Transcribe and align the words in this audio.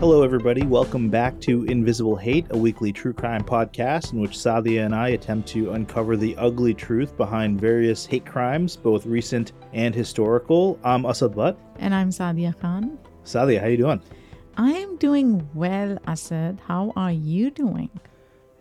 Hello, 0.00 0.22
everybody. 0.22 0.62
Welcome 0.62 1.10
back 1.10 1.38
to 1.42 1.64
Invisible 1.66 2.16
Hate, 2.16 2.46
a 2.52 2.56
weekly 2.56 2.90
true 2.90 3.12
crime 3.12 3.44
podcast 3.44 4.14
in 4.14 4.20
which 4.22 4.30
Saadia 4.30 4.86
and 4.86 4.94
I 4.94 5.08
attempt 5.10 5.46
to 5.50 5.72
uncover 5.72 6.16
the 6.16 6.34
ugly 6.38 6.72
truth 6.72 7.14
behind 7.18 7.60
various 7.60 8.06
hate 8.06 8.24
crimes, 8.24 8.76
both 8.76 9.04
recent 9.04 9.52
and 9.74 9.94
historical. 9.94 10.78
I'm 10.84 11.04
Asad 11.04 11.34
Butt. 11.34 11.58
And 11.80 11.94
I'm 11.94 12.08
Saadia 12.08 12.58
Khan. 12.58 12.98
Saadia, 13.24 13.60
how 13.60 13.66
you 13.66 13.76
doing? 13.76 14.00
I 14.56 14.70
am 14.70 14.96
doing 14.96 15.46
well, 15.52 15.98
Asad. 16.06 16.62
How 16.66 16.94
are 16.96 17.12
you 17.12 17.50
doing? 17.50 17.90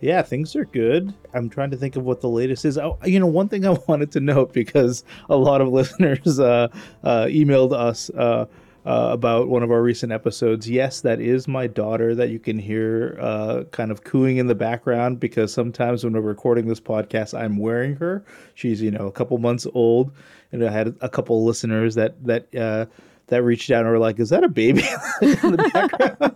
Yeah, 0.01 0.21
things 0.23 0.57
are 0.57 0.65
good. 0.65 1.13
I'm 1.33 1.49
trying 1.49 1.71
to 1.71 1.77
think 1.77 1.95
of 1.95 2.03
what 2.03 2.19
the 2.19 2.27
latest 2.27 2.65
is. 2.65 2.77
Oh, 2.77 2.97
you 3.05 3.17
know, 3.17 3.27
one 3.27 3.47
thing 3.47 3.65
I 3.65 3.69
wanted 3.87 4.11
to 4.11 4.19
note 4.19 4.51
because 4.51 5.05
a 5.29 5.37
lot 5.37 5.61
of 5.61 5.69
listeners 5.71 6.37
uh, 6.37 6.67
uh, 7.01 7.27
emailed 7.27 7.71
us. 7.71 8.09
Uh, 8.09 8.47
uh, 8.85 9.09
about 9.11 9.49
one 9.49 9.63
of 9.63 9.71
our 9.71 9.81
recent 9.81 10.11
episodes. 10.11 10.69
Yes, 10.69 11.01
that 11.01 11.19
is 11.19 11.47
my 11.47 11.67
daughter 11.67 12.15
that 12.15 12.29
you 12.29 12.39
can 12.39 12.57
hear 12.57 13.17
uh, 13.19 13.63
kind 13.71 13.91
of 13.91 14.03
cooing 14.03 14.37
in 14.37 14.47
the 14.47 14.55
background 14.55 15.19
because 15.19 15.53
sometimes 15.53 16.03
when 16.03 16.13
we're 16.13 16.21
recording 16.21 16.67
this 16.67 16.79
podcast, 16.79 17.37
I'm 17.37 17.57
wearing 17.57 17.95
her. 17.97 18.23
She's 18.55 18.81
you 18.81 18.91
know 18.91 19.07
a 19.07 19.11
couple 19.11 19.37
months 19.37 19.67
old, 19.73 20.11
and 20.51 20.63
I 20.63 20.71
had 20.71 20.95
a 21.01 21.09
couple 21.09 21.43
listeners 21.43 21.95
that 21.95 22.23
that 22.25 22.55
uh, 22.55 22.85
that 23.27 23.43
reached 23.43 23.69
out 23.71 23.81
and 23.81 23.89
were 23.89 23.99
like, 23.99 24.19
"Is 24.19 24.29
that 24.29 24.43
a 24.43 24.49
baby 24.49 24.83
in 25.21 25.31
the 25.31 25.69
background?" 25.73 26.35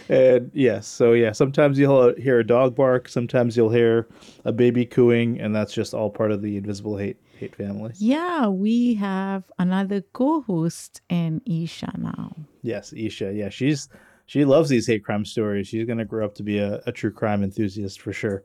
and 0.08 0.50
yes, 0.54 0.86
so 0.86 1.12
yeah, 1.12 1.32
sometimes 1.32 1.78
you'll 1.78 2.14
hear 2.14 2.40
a 2.40 2.46
dog 2.46 2.74
bark, 2.74 3.08
sometimes 3.08 3.56
you'll 3.56 3.70
hear 3.70 4.08
a 4.44 4.52
baby 4.52 4.86
cooing, 4.86 5.40
and 5.40 5.54
that's 5.54 5.72
just 5.72 5.94
all 5.94 6.10
part 6.10 6.32
of 6.32 6.42
the 6.42 6.56
invisible 6.56 6.96
hate 6.96 7.18
family. 7.48 7.92
Yeah, 7.96 8.48
we 8.48 8.94
have 8.94 9.44
another 9.58 10.02
co-host 10.12 11.00
in 11.08 11.42
Isha 11.46 11.92
now. 11.98 12.36
Yes, 12.62 12.92
Isha. 12.92 13.32
Yeah, 13.34 13.48
she's 13.48 13.88
she 14.26 14.44
loves 14.44 14.68
these 14.68 14.86
hate 14.86 15.04
crime 15.04 15.24
stories. 15.24 15.68
She's 15.68 15.86
gonna 15.86 16.04
grow 16.04 16.24
up 16.24 16.34
to 16.36 16.42
be 16.42 16.58
a, 16.58 16.80
a 16.86 16.92
true 16.92 17.10
crime 17.10 17.42
enthusiast 17.42 18.00
for 18.00 18.12
sure. 18.12 18.42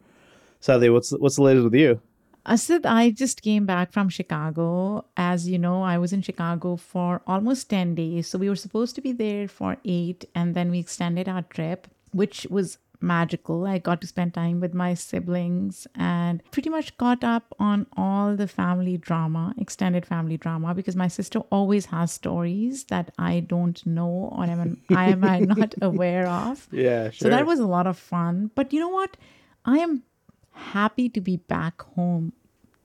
Saadia, 0.61 0.91
what's 0.91 1.11
what's 1.11 1.35
the 1.35 1.43
latest 1.43 1.65
with 1.65 1.75
you? 1.75 2.01
Asad, 2.47 2.85
I 2.85 3.09
just 3.09 3.41
came 3.41 3.65
back 3.65 3.91
from 3.91 4.07
Chicago. 4.07 5.05
As 5.17 5.47
you 5.47 5.57
know, 5.57 5.81
I 5.81 5.97
was 5.97 6.13
in 6.13 6.21
Chicago 6.21 6.75
for 6.75 7.21
almost 7.25 7.71
10 7.71 7.95
days. 7.95 8.27
So 8.27 8.37
we 8.37 8.49
were 8.49 8.55
supposed 8.55 8.93
to 8.95 9.01
be 9.01 9.13
there 9.13 9.47
for 9.47 9.77
eight, 9.83 10.25
and 10.35 10.53
then 10.53 10.69
we 10.69 10.77
extended 10.79 11.27
our 11.27 11.41
trip, 11.41 11.87
which 12.11 12.45
was 12.51 12.77
magical. 13.05 13.65
I 13.65 13.77
got 13.77 14.01
to 14.01 14.07
spend 14.07 14.33
time 14.33 14.59
with 14.59 14.73
my 14.73 14.93
siblings 14.93 15.87
and 15.95 16.41
pretty 16.51 16.69
much 16.69 16.97
caught 16.97 17.23
up 17.23 17.53
on 17.59 17.87
all 17.95 18.35
the 18.35 18.47
family 18.47 18.97
drama, 18.97 19.53
extended 19.57 20.05
family 20.05 20.37
drama, 20.37 20.73
because 20.73 20.95
my 20.95 21.07
sister 21.07 21.39
always 21.51 21.85
has 21.85 22.11
stories 22.11 22.85
that 22.85 23.11
I 23.17 23.39
don't 23.39 23.85
know 23.85 24.33
or 24.35 24.43
am 24.45 24.81
I 24.89 25.09
am 25.09 25.23
I 25.23 25.39
not 25.55 25.75
aware 25.81 26.27
of. 26.27 26.67
Yeah, 26.71 27.11
sure. 27.11 27.25
So 27.25 27.29
that 27.29 27.45
was 27.45 27.59
a 27.59 27.67
lot 27.67 27.87
of 27.87 27.97
fun. 27.97 28.51
But 28.55 28.73
you 28.73 28.79
know 28.79 28.89
what? 28.89 29.15
I 29.63 29.77
am 29.79 30.03
happy 30.51 31.07
to 31.09 31.21
be 31.21 31.37
back 31.37 31.81
home 31.81 32.33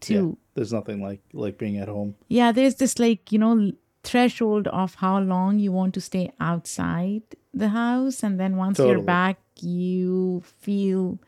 too. 0.01 0.15
Yeah, 0.15 0.45
there's 0.55 0.73
nothing 0.73 1.03
like 1.03 1.21
like 1.33 1.59
being 1.59 1.79
at 1.79 1.89
home. 1.89 2.15
Yeah, 2.29 2.53
there's 2.53 2.77
this 2.77 2.99
like, 2.99 3.33
you 3.33 3.39
know, 3.39 3.73
threshold 4.03 4.67
of 4.69 4.95
how 4.97 5.19
long 5.19 5.59
you 5.59 5.73
want 5.73 5.95
to 5.95 6.01
stay 6.01 6.33
outside 6.41 7.23
the 7.53 7.69
house 7.69 8.23
and 8.23 8.39
then 8.39 8.57
once 8.57 8.77
totally. 8.77 8.97
you're 8.97 9.05
back 9.05 9.39
you 9.63 10.43
feel 10.45 11.19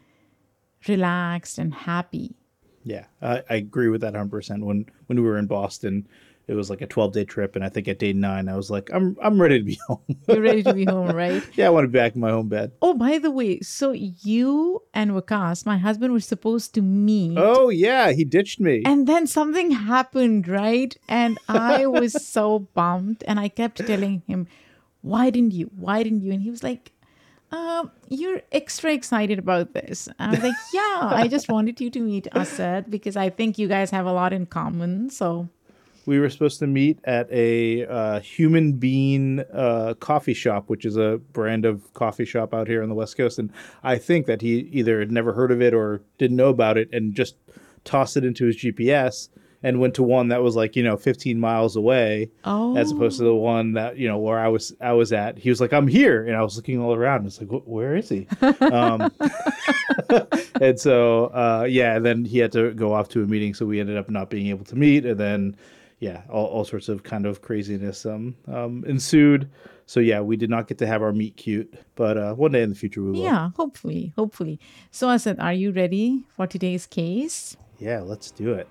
relaxed 0.89 1.59
and 1.59 1.75
happy. 1.75 2.37
Yeah 2.85 3.05
I, 3.21 3.43
I 3.49 3.55
agree 3.57 3.89
with 3.89 4.01
that 4.01 4.15
100% 4.15 4.65
when 4.65 4.87
when 5.07 5.21
we 5.21 5.25
were 5.25 5.39
in 5.39 5.47
boston 5.47 6.09
it 6.49 6.55
was 6.55 6.69
like 6.69 6.81
a 6.81 6.87
12 6.89 7.13
day 7.13 7.25
trip 7.25 7.55
and 7.55 7.65
i 7.65 7.69
think 7.69 7.87
at 7.87 8.01
day 8.01 8.13
nine 8.13 8.49
i 8.49 8.57
was 8.57 8.69
like 8.69 8.91
i'm 8.93 9.17
i'm 9.23 9.41
ready 9.41 9.59
to 9.61 9.65
be 9.65 9.79
home. 9.87 10.01
You're 10.27 10.43
ready 10.43 10.65
to 10.65 10.75
be 10.75 10.85
home 10.85 11.15
right? 11.15 11.41
Yeah 11.55 11.69
i 11.69 11.71
want 11.71 11.85
to 11.85 11.89
be 11.89 11.97
back 11.99 12.17
in 12.17 12.21
my 12.21 12.31
home 12.31 12.49
bed. 12.49 12.73
Oh 12.83 12.95
by 12.95 13.19
the 13.19 13.31
way 13.31 13.61
so 13.61 13.93
you 13.93 14.83
and 14.93 15.13
wakas 15.13 15.65
my 15.65 15.79
husband 15.79 16.13
were 16.13 16.19
supposed 16.19 16.75
to 16.75 16.83
meet 16.83 17.39
oh 17.39 17.69
yeah 17.69 18.11
he 18.11 18.25
ditched 18.25 18.59
me. 18.59 18.83
and 18.85 19.07
then 19.07 19.29
something 19.29 19.71
happened 19.71 20.49
right? 20.49 20.97
And 21.09 21.39
i 21.49 21.87
was 21.87 22.13
so 22.27 22.59
bummed 22.75 23.23
and 23.29 23.39
i 23.39 23.49
kept 23.49 23.87
telling 23.87 24.23
him 24.27 24.49
why 25.03 25.31
didn't 25.31 25.53
you? 25.53 25.71
Why 25.77 26.03
didn't 26.03 26.23
you? 26.23 26.33
And 26.33 26.43
he 26.43 26.51
was 26.51 26.63
like 26.63 26.93
um, 27.53 27.91
you're 28.09 28.41
extra 28.51 28.93
excited 28.93 29.39
about 29.39 29.75
this. 29.75 30.09
I 30.19 30.31
was 30.31 30.43
like, 30.43 30.55
yeah, 30.73 31.11
I 31.13 31.29
just 31.29 31.49
wanted 31.49 31.81
you 31.81 31.91
to 31.91 32.01
meet 32.01 32.27
Asad 32.35 32.91
because 32.91 33.17
I 33.17 33.31
think 33.31 33.59
you 33.59 33.69
guys 33.69 33.91
have 33.91 34.07
a 34.07 34.13
lot 34.13 34.33
in 34.33 34.47
common. 34.47 35.11
So 35.11 35.49
we 36.07 36.19
were 36.19 36.31
supposed 36.31 36.59
to 36.61 36.67
meet 36.67 36.99
at 37.05 37.31
a 37.31 37.87
uh, 37.87 38.21
human 38.21 38.73
bean 38.73 39.41
uh, 39.53 39.95
coffee 40.01 40.35
shop, 40.35 40.65
which 40.69 40.85
is 40.85 40.97
a 40.97 41.21
brand 41.33 41.65
of 41.65 41.93
coffee 41.95 42.25
shop 42.25 42.55
out 42.55 42.69
here 42.69 42.83
on 42.83 42.89
the 42.89 42.95
West 42.95 43.17
Coast. 43.17 43.39
And 43.39 43.53
I 43.85 43.99
think 43.99 44.27
that 44.27 44.41
he 44.41 44.61
either 44.73 44.99
had 44.99 45.13
never 45.13 45.35
heard 45.35 45.53
of 45.53 45.61
it 45.61 45.75
or 45.75 46.03
didn't 46.19 46.37
know 46.37 46.49
about 46.49 46.79
it 46.79 46.89
and 46.93 47.15
just 47.15 47.37
tossed 47.85 48.17
it 48.17 48.25
into 48.25 48.47
his 48.47 48.57
GPS 48.57 49.29
and 49.63 49.81
went 49.81 49.95
to 49.95 50.03
one 50.03 50.29
that 50.29 50.43
was 50.43 50.57
like 50.57 50.77
you 50.77 50.83
know 50.83 50.97
15 50.97 51.39
miles 51.39 51.77
away 51.77 52.31
oh. 52.45 52.77
as 52.77 52.91
opposed 52.91 53.19
to 53.19 53.25
the 53.25 53.35
one 53.35 53.73
that 53.75 53.97
you 53.97 54.09
know 54.09 54.19
where 54.19 54.39
i 54.39 54.49
was 54.49 54.75
i 54.81 54.93
was 54.93 55.13
at. 55.13 55.39
He 55.39 55.49
was 55.49 55.61
like 55.61 55.73
i'm 55.73 55.87
here 55.87 56.27
and 56.27 56.37
i 56.37 56.43
was 56.43 56.57
looking 56.57 56.81
all 56.81 56.95
around. 56.95 57.27
It's 57.27 57.41
like 57.41 57.49
where 57.65 57.97
is 57.97 58.09
he? 58.09 58.27
Um, 58.63 59.13
and 60.61 60.79
so 60.79 61.27
uh, 61.27 61.67
yeah 61.69 61.97
and 61.97 62.07
then 62.07 62.25
he 62.25 62.39
had 62.39 62.53
to 62.53 62.73
go 62.73 62.93
off 62.93 63.09
to 63.11 63.23
a 63.23 63.27
meeting 63.27 63.55
so 63.55 63.67
we 63.67 63.81
ended 63.81 63.97
up 63.97 64.09
not 64.09 64.31
being 64.31 64.47
able 64.49 64.65
to 64.65 64.77
meet 64.77 65.05
and 65.05 65.19
then 65.19 65.57
yeah 65.99 66.23
all, 66.29 66.47
all 66.47 66.65
sorts 66.65 66.89
of 66.89 67.03
kind 67.03 67.27
of 67.27 67.43
craziness 67.43 68.07
um, 68.07 68.35
um, 68.49 68.85
ensued. 68.87 69.51
So 69.87 70.01
yeah 70.01 70.21
we 70.21 70.37
did 70.37 70.49
not 70.49 70.69
get 70.69 70.79
to 70.79 70.87
have 70.87 71.03
our 71.03 71.13
meet 71.13 71.37
cute 71.37 71.75
but 71.97 72.17
uh, 72.17 72.35
one 72.35 72.53
day 72.53 72.63
in 72.63 72.71
the 72.71 72.77
future 72.77 73.03
we 73.03 73.13
will. 73.13 73.23
Yeah 73.23 73.51
hopefully 73.57 74.13
hopefully. 74.17 74.59
So 74.91 75.11
Asad 75.11 75.39
are 75.39 75.55
you 75.55 75.73
ready 75.73 76.25
for 76.37 76.47
today's 76.47 76.87
case? 76.87 77.57
Yeah 77.79 78.01
let's 78.01 78.31
do 78.31 78.53
it 78.55 78.69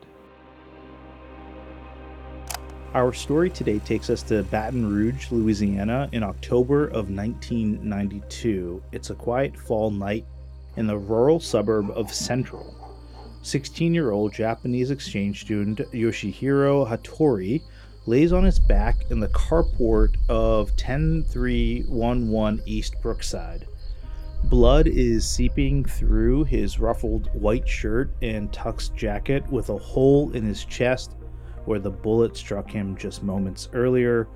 our 2.94 3.14
story 3.14 3.50
today 3.50 3.80
takes 3.80 4.10
us 4.10 4.22
to 4.24 4.44
Baton 4.44 4.86
Rouge, 4.86 5.32
Louisiana 5.32 6.10
in 6.12 6.24
October 6.24 6.88
of 6.88 7.10
1992. 7.10 8.84
It's 8.92 9.10
a 9.10 9.16
quiet 9.16 9.58
fall 9.58 9.92
night, 9.92 10.26
in 10.76 10.88
the 10.88 10.98
rural 10.98 11.40
suburb 11.40 11.90
of 11.92 12.14
Central. 12.14 12.76
16 13.44 13.94
year 13.94 14.12
old 14.12 14.34
Japanese 14.34 14.92
exchange 14.92 15.42
student 15.42 15.80
Yoshihiro 15.94 16.88
Hattori 16.88 17.62
lays 18.06 18.34
on 18.34 18.44
his 18.44 18.60
back 18.60 19.10
in 19.10 19.20
the 19.20 19.30
carport 19.30 20.16
of 20.28 20.72
10311 20.72 22.62
East 22.66 22.96
Brookside. 23.02 23.68
Blood 24.46 24.88
is 24.88 25.28
seeping 25.28 25.86
through 25.86 26.44
his 26.44 26.80
ruffled 26.80 27.30
white 27.34 27.68
shirt 27.68 28.12
and 28.22 28.52
tux 28.52 28.94
jacket 28.96 29.48
with 29.50 29.70
a 29.70 29.78
hole 29.78 30.32
in 30.32 30.44
his 30.44 30.66
chest 30.66 31.12
where 31.66 31.80
the 31.80 31.90
bullet 31.90 32.36
struck 32.36 32.70
him 32.70 32.96
just 32.98 33.24
moments 33.24 33.70
earlier. 33.74 34.28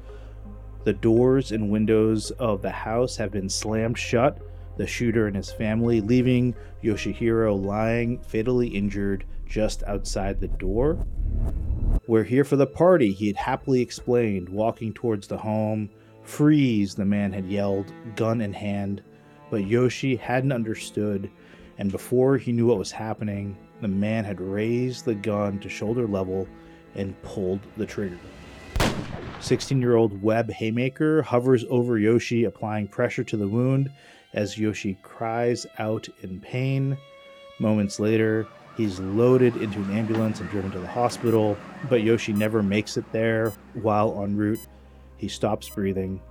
The 0.83 0.93
doors 0.93 1.51
and 1.51 1.71
windows 1.71 2.31
of 2.31 2.61
the 2.61 2.71
house 2.71 3.17
have 3.17 3.31
been 3.31 3.49
slammed 3.49 3.97
shut, 3.97 4.39
the 4.77 4.85
shooter 4.85 5.27
and 5.27 5.35
his 5.35 5.51
family 5.51 6.01
leaving 6.01 6.53
Yoshihiro 6.83 7.63
lying 7.63 8.19
fatally 8.19 8.67
injured 8.67 9.25
just 9.45 9.83
outside 9.83 10.39
the 10.39 10.47
door. 10.47 11.03
We're 12.07 12.23
here 12.23 12.43
for 12.43 12.55
the 12.55 12.67
party, 12.67 13.11
he 13.11 13.27
had 13.27 13.35
happily 13.35 13.81
explained, 13.81 14.49
walking 14.49 14.93
towards 14.93 15.27
the 15.27 15.37
home. 15.37 15.89
Freeze, 16.23 16.93
the 16.93 17.05
man 17.05 17.31
had 17.31 17.47
yelled, 17.47 17.91
gun 18.15 18.41
in 18.41 18.53
hand. 18.53 19.01
But 19.49 19.65
Yoshi 19.65 20.15
hadn't 20.15 20.51
understood, 20.51 21.31
and 21.77 21.91
before 21.91 22.37
he 22.37 22.51
knew 22.51 22.67
what 22.67 22.77
was 22.77 22.91
happening, 22.91 23.57
the 23.81 23.87
man 23.87 24.23
had 24.23 24.41
raised 24.41 25.05
the 25.05 25.15
gun 25.15 25.59
to 25.59 25.69
shoulder 25.69 26.07
level 26.07 26.47
and 26.95 27.19
pulled 27.21 27.59
the 27.77 27.85
trigger. 27.85 28.17
16 29.39 29.79
year 29.79 29.95
old 29.95 30.21
Webb 30.21 30.49
Haymaker 30.51 31.21
hovers 31.21 31.65
over 31.69 31.99
Yoshi, 31.99 32.45
applying 32.45 32.87
pressure 32.87 33.23
to 33.23 33.37
the 33.37 33.47
wound 33.47 33.91
as 34.33 34.57
Yoshi 34.57 34.97
cries 35.01 35.65
out 35.79 36.07
in 36.21 36.39
pain. 36.39 36.97
Moments 37.59 37.99
later, 37.99 38.47
he's 38.75 38.99
loaded 38.99 39.55
into 39.57 39.79
an 39.79 39.91
ambulance 39.91 40.39
and 40.39 40.49
driven 40.49 40.71
to 40.71 40.79
the 40.79 40.87
hospital, 40.87 41.57
but 41.89 42.03
Yoshi 42.03 42.33
never 42.33 42.61
makes 42.61 42.97
it 42.97 43.09
there. 43.11 43.53
While 43.73 44.21
en 44.23 44.35
route, 44.35 44.59
he 45.17 45.27
stops 45.27 45.69
breathing 45.69 46.21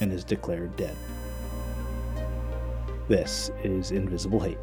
and 0.00 0.12
is 0.12 0.24
declared 0.24 0.76
dead. 0.76 0.94
This 3.08 3.50
is 3.62 3.92
Invisible 3.92 4.40
Hate. 4.40 4.58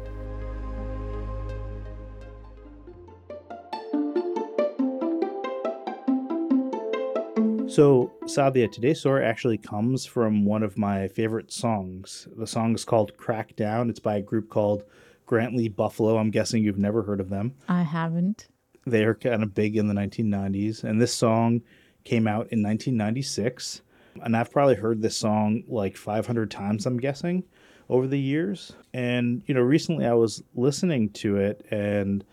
So, 7.74 8.12
Saadia, 8.22 8.70
today's 8.70 9.00
story 9.00 9.24
actually 9.24 9.58
comes 9.58 10.06
from 10.06 10.44
one 10.44 10.62
of 10.62 10.78
my 10.78 11.08
favorite 11.08 11.50
songs. 11.50 12.28
The 12.36 12.46
song 12.46 12.72
is 12.76 12.84
called 12.84 13.16
Crackdown. 13.16 13.90
It's 13.90 13.98
by 13.98 14.14
a 14.14 14.22
group 14.22 14.48
called 14.48 14.84
Grant 15.26 15.56
Lee 15.56 15.68
Buffalo. 15.68 16.16
I'm 16.16 16.30
guessing 16.30 16.62
you've 16.62 16.78
never 16.78 17.02
heard 17.02 17.18
of 17.18 17.30
them. 17.30 17.52
I 17.68 17.82
haven't. 17.82 18.46
They 18.86 19.02
are 19.02 19.16
kind 19.16 19.42
of 19.42 19.56
big 19.56 19.76
in 19.76 19.88
the 19.88 19.94
1990s. 19.94 20.84
And 20.84 21.02
this 21.02 21.12
song 21.12 21.62
came 22.04 22.28
out 22.28 22.46
in 22.52 22.62
1996. 22.62 23.82
And 24.22 24.36
I've 24.36 24.52
probably 24.52 24.76
heard 24.76 25.02
this 25.02 25.16
song 25.16 25.64
like 25.66 25.96
500 25.96 26.52
times, 26.52 26.86
I'm 26.86 26.98
guessing, 26.98 27.42
over 27.88 28.06
the 28.06 28.20
years. 28.20 28.70
And, 28.92 29.42
you 29.46 29.54
know, 29.54 29.62
recently 29.62 30.06
I 30.06 30.14
was 30.14 30.44
listening 30.54 31.10
to 31.14 31.38
it 31.38 31.66
and 31.72 32.24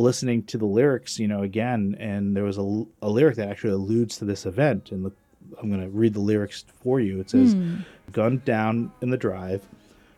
listening 0.00 0.44
to 0.44 0.58
the 0.58 0.66
lyrics, 0.66 1.18
you 1.18 1.28
know, 1.28 1.42
again, 1.42 1.96
and 1.98 2.36
there 2.36 2.44
was 2.44 2.58
a, 2.58 2.84
a 3.02 3.08
lyric 3.08 3.36
that 3.36 3.48
actually 3.48 3.72
alludes 3.72 4.16
to 4.18 4.24
this 4.24 4.46
event. 4.46 4.90
And 4.90 5.04
the, 5.04 5.12
I'm 5.60 5.68
going 5.68 5.82
to 5.82 5.90
read 5.90 6.14
the 6.14 6.20
lyrics 6.20 6.64
for 6.82 7.00
you. 7.00 7.20
It 7.20 7.30
says, 7.30 7.52
hmm. 7.52 7.76
Gunned 8.10 8.44
down 8.44 8.92
in 9.00 9.10
the 9.10 9.16
drive, 9.16 9.66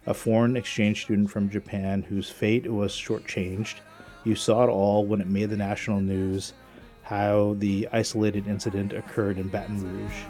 a 0.07 0.15
foreign 0.15 0.57
exchange 0.57 1.03
student 1.03 1.31
from 1.31 1.49
Japan 1.49 2.03
whose 2.03 2.29
fate 2.31 2.71
was 2.71 2.93
shortchanged. 2.93 3.77
You 4.25 4.35
saw 4.35 4.65
it 4.65 4.69
all 4.69 5.05
when 5.07 5.21
it 5.21 5.29
made 5.29 5.51
the 5.51 5.57
national 5.57 6.01
news 6.01 6.55
how 7.03 7.55
the 7.59 7.87
isolated 7.93 8.49
incident 8.49 8.93
occurred 8.93 9.39
in 9.39 9.49
Baton 9.49 9.83
Rouge. 9.83 10.23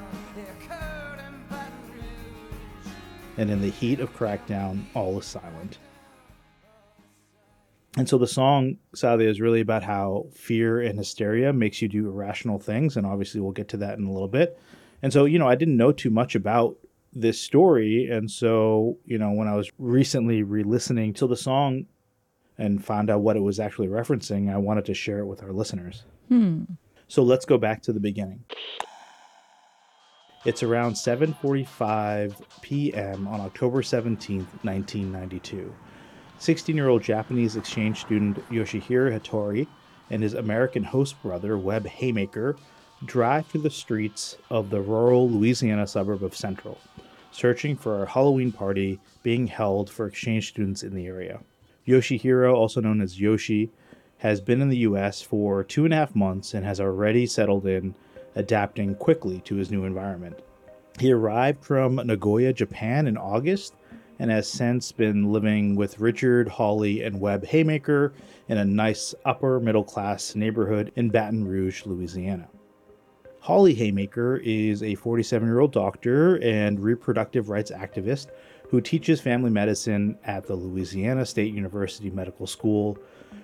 And 3.37 3.51
in 3.51 3.61
the 3.61 3.71
heat 3.71 4.01
of 4.01 4.15
crackdown, 4.15 4.83
all 4.95 5.19
is 5.19 5.25
silent. 5.25 5.79
And 7.97 8.09
so 8.09 8.19
the 8.19 8.27
song, 8.27 8.79
Saadia, 8.97 9.29
is 9.29 9.41
really 9.41 9.61
about 9.61 9.85
how 9.85 10.27
fear 10.35 10.81
and 10.81 10.99
hysteria 10.99 11.53
makes 11.53 11.81
you 11.81 11.89
do 11.89 12.09
irrational 12.09 12.59
things. 12.59 12.97
And 12.97 13.07
obviously, 13.07 13.41
we'll 13.41 13.53
get 13.53 13.69
to 13.69 13.77
that 13.79 13.99
in 13.99 14.05
a 14.05 14.13
little 14.13 14.29
bit. 14.29 14.59
And 15.03 15.13
so, 15.13 15.27
you 15.27 15.39
know, 15.39 15.49
I 15.49 15.55
didn't 15.55 15.77
know 15.77 15.93
too 15.93 16.11
much 16.11 16.35
about 16.35 16.77
this 17.13 17.41
story. 17.41 18.09
And 18.11 18.29
so, 18.31 18.99
you 19.05 19.19
know, 19.19 19.31
when 19.31 19.47
I 19.47 19.55
was 19.55 19.71
recently 19.79 20.43
re 20.43 20.65
listening 20.65 21.15
to 21.15 21.27
the 21.29 21.37
song 21.37 21.87
and 22.59 22.85
found 22.85 23.11
out 23.11 23.21
what 23.21 23.37
it 23.37 23.43
was 23.43 23.61
actually 23.61 23.89
referencing, 23.89 24.53
I 24.53 24.57
wanted 24.59 24.87
to 24.87 24.95
share 24.95 25.21
it 25.21 25.27
with 25.27 25.43
our 25.43 25.53
listeners. 25.53 26.05
Hmm. 26.29 26.65
So 27.07 27.23
let's 27.23 27.45
go 27.45 27.59
back 27.59 27.83
to 27.83 27.93
the 27.93 28.01
beginning. 28.01 28.45
It's 30.45 30.63
around 30.63 30.95
7:45 30.95 32.35
p.m. 32.61 33.29
on 33.29 33.41
October 33.41 33.83
17th, 33.83 34.49
1992. 34.63 35.73
16-year-old 36.45 37.03
Japanese 37.03 37.57
exchange 37.57 38.03
student 38.03 38.37
Yoshihiro 38.51 39.19
Hattori 39.19 39.67
and 40.11 40.23
his 40.23 40.35
American 40.35 40.85
host 40.85 41.21
brother 41.23 41.57
Webb 41.57 41.87
Haymaker 41.87 42.57
drive 43.07 43.47
through 43.47 43.63
the 43.63 43.71
streets 43.71 44.37
of 44.51 44.69
the 44.69 44.83
rural 44.83 45.31
Louisiana 45.31 45.87
suburb 45.87 46.23
of 46.23 46.37
Central, 46.37 46.79
searching 47.33 47.77
for 47.77 48.03
a 48.03 48.07
Halloween 48.07 48.53
party 48.53 49.01
being 49.23 49.47
held 49.47 49.89
for 49.89 50.07
exchange 50.07 50.49
students 50.49 50.83
in 50.83 50.95
the 50.95 51.07
area. 51.07 51.41
Yoshihiro, 51.89 52.53
also 52.55 52.83
known 52.83 53.01
as 53.01 53.19
Yoshi, 53.19 53.71
has 54.19 54.43
been 54.43 54.61
in 54.61 54.69
the 54.69 54.79
U.S. 54.79 55.23
for 55.23 55.65
two 55.65 55.87
and 55.87 55.95
a 55.95 55.97
half 55.97 56.15
months 56.15 56.53
and 56.53 56.67
has 56.67 56.79
already 56.79 57.25
settled 57.25 57.67
in, 57.67 57.95
adapting 58.35 58.97
quickly 58.97 59.41
to 59.47 59.55
his 59.55 59.71
new 59.71 59.85
environment. 59.85 60.39
He 60.99 61.11
arrived 61.11 61.65
from 61.65 61.95
Nagoya, 61.95 62.53
Japan 62.53 63.07
in 63.07 63.17
August 63.17 63.73
and 64.19 64.31
has 64.31 64.49
since 64.49 64.93
been 64.93 65.33
living 65.33 65.77
with 65.77 66.01
Richard, 66.01 66.49
Holly, 66.49 67.03
and 67.03 67.21
Webb 67.21 67.45
Haymaker 67.47 68.13
in 68.49 68.59
a 68.59 68.65
nice 68.65 69.15
upper 69.25 69.61
middle 69.61 69.85
class 69.85 70.35
neighborhood 70.35 70.93
in 70.97 71.11
Baton 71.11 71.47
Rouge, 71.47 71.87
Louisiana. 71.87 72.49
Holly 73.41 73.75
Haymaker 73.75 74.37
is 74.39 74.83
a 74.83 74.95
47 74.95 75.47
year 75.47 75.61
old 75.61 75.73
doctor 75.73 76.37
and 76.43 76.81
reproductive 76.81 77.51
rights 77.51 77.71
activist 77.71 78.29
who 78.71 78.81
teaches 78.81 79.21
family 79.21 79.51
medicine 79.51 80.19
at 80.25 80.47
the 80.47 80.55
Louisiana 80.55 81.27
State 81.27 81.53
University 81.53 82.11
Medical 82.11 82.47
School. 82.47 82.97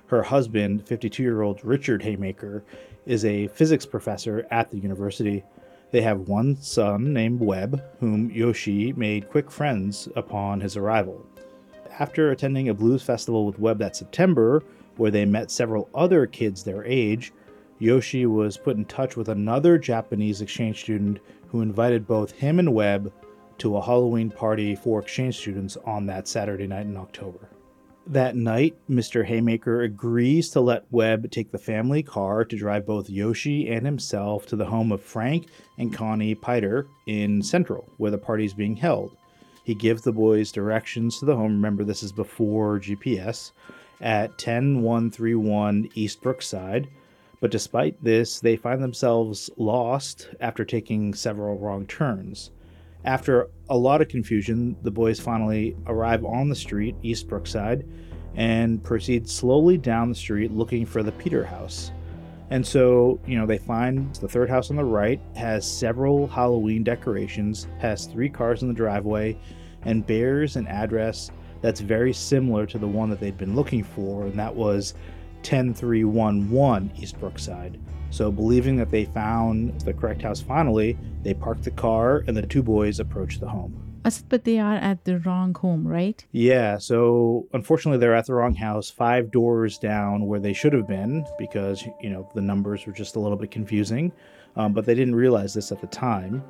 Her 0.07 0.23
husband, 0.23 0.87
52 0.87 1.23
year 1.23 1.43
old 1.43 1.63
Richard 1.65 2.03
Haymaker, 2.03 2.65
is 3.05 3.25
a 3.25 3.49
physics 3.49 3.85
professor 3.85 4.47
at 4.51 4.71
the 4.71 4.79
university. 4.79 5.45
They 5.91 6.03
have 6.03 6.29
one 6.29 6.57
son 6.57 7.13
named 7.13 7.41
Webb, 7.41 7.83
whom 7.99 8.31
Yoshi 8.31 8.93
made 8.93 9.29
quick 9.29 9.51
friends 9.51 10.09
upon 10.15 10.61
his 10.61 10.77
arrival. 10.77 11.27
After 11.99 12.31
attending 12.31 12.69
a 12.69 12.75
blues 12.75 13.03
festival 13.03 13.45
with 13.45 13.59
Webb 13.59 13.79
that 13.79 13.97
September, 13.97 14.63
where 14.97 15.11
they 15.11 15.25
met 15.25 15.51
several 15.51 15.89
other 15.95 16.27
kids 16.27 16.63
their 16.63 16.85
age, 16.85 17.33
Yoshi 17.81 18.27
was 18.27 18.57
put 18.57 18.77
in 18.77 18.85
touch 18.85 19.17
with 19.17 19.29
another 19.29 19.79
Japanese 19.79 20.43
exchange 20.43 20.81
student 20.81 21.19
who 21.49 21.61
invited 21.61 22.07
both 22.07 22.31
him 22.31 22.59
and 22.59 22.73
Webb 22.73 23.13
to 23.59 23.77
a 23.77 23.83
Halloween 23.83 24.31
party 24.31 24.77
for 24.77 25.01
exchange 25.01 25.39
students 25.39 25.77
on 25.85 26.07
that 26.07 26.29
Saturday 26.29 26.67
night 26.67 26.87
in 26.87 26.97
October. 26.97 27.49
That 28.11 28.35
night, 28.35 28.75
Mr. 28.91 29.25
Haymaker 29.25 29.83
agrees 29.83 30.51
to 30.51 30.61
let 30.61 30.85
Webb 30.91 31.31
take 31.31 31.53
the 31.53 31.59
family 31.59 32.03
car 32.03 32.45
to 32.45 32.57
drive 32.57 32.85
both 32.85 33.09
Yoshi 33.09 33.69
and 33.69 33.87
himself 33.87 34.47
to 34.47 34.57
the 34.57 34.65
home 34.65 34.91
of 34.91 35.01
Frank 35.01 35.47
and 35.79 35.95
Connie 35.95 36.35
Piter 36.35 36.89
in 37.07 37.41
Central, 37.41 37.89
where 37.99 38.11
the 38.11 38.19
party 38.19 38.45
is 38.45 38.53
being 38.53 38.75
held. 38.75 39.17
He 39.63 39.77
gives 39.77 40.03
the 40.03 40.11
boys 40.11 40.51
directions 40.51 41.21
to 41.21 41.25
the 41.25 41.37
home. 41.37 41.53
Remember, 41.53 41.85
this 41.85 42.03
is 42.03 42.11
before 42.11 42.81
GPS 42.81 43.53
at 44.01 44.37
10131 44.39 45.91
East 45.95 46.21
Brookside. 46.21 46.89
But 47.39 47.53
despite 47.53 48.03
this, 48.03 48.41
they 48.41 48.57
find 48.57 48.83
themselves 48.83 49.51
lost 49.57 50.31
after 50.41 50.65
taking 50.65 51.15
several 51.15 51.59
wrong 51.59 51.87
turns. 51.87 52.51
After 53.05 53.49
a 53.71 53.77
lot 53.77 54.03
of 54.03 54.09
confusion, 54.09 54.77
the 54.83 54.91
boys 54.91 55.19
finally 55.19 55.75
arrive 55.87 56.25
on 56.25 56.49
the 56.49 56.55
street, 56.55 56.95
East 57.03 57.29
Brookside, 57.29 57.87
and 58.35 58.83
proceed 58.83 59.29
slowly 59.29 59.79
down 59.79 60.11
the 60.11 60.15
street 60.15 60.53
looking 60.53 60.85
for 60.85 61.03
the 61.03 61.13
Peter 61.13 61.45
house. 61.45 61.93
And 62.51 62.67
so, 62.67 63.21
you 63.27 63.39
know, 63.39 63.47
they 63.47 63.59
find 63.59 64.15
the 64.17 64.29
third 64.29 64.51
house 64.51 64.71
on 64.71 64.77
the 64.77 64.85
right 64.85 65.21
has 65.37 65.71
several 65.71 66.27
Halloween 66.27 66.83
decorations, 66.83 67.69
has 67.79 68.07
three 68.07 68.29
cars 68.29 68.63
in 68.63 68.69
the 68.69 68.75
driveway, 68.75 69.39
and 69.83 70.07
bears 70.07 70.57
an 70.57 70.67
address 70.67 71.31
that's 71.63 71.81
very 71.81 72.13
similar 72.13 72.67
to 72.67 72.79
the 72.79 72.89
one 72.89 73.09
that 73.09 73.21
they'd 73.21 73.39
been 73.39 73.55
looking 73.55 73.85
for, 73.85 74.25
and 74.25 74.39
that 74.39 74.55
was 74.55 74.95
10311 75.43 76.93
East 76.99 77.19
Brookside. 77.19 77.79
So, 78.11 78.31
believing 78.31 78.77
that 78.77 78.91
they 78.91 79.05
found 79.05 79.81
the 79.83 79.93
correct 79.93 80.23
house 80.23 80.41
finally, 80.41 80.99
they 81.23 81.35
park 81.35 81.63
the 81.63 81.71
car 81.71 82.25
and 82.27 82.37
the 82.37 82.47
two 82.47 82.63
boys 82.63 83.01
approach 83.01 83.39
the 83.39 83.49
home. 83.49 83.91
But 84.29 84.45
they 84.45 84.59
are 84.59 84.77
at 84.77 85.05
the 85.05 85.19
wrong 85.21 85.55
home, 85.55 85.87
right? 85.87 86.25
Yeah, 86.33 86.79
so 86.79 87.47
unfortunately, 87.53 87.99
they're 87.99 88.15
at 88.15 88.27
the 88.27 88.35
wrong 88.35 88.55
house, 88.55 88.89
five 88.89 89.31
doors 89.31 89.79
down 89.79 90.27
where 90.27 90.41
they 90.41 90.55
should 90.55 90.73
have 90.73 90.89
been 90.89 91.25
because, 91.39 91.85
you 92.01 92.09
know, 92.09 92.29
the 92.35 92.41
numbers 92.41 92.87
were 92.87 92.93
just 92.93 93.17
a 93.17 93.21
little 93.21 93.37
bit 93.37 93.51
confusing, 93.51 94.11
um, 94.57 94.73
but 94.73 94.87
they 94.87 94.95
didn't 94.95 95.15
realize 95.15 95.53
this 95.53 95.71
at 95.71 95.81
the 95.81 95.87
time. 95.87 96.43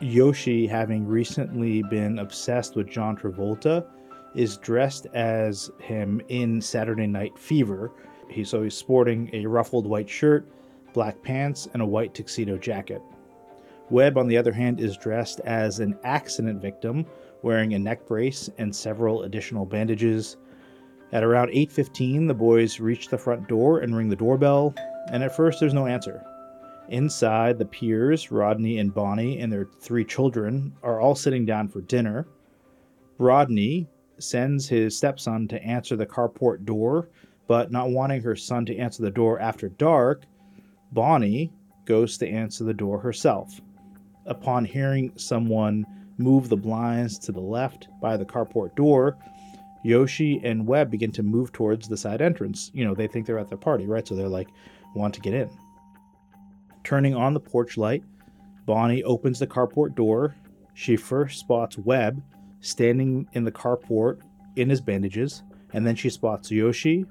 Yoshi, 0.00 0.66
having 0.66 1.06
recently 1.06 1.82
been 1.84 2.18
obsessed 2.18 2.76
with 2.76 2.88
John 2.88 3.16
Travolta, 3.16 3.86
is 4.34 4.58
dressed 4.58 5.06
as 5.14 5.70
him 5.80 6.20
in 6.28 6.60
Saturday 6.60 7.06
Night 7.06 7.38
Fever. 7.38 7.92
He, 8.28 8.44
so 8.44 8.62
he's 8.62 8.74
sporting 8.74 9.30
a 9.32 9.46
ruffled 9.46 9.86
white 9.86 10.08
shirt, 10.08 10.46
black 10.92 11.22
pants, 11.22 11.68
and 11.72 11.82
a 11.82 11.86
white 11.86 12.14
tuxedo 12.14 12.56
jacket. 12.58 13.02
Webb, 13.90 14.18
on 14.18 14.26
the 14.26 14.36
other 14.36 14.52
hand, 14.52 14.80
is 14.80 14.96
dressed 14.96 15.40
as 15.40 15.78
an 15.78 15.96
accident 16.02 16.60
victim, 16.60 17.06
wearing 17.42 17.74
a 17.74 17.78
neck 17.78 18.06
brace 18.06 18.50
and 18.58 18.74
several 18.74 19.22
additional 19.22 19.64
bandages. 19.64 20.36
At 21.12 21.22
around 21.22 21.50
8:15, 21.52 22.26
the 22.26 22.34
boys 22.34 22.80
reach 22.80 23.08
the 23.08 23.18
front 23.18 23.46
door 23.46 23.78
and 23.80 23.96
ring 23.96 24.08
the 24.08 24.16
doorbell, 24.16 24.74
and 25.12 25.22
at 25.22 25.36
first 25.36 25.60
there's 25.60 25.74
no 25.74 25.86
answer. 25.86 26.24
Inside, 26.88 27.58
the 27.58 27.64
Peairs, 27.64 28.30
Rodney 28.30 28.78
and 28.78 28.92
Bonnie, 28.92 29.38
and 29.38 29.52
their 29.52 29.68
three 29.80 30.04
children 30.04 30.72
are 30.82 31.00
all 31.00 31.14
sitting 31.14 31.44
down 31.44 31.68
for 31.68 31.80
dinner. 31.80 32.26
Rodney 33.18 33.88
sends 34.18 34.68
his 34.68 34.96
stepson 34.96 35.46
to 35.48 35.62
answer 35.62 35.94
the 35.94 36.06
carport 36.06 36.64
door, 36.64 37.08
but 37.46 37.70
not 37.70 37.90
wanting 37.90 38.22
her 38.22 38.36
son 38.36 38.66
to 38.66 38.76
answer 38.76 39.02
the 39.02 39.10
door 39.10 39.38
after 39.40 39.68
dark, 39.68 40.24
Bonnie 40.92 41.52
goes 41.84 42.18
to 42.18 42.28
answer 42.28 42.64
the 42.64 42.74
door 42.74 42.98
herself 42.98 43.60
upon 44.26 44.64
hearing 44.64 45.12
someone 45.16 45.86
move 46.18 46.48
the 46.48 46.56
blinds 46.56 47.18
to 47.18 47.32
the 47.32 47.40
left 47.40 47.88
by 48.00 48.16
the 48.16 48.24
carport 48.24 48.74
door, 48.74 49.16
Yoshi 49.82 50.40
and 50.42 50.66
Webb 50.66 50.90
begin 50.90 51.12
to 51.12 51.22
move 51.22 51.52
towards 51.52 51.88
the 51.88 51.96
side 51.96 52.20
entrance. 52.20 52.70
You 52.74 52.84
know, 52.84 52.94
they 52.94 53.06
think 53.06 53.26
they're 53.26 53.38
at 53.38 53.48
the 53.48 53.56
party, 53.56 53.86
right? 53.86 54.06
So 54.06 54.14
they're 54.14 54.28
like, 54.28 54.48
want 54.94 55.14
to 55.14 55.20
get 55.20 55.34
in. 55.34 55.50
Turning 56.82 57.14
on 57.14 57.34
the 57.34 57.40
porch 57.40 57.76
light, 57.76 58.02
Bonnie 58.64 59.04
opens 59.04 59.38
the 59.38 59.46
carport 59.46 59.94
door. 59.94 60.34
She 60.74 60.96
first 60.96 61.38
spots 61.38 61.78
Webb 61.78 62.22
standing 62.60 63.28
in 63.32 63.44
the 63.44 63.52
carport 63.52 64.20
in 64.56 64.68
his 64.68 64.80
bandages, 64.80 65.42
and 65.72 65.86
then 65.86 65.94
she 65.94 66.10
spots 66.10 66.50
Yoshi. 66.50 67.06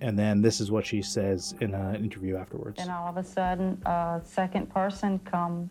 And 0.00 0.18
then 0.18 0.42
this 0.42 0.60
is 0.60 0.70
what 0.70 0.86
she 0.86 1.02
says 1.02 1.54
in 1.60 1.74
an 1.74 1.96
interview 1.96 2.36
afterwards. 2.36 2.80
And 2.80 2.90
all 2.90 3.08
of 3.08 3.16
a 3.16 3.24
sudden, 3.24 3.80
a 3.84 4.20
second 4.24 4.72
person 4.72 5.18
come 5.24 5.70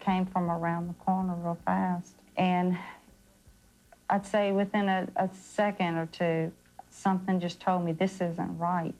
came 0.00 0.26
from 0.26 0.50
around 0.50 0.88
the 0.88 0.94
corner 0.94 1.34
real 1.36 1.58
fast. 1.64 2.14
And 2.36 2.76
I'd 4.10 4.26
say 4.26 4.52
within 4.52 4.88
a, 4.88 5.06
a 5.16 5.30
second 5.32 5.96
or 5.96 6.06
two, 6.06 6.52
something 6.90 7.40
just 7.40 7.60
told 7.60 7.84
me 7.84 7.92
this 7.92 8.20
isn't 8.20 8.58
right. 8.58 8.94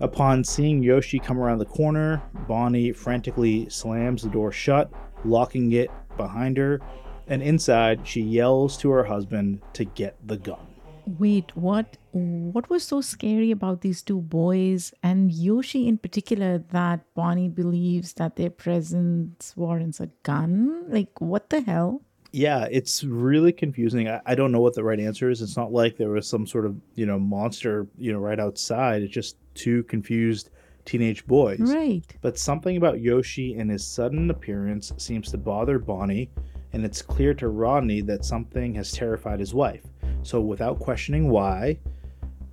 Upon 0.00 0.42
seeing 0.42 0.82
Yoshi 0.82 1.20
come 1.20 1.38
around 1.38 1.58
the 1.58 1.64
corner, 1.64 2.20
Bonnie 2.48 2.90
frantically 2.90 3.68
slams 3.68 4.22
the 4.22 4.28
door 4.28 4.50
shut, 4.50 4.90
locking 5.24 5.70
it 5.72 5.90
behind 6.16 6.56
her, 6.56 6.80
and 7.28 7.40
inside 7.40 8.06
she 8.06 8.20
yells 8.20 8.76
to 8.78 8.90
her 8.90 9.04
husband 9.04 9.60
to 9.74 9.84
get 9.84 10.16
the 10.26 10.36
gun. 10.36 10.71
Wait, 11.06 11.56
what 11.56 11.96
what 12.12 12.70
was 12.70 12.84
so 12.84 13.00
scary 13.00 13.50
about 13.50 13.80
these 13.80 14.02
two 14.02 14.20
boys 14.20 14.92
and 15.02 15.32
Yoshi 15.32 15.88
in 15.88 15.98
particular 15.98 16.58
that 16.70 17.00
Bonnie 17.14 17.48
believes 17.48 18.12
that 18.14 18.36
their 18.36 18.50
presence 18.50 19.56
warrants 19.56 20.00
a 20.00 20.08
gun? 20.22 20.84
Like 20.88 21.20
what 21.20 21.50
the 21.50 21.60
hell? 21.60 22.02
Yeah, 22.32 22.66
it's 22.70 23.04
really 23.04 23.52
confusing. 23.52 24.08
I, 24.08 24.20
I 24.24 24.34
don't 24.34 24.52
know 24.52 24.60
what 24.60 24.74
the 24.74 24.84
right 24.84 24.98
answer 24.98 25.28
is. 25.28 25.42
It's 25.42 25.56
not 25.56 25.72
like 25.72 25.96
there 25.96 26.10
was 26.10 26.26
some 26.26 26.46
sort 26.46 26.64
of, 26.64 26.76
you 26.94 27.04
know, 27.04 27.18
monster, 27.18 27.86
you 27.98 28.12
know, 28.12 28.18
right 28.18 28.40
outside. 28.40 29.02
It's 29.02 29.12
just 29.12 29.36
two 29.54 29.82
confused 29.84 30.48
teenage 30.84 31.26
boys. 31.26 31.60
Right. 31.60 32.04
But 32.22 32.38
something 32.38 32.76
about 32.76 33.00
Yoshi 33.00 33.54
and 33.54 33.70
his 33.70 33.86
sudden 33.86 34.30
appearance 34.30 34.92
seems 34.96 35.30
to 35.30 35.38
bother 35.38 35.78
Bonnie, 35.78 36.30
and 36.72 36.84
it's 36.84 37.02
clear 37.02 37.34
to 37.34 37.48
Rodney 37.48 38.00
that 38.02 38.24
something 38.24 38.74
has 38.76 38.92
terrified 38.92 39.38
his 39.38 39.52
wife. 39.52 39.84
So, 40.22 40.40
without 40.40 40.78
questioning 40.78 41.28
why, 41.28 41.78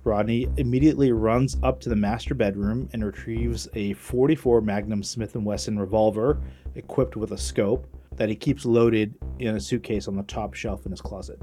Rodney 0.02 0.48
immediately 0.56 1.12
runs 1.12 1.56
up 1.62 1.80
to 1.80 1.88
the 1.88 1.96
master 1.96 2.34
bedroom 2.34 2.88
and 2.92 3.04
retrieves 3.04 3.68
a 3.74 3.92
44 3.94 4.60
Magnum 4.60 5.02
Smith 5.02 5.34
& 5.34 5.36
Wesson 5.36 5.78
revolver 5.78 6.40
equipped 6.74 7.16
with 7.16 7.32
a 7.32 7.38
scope 7.38 7.86
that 8.16 8.28
he 8.28 8.34
keeps 8.34 8.64
loaded 8.64 9.14
in 9.38 9.56
a 9.56 9.60
suitcase 9.60 10.08
on 10.08 10.16
the 10.16 10.22
top 10.24 10.54
shelf 10.54 10.84
in 10.86 10.90
his 10.90 11.00
closet. 11.00 11.40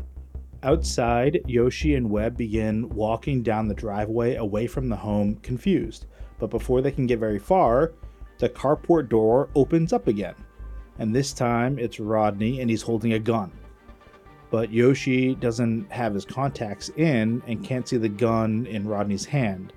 Outside, 0.64 1.40
Yoshi 1.46 1.96
and 1.96 2.10
Webb 2.10 2.36
begin 2.36 2.90
walking 2.90 3.44
down 3.44 3.68
the 3.68 3.76
driveway 3.76 4.36
away 4.36 4.66
from 4.66 4.90
the 4.90 4.96
home, 4.96 5.36
confused. 5.38 6.08
But 6.40 6.50
before 6.50 6.82
they 6.82 6.92
can 6.92 7.06
get 7.06 7.20
very 7.20 7.40
far, 7.40 7.94
the 8.40 8.50
carport 8.50 9.08
door 9.08 9.50
opens 9.56 9.94
up 9.94 10.08
again. 10.08 10.36
And 11.00 11.16
this 11.16 11.32
time 11.32 11.78
it's 11.78 12.00
Rodney 12.00 12.60
and 12.60 12.70
he's 12.70 12.82
holding 12.82 13.14
a 13.14 13.20
gun 13.20 13.52
but 14.50 14.72
Yoshi 14.72 15.36
doesn't 15.36 15.92
have 15.92 16.14
his 16.14 16.26
contacts 16.26 16.90
in 16.96 17.42
and 17.48 17.64
can't 17.64 17.88
see 17.88 17.98
the 17.98 18.10
gun 18.10 18.66
in 18.68 18.88
Rodney's 18.88 19.26
hand. 19.26 19.74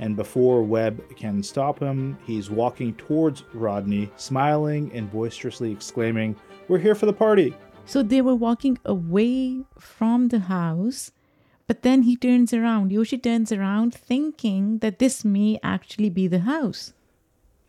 And 0.00 0.16
before 0.16 0.62
Webb 0.62 1.02
can 1.16 1.42
stop 1.42 1.80
him, 1.80 2.18
he's 2.24 2.50
walking 2.50 2.94
towards 2.94 3.44
Rodney, 3.52 4.10
smiling 4.16 4.90
and 4.94 5.10
boisterously 5.10 5.72
exclaiming, 5.72 6.36
We're 6.68 6.78
here 6.78 6.94
for 6.94 7.06
the 7.06 7.12
party. 7.12 7.54
So 7.84 8.02
they 8.02 8.20
were 8.20 8.34
walking 8.34 8.78
away 8.84 9.62
from 9.78 10.28
the 10.28 10.40
house, 10.40 11.10
but 11.66 11.82
then 11.82 12.02
he 12.02 12.16
turns 12.16 12.52
around. 12.52 12.92
Yoshi 12.92 13.18
turns 13.18 13.50
around 13.50 13.94
thinking 13.94 14.78
that 14.78 14.98
this 14.98 15.24
may 15.24 15.58
actually 15.62 16.10
be 16.10 16.26
the 16.28 16.40
house. 16.40 16.92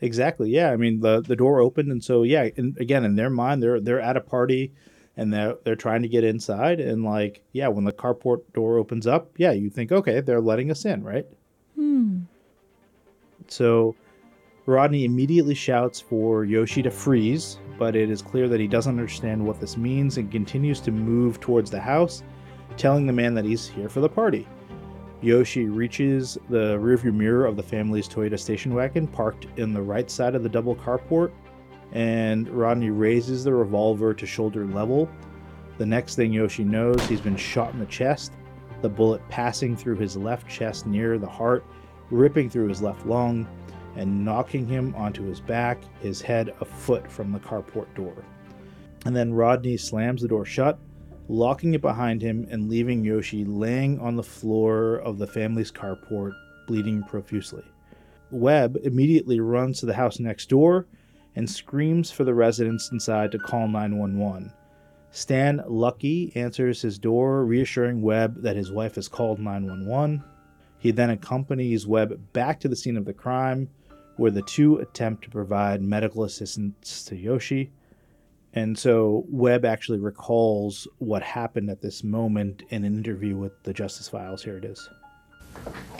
Exactly. 0.01 0.49
Yeah. 0.49 0.71
I 0.71 0.77
mean, 0.77 0.99
the, 0.99 1.21
the 1.21 1.35
door 1.35 1.59
opened. 1.59 1.91
And 1.91 2.03
so, 2.03 2.23
yeah, 2.23 2.49
and 2.57 2.77
again, 2.77 3.03
in 3.03 3.15
their 3.15 3.29
mind, 3.29 3.61
they're, 3.63 3.79
they're 3.79 3.99
at 3.99 4.17
a 4.17 4.21
party 4.21 4.73
and 5.19 5.33
they're 5.33 5.55
they're 5.65 5.75
trying 5.75 6.01
to 6.01 6.07
get 6.07 6.23
inside 6.23 6.79
and 6.79 7.03
like 7.03 7.43
yeah 7.51 7.67
when 7.67 7.83
the 7.83 7.91
carport 7.91 8.41
door 8.53 8.77
opens 8.77 9.05
up 9.05 9.29
yeah 9.35 9.51
you 9.51 9.69
think 9.69 9.91
okay 9.91 10.21
they're 10.21 10.39
letting 10.39 10.71
us 10.71 10.85
in 10.85 11.03
right 11.03 11.25
hmm. 11.75 12.19
so 13.47 13.93
rodney 14.65 15.03
immediately 15.03 15.53
shouts 15.53 15.99
for 15.99 16.45
yoshi 16.45 16.81
to 16.81 16.89
freeze 16.89 17.59
but 17.77 17.97
it 17.97 18.09
is 18.09 18.21
clear 18.21 18.47
that 18.47 18.61
he 18.61 18.67
doesn't 18.67 18.97
understand 18.97 19.45
what 19.45 19.59
this 19.59 19.75
means 19.75 20.17
and 20.17 20.31
continues 20.31 20.79
to 20.79 20.91
move 20.91 21.39
towards 21.41 21.69
the 21.69 21.79
house 21.79 22.23
telling 22.77 23.05
the 23.05 23.13
man 23.13 23.33
that 23.33 23.43
he's 23.43 23.67
here 23.67 23.89
for 23.89 23.99
the 23.99 24.09
party 24.09 24.47
yoshi 25.21 25.65
reaches 25.65 26.37
the 26.49 26.77
rearview 26.77 27.13
mirror 27.13 27.45
of 27.45 27.57
the 27.57 27.63
family's 27.63 28.07
toyota 28.07 28.39
station 28.39 28.73
wagon 28.73 29.05
parked 29.05 29.47
in 29.57 29.73
the 29.73 29.81
right 29.81 30.09
side 30.09 30.33
of 30.33 30.43
the 30.43 30.49
double 30.49 30.77
carport 30.77 31.33
and 31.91 32.47
Rodney 32.49 32.89
raises 32.89 33.43
the 33.43 33.53
revolver 33.53 34.13
to 34.13 34.25
shoulder 34.25 34.65
level. 34.65 35.09
The 35.77 35.85
next 35.85 36.15
thing 36.15 36.33
Yoshi 36.33 36.63
knows, 36.63 37.01
he's 37.07 37.21
been 37.21 37.37
shot 37.37 37.73
in 37.73 37.79
the 37.79 37.85
chest, 37.85 38.33
the 38.81 38.89
bullet 38.89 39.27
passing 39.29 39.75
through 39.75 39.97
his 39.97 40.15
left 40.15 40.47
chest 40.47 40.85
near 40.85 41.17
the 41.17 41.27
heart, 41.27 41.65
ripping 42.11 42.49
through 42.49 42.67
his 42.67 42.81
left 42.81 43.05
lung, 43.05 43.47
and 43.95 44.23
knocking 44.23 44.67
him 44.67 44.93
onto 44.95 45.23
his 45.23 45.39
back, 45.39 45.79
his 46.01 46.21
head 46.21 46.53
a 46.61 46.65
foot 46.65 47.09
from 47.11 47.31
the 47.31 47.39
carport 47.39 47.93
door. 47.95 48.23
And 49.05 49.15
then 49.15 49.33
Rodney 49.33 49.77
slams 49.77 50.21
the 50.21 50.27
door 50.27 50.45
shut, 50.45 50.79
locking 51.27 51.73
it 51.73 51.81
behind 51.81 52.21
him 52.21 52.47
and 52.49 52.69
leaving 52.69 53.03
Yoshi 53.03 53.45
laying 53.45 53.99
on 53.99 54.15
the 54.15 54.23
floor 54.23 54.95
of 54.97 55.17
the 55.17 55.27
family's 55.27 55.71
carport, 55.71 56.33
bleeding 56.67 57.03
profusely. 57.03 57.63
Webb 58.31 58.77
immediately 58.83 59.39
runs 59.39 59.79
to 59.79 59.85
the 59.85 59.93
house 59.93 60.19
next 60.19 60.49
door 60.49 60.87
and 61.39 61.49
screams 61.49 62.11
for 62.11 62.25
the 62.25 62.33
residents 62.33 62.91
inside 62.91 63.31
to 63.31 63.39
call 63.39 63.65
911. 63.65 64.51
Stan 65.11 65.63
Lucky 65.65 66.33
answers 66.35 66.81
his 66.81 66.99
door, 66.99 67.45
reassuring 67.45 68.01
Webb 68.01 68.41
that 68.41 68.57
his 68.57 68.73
wife 68.73 68.95
has 68.95 69.07
called 69.07 69.39
911. 69.39 70.21
He 70.79 70.91
then 70.91 71.11
accompanies 71.11 71.87
Webb 71.87 72.19
back 72.33 72.59
to 72.59 72.67
the 72.67 72.75
scene 72.75 72.97
of 72.97 73.05
the 73.05 73.13
crime, 73.13 73.69
where 74.17 74.31
the 74.31 74.41
two 74.41 74.79
attempt 74.79 75.23
to 75.23 75.29
provide 75.29 75.81
medical 75.81 76.25
assistance 76.25 77.05
to 77.05 77.15
Yoshi. 77.15 77.71
And 78.53 78.77
so 78.77 79.23
Webb 79.29 79.63
actually 79.63 79.99
recalls 79.99 80.89
what 80.97 81.23
happened 81.23 81.69
at 81.69 81.81
this 81.81 82.03
moment 82.03 82.63
in 82.67 82.83
an 82.83 82.97
interview 82.97 83.37
with 83.37 83.53
the 83.63 83.71
Justice 83.71 84.09
Files. 84.09 84.43
Here 84.43 84.57
it 84.57 84.65
is. 84.65 84.89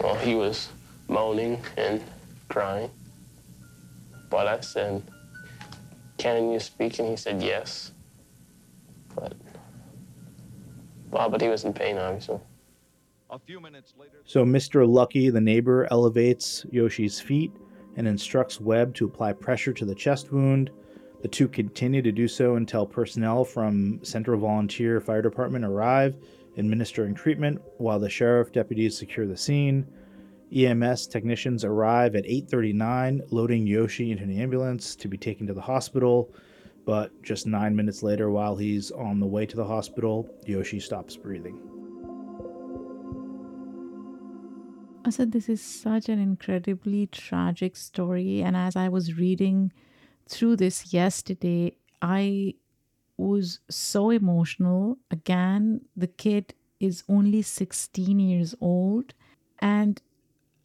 Well, 0.03 0.15
he 0.15 0.36
was 0.36 0.67
moaning 1.08 1.62
and 1.77 2.03
crying. 2.50 2.91
But 4.29 4.46
I 4.46 4.60
said, 4.60 5.01
can 6.19 6.51
you 6.51 6.59
speak? 6.59 6.99
And 6.99 7.09
he 7.09 7.15
said 7.15 7.41
yes. 7.41 7.93
But, 9.15 9.33
well, 11.09 11.29
but 11.29 11.41
he 11.41 11.47
was 11.47 11.63
in 11.63 11.73
pain, 11.73 11.97
obviously. 11.97 12.39
A 13.31 13.39
few 13.39 13.59
minutes 13.59 13.93
later. 13.97 14.21
So 14.25 14.43
Mr. 14.43 14.88
Lucky, 14.88 15.29
the 15.29 15.41
neighbor, 15.41 15.88
elevates 15.91 16.65
Yoshi's 16.71 17.19
feet 17.19 17.51
and 17.95 18.07
instructs 18.07 18.59
Webb 18.59 18.95
to 18.95 19.05
apply 19.05 19.33
pressure 19.33 19.73
to 19.73 19.85
the 19.85 19.95
chest 19.95 20.31
wound. 20.31 20.69
The 21.21 21.27
two 21.27 21.47
continue 21.47 22.01
to 22.01 22.11
do 22.11 22.27
so 22.27 22.55
until 22.55 22.85
personnel 22.85 23.43
from 23.43 23.99
Central 24.03 24.39
Volunteer 24.39 25.01
Fire 25.01 25.21
Department 25.21 25.65
arrive, 25.65 26.15
administering 26.57 27.13
treatment, 27.13 27.61
while 27.77 27.99
the 27.99 28.09
sheriff 28.09 28.51
deputies 28.51 28.97
secure 28.97 29.27
the 29.27 29.38
scene. 29.38 29.85
EMS 30.51 31.07
technicians 31.07 31.63
arrive 31.63 32.15
at 32.15 32.25
8:39, 32.25 33.21
loading 33.29 33.67
Yoshi 33.67 34.11
into 34.11 34.23
an 34.23 34.31
ambulance 34.31 34.95
to 34.95 35.07
be 35.07 35.17
taken 35.17 35.45
to 35.47 35.53
the 35.53 35.61
hospital. 35.61 36.33
But 36.85 37.11
just 37.21 37.45
nine 37.45 37.75
minutes 37.75 38.01
later, 38.01 38.31
while 38.31 38.55
he's 38.55 38.89
on 38.89 39.19
the 39.19 39.27
way 39.27 39.45
to 39.45 39.55
the 39.55 39.65
hospital, 39.65 40.27
Yoshi 40.47 40.79
stops 40.79 41.15
breathing. 41.15 41.59
Asad 45.05 45.31
this 45.31 45.49
is 45.49 45.61
such 45.61 46.09
an 46.09 46.19
incredibly 46.19 47.07
tragic 47.07 47.75
story, 47.75 48.41
and 48.41 48.57
as 48.57 48.75
I 48.75 48.89
was 48.89 49.17
reading 49.17 49.71
through 50.27 50.55
this 50.55 50.93
yesterday, 50.93 51.75
I 52.01 52.55
was 53.17 53.59
so 53.69 54.09
emotional. 54.09 54.97
Again, 55.11 55.81
the 55.95 56.07
kid 56.07 56.53
is 56.79 57.03
only 57.07 57.41
16 57.41 58.19
years 58.19 58.55
old, 58.59 59.13
and 59.59 60.01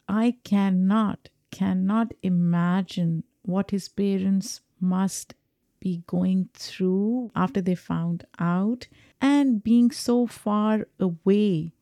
I 0.07 0.35
cannot, 0.43 1.29
cannot 1.51 2.13
imagine 2.21 3.23
what 3.43 3.71
his 3.71 3.89
parents 3.89 4.61
must 4.79 5.35
be 5.79 6.03
going 6.07 6.49
through 6.53 7.31
after 7.35 7.61
they 7.61 7.75
found 7.75 8.25
out 8.39 8.87
and 9.21 9.63
being 9.63 9.91
so 9.91 10.25
far 10.25 10.87
away 10.99 11.73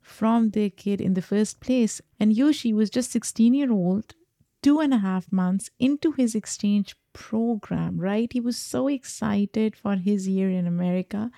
from 0.00 0.50
their 0.50 0.70
kid 0.70 1.00
in 1.00 1.14
the 1.14 1.22
first 1.22 1.60
place. 1.60 2.00
And 2.18 2.32
Yoshi 2.32 2.72
was 2.72 2.90
just 2.90 3.12
16 3.12 3.54
year 3.54 3.72
old, 3.72 4.14
two 4.62 4.80
and 4.80 4.92
a 4.92 4.98
half 4.98 5.30
months 5.30 5.70
into 5.78 6.12
his 6.12 6.34
exchange 6.34 6.96
program, 7.12 7.98
right? 7.98 8.32
He 8.32 8.40
was 8.40 8.56
so 8.56 8.88
excited 8.88 9.76
for 9.76 9.96
his 9.96 10.28
year 10.28 10.50
in 10.50 10.66
America. 10.66 11.30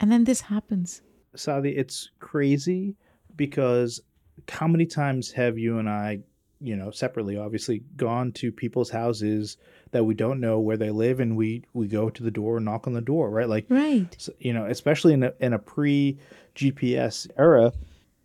And 0.00 0.10
then 0.10 0.24
this 0.24 0.42
happens. 0.42 1.02
Saadia, 1.36 1.76
it's 1.76 2.10
crazy 2.18 2.96
because 3.36 4.00
how 4.48 4.68
many 4.68 4.86
times 4.86 5.30
have 5.32 5.58
you 5.58 5.78
and 5.78 5.88
I, 5.88 6.20
you 6.60 6.76
know, 6.76 6.90
separately, 6.90 7.36
obviously, 7.36 7.82
gone 7.96 8.32
to 8.32 8.50
people's 8.50 8.90
houses 8.90 9.56
that 9.92 10.04
we 10.04 10.14
don't 10.14 10.40
know 10.40 10.58
where 10.58 10.76
they 10.76 10.90
live, 10.90 11.20
and 11.20 11.36
we 11.36 11.64
we 11.72 11.86
go 11.86 12.10
to 12.10 12.22
the 12.22 12.30
door 12.30 12.56
and 12.56 12.66
knock 12.66 12.86
on 12.86 12.92
the 12.92 13.00
door, 13.00 13.30
right? 13.30 13.48
Like, 13.48 13.66
right? 13.68 14.14
So, 14.18 14.32
you 14.40 14.52
know, 14.52 14.66
especially 14.66 15.14
in 15.14 15.22
a 15.22 15.32
in 15.40 15.52
a 15.52 15.58
pre 15.58 16.18
GPS 16.54 17.28
era, 17.38 17.72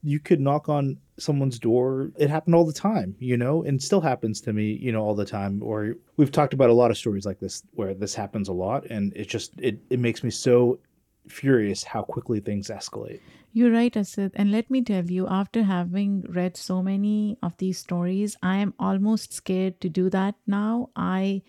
you 0.02 0.20
could 0.20 0.42
knock 0.42 0.68
on 0.68 0.98
someone's 1.18 1.60
door. 1.60 2.12
It 2.18 2.30
happened 2.30 2.56
all 2.56 2.66
the 2.66 2.74
time, 2.74 3.16
you 3.20 3.38
know, 3.38 3.64
and 3.64 3.82
still 3.82 4.02
happens 4.02 4.42
to 4.42 4.54
me, 4.54 4.74
you 4.82 4.92
know, 4.92 5.02
all 5.02 5.16
the 5.16 5.26
time. 5.26 5.62
Or 5.64 5.96
we've 6.18 6.32
talked 6.32 6.54
about 6.54 6.70
a 6.70 6.74
lot 6.74 6.92
of 6.92 6.98
stories 6.98 7.26
like 7.26 7.40
this 7.40 7.64
where 7.74 7.94
this 7.94 8.16
happens 8.16 8.50
a 8.50 8.54
lot, 8.54 8.86
and 8.88 9.14
it 9.16 9.30
just 9.30 9.54
it 9.60 9.80
it 9.90 10.00
makes 10.00 10.24
me 10.24 10.30
so 10.30 10.80
furious 11.28 11.84
how 11.84 12.04
quickly 12.04 12.40
things 12.40 12.70
escalate. 12.70 13.20
You're 13.52 13.72
right, 13.72 13.96
Asad. 13.96 14.32
And 14.36 14.52
let 14.52 14.72
me 14.72 14.82
tell 14.82 15.06
you, 15.06 15.28
after 15.28 15.64
having 15.64 16.22
read 16.28 16.58
so 16.58 16.82
many 16.82 17.38
of 17.44 17.56
these 17.58 17.78
stories, 17.78 18.36
I 18.42 18.58
am 18.58 18.74
almost 18.80 19.32
scared 19.32 19.80
to 19.82 19.90
do 19.90 20.10
that 20.10 20.36
now. 20.48 20.90
I 20.96 21.44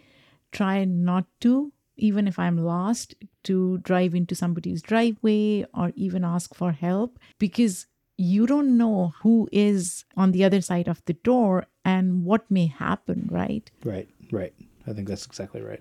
try 0.53 0.85
not 0.85 1.27
to, 1.41 1.73
even 1.97 2.29
if 2.29 2.39
I'm 2.39 2.59
lost, 2.59 3.15
to 3.45 3.79
drive 3.79 4.15
into 4.15 4.35
somebody's 4.35 4.83
driveway 4.83 5.65
or 5.73 5.93
even 5.97 6.25
ask 6.25 6.55
for 6.55 6.73
help 6.73 7.19
because 7.39 7.87
you 8.17 8.47
don't 8.47 8.77
know 8.77 9.15
who 9.23 9.49
is 9.51 10.05
on 10.17 10.33
the 10.33 10.45
other 10.45 10.61
side 10.61 10.89
of 10.89 11.03
the 11.07 11.15
door 11.15 11.67
and 11.85 12.25
what 12.25 12.51
may 12.51 12.67
happen, 12.67 13.29
right? 13.31 13.71
Right, 13.83 14.09
right. 14.31 14.55
I 14.87 14.93
think 14.93 15.09
that's 15.09 15.27
exactly 15.27 15.63
right. 15.63 15.81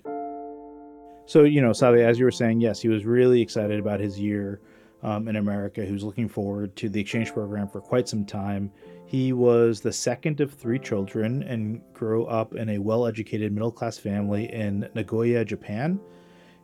So, 1.25 1.43
you 1.43 1.61
know, 1.61 1.71
Saadia, 1.71 2.05
as 2.05 2.19
you 2.19 2.25
were 2.25 2.31
saying, 2.31 2.59
yes, 2.59 2.81
he 2.81 2.89
was 2.89 3.05
really 3.05 3.41
excited 3.41 3.79
about 3.79 3.99
his 3.99 4.19
year 4.19 4.59
um, 5.03 5.27
in 5.27 5.37
America. 5.37 5.85
He 5.85 5.93
was 5.93 6.03
looking 6.03 6.27
forward 6.27 6.75
to 6.77 6.89
the 6.89 6.99
exchange 6.99 7.33
program 7.33 7.67
for 7.67 7.79
quite 7.79 8.09
some 8.09 8.25
time. 8.25 8.71
He 9.05 9.31
was 9.31 9.79
the 9.79 9.93
second 9.93 10.41
of 10.41 10.53
three 10.53 10.79
children 10.79 11.43
and 11.43 11.81
grew 11.93 12.25
up 12.25 12.55
in 12.55 12.69
a 12.69 12.77
well 12.77 13.05
educated 13.05 13.51
middle 13.53 13.71
class 13.71 13.97
family 13.97 14.51
in 14.51 14.89
Nagoya, 14.95 15.45
Japan. 15.45 15.99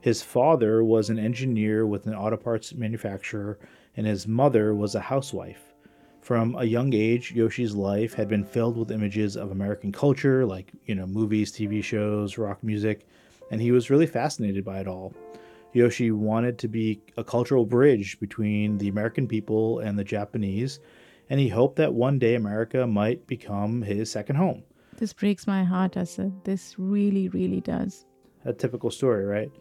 His 0.02 0.22
father 0.22 0.84
was 0.84 1.10
an 1.10 1.20
engineer 1.20 1.86
with 1.86 2.08
an 2.08 2.16
auto 2.16 2.38
parts 2.38 2.74
manufacturer, 2.74 3.60
and 3.98 4.08
his 4.08 4.28
mother 4.28 4.74
was 4.74 4.96
a 4.96 5.02
housewife. 5.02 5.74
From 6.22 6.56
a 6.56 6.64
young 6.64 6.94
age, 6.94 7.34
Yoshi's 7.34 7.76
life 7.76 8.14
had 8.14 8.28
been 8.28 8.44
filled 8.44 8.78
with 8.78 8.92
images 8.92 9.36
of 9.36 9.52
American 9.52 9.92
culture, 9.92 10.46
like, 10.46 10.72
you 10.86 10.96
know, 10.96 11.06
movies, 11.06 11.52
TV 11.52 11.84
shows, 11.84 12.38
rock 12.38 12.64
music, 12.64 13.08
and 13.52 13.62
he 13.62 13.72
was 13.72 13.90
really 13.90 14.08
fascinated 14.08 14.64
by 14.64 14.80
it 14.80 14.88
all. 14.88 15.14
Yoshi 15.74 16.12
wanted 16.12 16.58
to 16.60 16.68
be 16.68 17.02
a 17.18 17.24
cultural 17.24 17.66
bridge 17.66 18.20
between 18.20 18.78
the 18.78 18.88
American 18.88 19.28
people 19.28 19.80
and 19.80 19.98
the 19.98 20.04
Japanese, 20.04 20.80
and 21.30 21.40
he 21.40 21.48
hoped 21.48 21.76
that 21.76 21.94
one 21.94 22.18
day 22.18 22.36
America 22.36 22.88
might 22.88 23.28
become 23.28 23.82
his 23.82 24.12
second 24.12 24.36
home. 24.36 24.64
This 24.98 25.14
breaks 25.14 25.48
my 25.48 25.64
heart, 25.64 25.96
Asad. 25.96 26.44
This 26.44 26.76
really, 26.78 27.30
really 27.30 27.62
does. 27.62 28.06
A 28.46 28.54
typical 28.54 28.90
story, 28.90 29.26
right? 29.26 29.52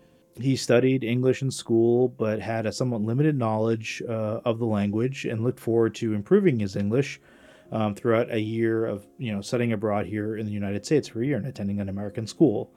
He 0.40 0.57
studied 0.57 1.05
English 1.05 1.42
in 1.42 1.51
school, 1.51 2.09
but 2.09 2.40
had 2.40 2.64
a 2.64 2.72
somewhat 2.72 3.03
limited 3.03 3.37
knowledge 3.37 4.03
uh, 4.09 4.40
of 4.44 4.59
the 4.59 4.66
language 4.66 5.24
and 5.24 5.42
looked 5.42 5.61
forward 5.61 5.94
to 5.96 6.14
improving 6.14 6.59
his 6.59 6.77
English 6.77 7.20
um, 7.70 7.94
throughout 7.94 8.33
a 8.33 8.40
year 8.40 8.87
of 8.87 9.07
you 9.18 9.33
know 9.33 9.40
studying 9.40 9.72
abroad 9.72 10.07
here 10.07 10.37
in 10.37 10.46
the 10.46 10.53
United 10.53 10.87
States 10.87 11.09
for 11.09 11.22
a 11.22 11.27
year 11.27 11.37
and 11.37 11.46
attending 11.46 11.81
an 11.81 11.88
American 11.88 12.27
school. 12.27 12.72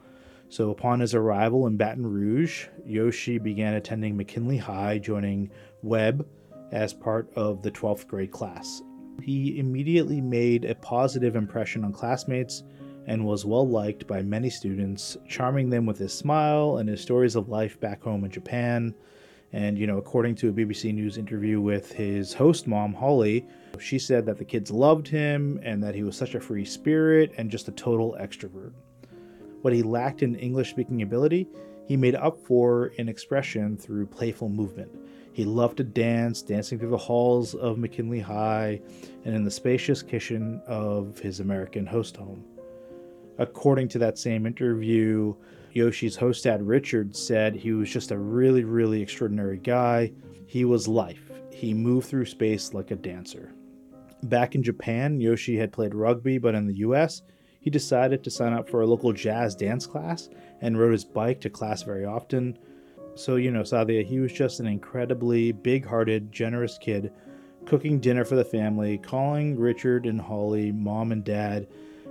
So, 0.51 0.69
upon 0.69 0.99
his 0.99 1.15
arrival 1.15 1.65
in 1.67 1.77
Baton 1.77 2.05
Rouge, 2.05 2.67
Yoshi 2.85 3.37
began 3.37 3.75
attending 3.75 4.17
McKinley 4.17 4.57
High, 4.57 4.97
joining 4.97 5.49
Webb 5.81 6.27
as 6.73 6.93
part 6.93 7.31
of 7.37 7.61
the 7.61 7.71
12th 7.71 8.05
grade 8.05 8.31
class. 8.31 8.81
He 9.23 9.59
immediately 9.59 10.19
made 10.19 10.65
a 10.65 10.75
positive 10.75 11.37
impression 11.37 11.85
on 11.85 11.93
classmates 11.93 12.63
and 13.07 13.25
was 13.25 13.45
well 13.45 13.65
liked 13.65 14.07
by 14.07 14.23
many 14.23 14.49
students, 14.49 15.15
charming 15.25 15.69
them 15.69 15.85
with 15.85 15.97
his 15.97 16.13
smile 16.13 16.79
and 16.79 16.89
his 16.89 16.99
stories 16.99 17.37
of 17.37 17.47
life 17.47 17.79
back 17.79 18.03
home 18.03 18.25
in 18.25 18.29
Japan. 18.29 18.93
And, 19.53 19.77
you 19.77 19.87
know, 19.87 19.99
according 19.99 20.35
to 20.35 20.49
a 20.49 20.53
BBC 20.53 20.93
News 20.93 21.17
interview 21.17 21.61
with 21.61 21.93
his 21.93 22.33
host 22.33 22.67
mom, 22.67 22.93
Holly, 22.93 23.47
she 23.79 23.97
said 23.97 24.25
that 24.25 24.37
the 24.37 24.43
kids 24.43 24.69
loved 24.69 25.07
him 25.07 25.61
and 25.63 25.81
that 25.81 25.95
he 25.95 26.03
was 26.03 26.17
such 26.17 26.35
a 26.35 26.41
free 26.41 26.65
spirit 26.65 27.31
and 27.37 27.49
just 27.49 27.69
a 27.69 27.71
total 27.71 28.17
extrovert. 28.19 28.73
What 29.61 29.73
he 29.73 29.83
lacked 29.83 30.23
in 30.23 30.35
English 30.35 30.71
speaking 30.71 31.01
ability, 31.01 31.47
he 31.87 31.97
made 31.97 32.15
up 32.15 32.37
for 32.45 32.87
in 32.97 33.07
expression 33.09 33.77
through 33.77 34.07
playful 34.07 34.49
movement. 34.49 34.91
He 35.33 35.45
loved 35.45 35.77
to 35.77 35.83
dance, 35.83 36.41
dancing 36.41 36.77
through 36.77 36.89
the 36.89 36.97
halls 36.97 37.55
of 37.55 37.77
McKinley 37.77 38.19
High 38.19 38.81
and 39.23 39.35
in 39.35 39.43
the 39.43 39.51
spacious 39.51 40.01
kitchen 40.01 40.61
of 40.67 41.19
his 41.19 41.39
American 41.39 41.85
host 41.85 42.17
home. 42.17 42.43
According 43.37 43.87
to 43.89 43.99
that 43.99 44.17
same 44.17 44.45
interview, 44.45 45.33
Yoshi's 45.73 46.15
host 46.15 46.43
dad 46.43 46.61
Richard 46.61 47.15
said 47.15 47.55
he 47.55 47.71
was 47.71 47.89
just 47.89 48.11
a 48.11 48.17
really, 48.17 48.63
really 48.63 49.01
extraordinary 49.01 49.57
guy. 49.57 50.11
He 50.47 50.65
was 50.65 50.87
life. 50.87 51.31
He 51.51 51.73
moved 51.73 52.07
through 52.07 52.25
space 52.25 52.73
like 52.73 52.91
a 52.91 52.95
dancer. 52.95 53.53
Back 54.23 54.53
in 54.53 54.63
Japan, 54.63 55.21
Yoshi 55.21 55.57
had 55.57 55.71
played 55.71 55.95
rugby, 55.95 56.37
but 56.37 56.55
in 56.55 56.67
the 56.67 56.77
US, 56.79 57.21
he 57.61 57.69
decided 57.69 58.23
to 58.23 58.31
sign 58.31 58.53
up 58.53 58.67
for 58.67 58.81
a 58.81 58.87
local 58.87 59.13
jazz 59.13 59.55
dance 59.55 59.85
class 59.85 60.29
and 60.61 60.77
rode 60.77 60.91
his 60.91 61.05
bike 61.05 61.39
to 61.41 61.49
class 61.49 61.83
very 61.83 62.03
often. 62.03 62.57
So, 63.13 63.35
you 63.35 63.51
know, 63.51 63.61
Saadia, 63.61 64.03
he 64.03 64.19
was 64.19 64.33
just 64.33 64.59
an 64.59 64.65
incredibly 64.65 65.51
big 65.51 65.85
hearted, 65.85 66.31
generous 66.31 66.79
kid, 66.79 67.13
cooking 67.65 67.99
dinner 67.99 68.25
for 68.25 68.35
the 68.35 68.43
family, 68.43 68.97
calling 68.97 69.57
Richard 69.57 70.07
and 70.07 70.19
Holly 70.19 70.71
mom 70.71 71.11
and 71.11 71.23
dad, 71.23 71.67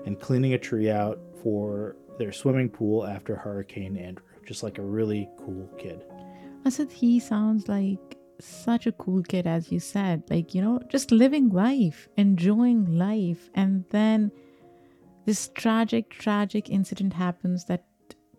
and 0.06 0.20
cleaning 0.20 0.54
a 0.54 0.58
tree 0.58 0.88
out 0.88 1.18
for 1.42 1.96
their 2.16 2.32
swimming 2.32 2.68
pool 2.68 3.04
after 3.04 3.34
Hurricane 3.34 3.96
Andrew. 3.96 4.24
Just 4.46 4.62
like 4.62 4.78
a 4.78 4.82
really 4.82 5.28
cool 5.36 5.68
kid. 5.78 6.04
Asad 6.64 6.92
he 6.92 7.18
sounds 7.18 7.68
like 7.68 8.16
such 8.38 8.86
a 8.86 8.92
cool 8.92 9.22
kid, 9.24 9.48
as 9.48 9.72
you 9.72 9.80
said. 9.80 10.22
Like, 10.30 10.54
you 10.54 10.62
know, 10.62 10.80
just 10.88 11.10
living 11.10 11.48
life, 11.48 12.08
enjoying 12.16 12.96
life, 12.96 13.50
and 13.54 13.84
then 13.90 14.30
this 15.30 15.48
tragic, 15.54 16.10
tragic 16.10 16.68
incident 16.68 17.12
happens 17.12 17.66
that 17.66 17.84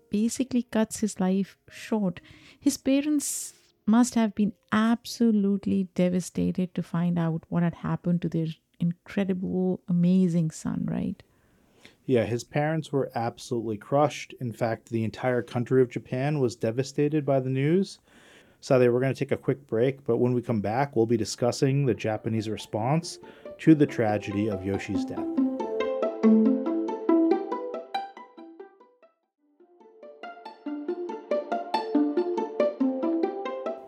basically 0.09 0.63
cuts 0.63 0.99
his 0.99 1.21
life 1.21 1.55
short. 1.69 2.19
His 2.59 2.75
parents 2.75 3.53
must 3.85 4.15
have 4.15 4.35
been 4.35 4.51
absolutely 4.73 5.87
devastated 5.95 6.75
to 6.75 6.83
find 6.83 7.17
out 7.17 7.45
what 7.47 7.63
had 7.63 7.75
happened 7.75 8.21
to 8.23 8.27
their 8.27 8.47
incredible, 8.81 9.79
amazing 9.87 10.51
son, 10.51 10.85
right? 10.85 11.23
Yeah, 12.07 12.25
his 12.25 12.43
parents 12.43 12.91
were 12.91 13.09
absolutely 13.15 13.77
crushed. 13.77 14.33
In 14.41 14.51
fact, 14.51 14.89
the 14.89 15.05
entire 15.05 15.41
country 15.41 15.81
of 15.81 15.89
Japan 15.89 16.41
was 16.41 16.57
devastated 16.57 17.25
by 17.25 17.39
the 17.39 17.49
news. 17.49 17.99
So 18.59 18.77
we're 18.77 18.99
going 18.99 19.13
to 19.13 19.17
take 19.17 19.31
a 19.31 19.37
quick 19.37 19.65
break, 19.65 20.03
but 20.05 20.17
when 20.17 20.33
we 20.33 20.41
come 20.41 20.59
back, 20.59 20.97
we'll 20.97 21.05
be 21.05 21.15
discussing 21.15 21.85
the 21.85 21.93
Japanese 21.93 22.49
response 22.49 23.17
to 23.59 23.75
the 23.75 23.87
tragedy 23.87 24.49
of 24.49 24.65
Yoshi's 24.65 25.05
death. 25.05 25.40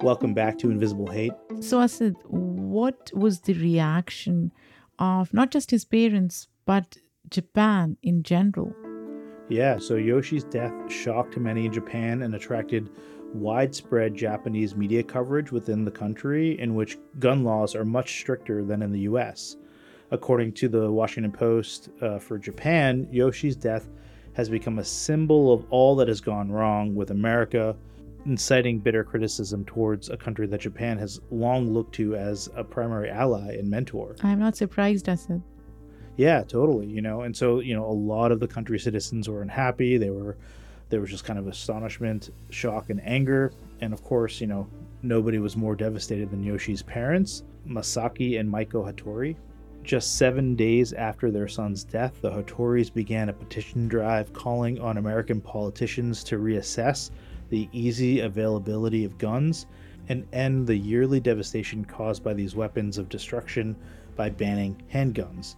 Welcome 0.04 0.34
back 0.34 0.58
to 0.58 0.70
Invisible 0.70 1.10
Hate. 1.10 1.32
So, 1.62 1.80
Asad, 1.80 2.16
what 2.26 3.10
was 3.14 3.40
the 3.40 3.54
reaction 3.54 4.52
of 5.00 5.34
not 5.34 5.50
just 5.50 5.72
his 5.72 5.86
parents, 5.86 6.50
but 6.66 6.98
Japan 7.30 7.96
in 8.04 8.22
general? 8.22 8.76
Yeah, 9.48 9.78
so 9.78 9.96
Yoshi's 9.96 10.44
death 10.44 10.74
shocked 10.92 11.38
many 11.38 11.68
in 11.68 11.72
Japan 11.72 12.24
and 12.24 12.36
attracted 12.36 12.90
widespread 13.34 14.14
Japanese 14.14 14.76
media 14.76 15.04
coverage 15.04 15.54
within 15.54 15.86
the 15.86 15.92
country, 15.92 16.60
in 16.60 16.76
which 16.76 16.98
gun 17.20 17.46
laws 17.46 17.74
are 17.74 17.86
much 17.86 18.20
stricter 18.20 18.62
than 18.66 18.82
in 18.82 18.92
the 18.92 19.08
US. 19.12 19.56
According 20.12 20.52
to 20.56 20.68
the 20.68 20.92
Washington 20.92 21.32
Post 21.32 21.92
uh, 22.02 22.20
for 22.20 22.38
Japan, 22.38 23.08
Yoshi's 23.10 23.56
death 23.56 23.88
has 24.34 24.50
become 24.50 24.80
a 24.80 24.84
symbol 24.84 25.54
of 25.54 25.66
all 25.70 25.96
that 25.96 26.10
has 26.10 26.20
gone 26.20 26.52
wrong 26.52 26.94
with 26.94 27.12
America, 27.12 27.78
inciting 28.26 28.80
bitter 28.80 29.04
criticism 29.04 29.66
towards 29.66 30.10
a 30.10 30.18
country 30.18 30.48
that 30.48 30.62
Japan 30.62 30.98
has 30.98 31.20
long 31.32 31.74
looked 31.74 31.96
to 31.96 32.16
as 32.16 32.50
a 32.56 32.64
primary 32.64 33.10
ally 33.10 33.56
and 33.56 33.70
mentor. 33.70 34.16
I'm 34.24 34.40
not 34.40 34.56
surprised, 34.56 35.10
Asad. 35.10 35.42
Yeah, 36.16 36.44
totally. 36.44 36.88
You 36.88 37.02
know, 37.02 37.22
and 37.22 37.36
so 37.36 37.60
you 37.60 37.76
know, 37.76 37.86
a 37.86 37.92
lot 37.92 38.32
of 38.32 38.40
the 38.40 38.48
country's 38.48 38.84
citizens 38.84 39.28
were 39.28 39.42
unhappy. 39.42 39.98
They 39.98 40.10
were, 40.12 40.38
there 40.90 41.02
was 41.02 41.10
just 41.10 41.26
kind 41.26 41.40
of 41.40 41.48
astonishment, 41.48 42.30
shock, 42.50 42.90
and 42.90 43.02
anger. 43.04 43.52
And 43.82 43.94
of 43.94 44.04
course, 44.04 44.40
you 44.40 44.48
know, 44.48 44.68
nobody 45.02 45.40
was 45.40 45.58
more 45.58 45.76
devastated 45.76 46.30
than 46.32 46.44
Yoshi's 46.44 46.84
parents, 46.84 47.44
Masaichi 47.68 48.40
and 48.40 48.52
Mieko 48.52 48.86
Hattori. 48.86 49.36
Just 49.84 50.18
seven 50.18 50.56
days 50.56 50.94
after 50.94 51.30
their 51.30 51.50
son's 51.50 51.84
death, 51.84 52.22
the 52.22 52.32
Hattoris 52.32 52.94
began 52.94 53.28
a 53.28 53.34
petition 53.34 53.90
drive 53.90 54.32
calling 54.32 54.80
on 54.80 54.96
American 54.96 55.42
politicians 55.42 56.24
to 56.24 56.38
reassess 56.38 57.12
the 57.50 57.70
easy 57.72 58.22
availability 58.22 59.06
of 59.06 59.18
guns 59.18 59.66
and 60.10 60.28
end 60.34 60.68
the 60.68 60.76
yearly 60.76 61.20
devastation 61.20 61.86
caused 61.86 62.24
by 62.24 62.34
these 62.34 62.56
weapons 62.56 62.98
of 62.98 63.10
destruction 63.10 63.76
by 64.16 64.30
banning 64.30 64.82
handguns. 64.92 65.56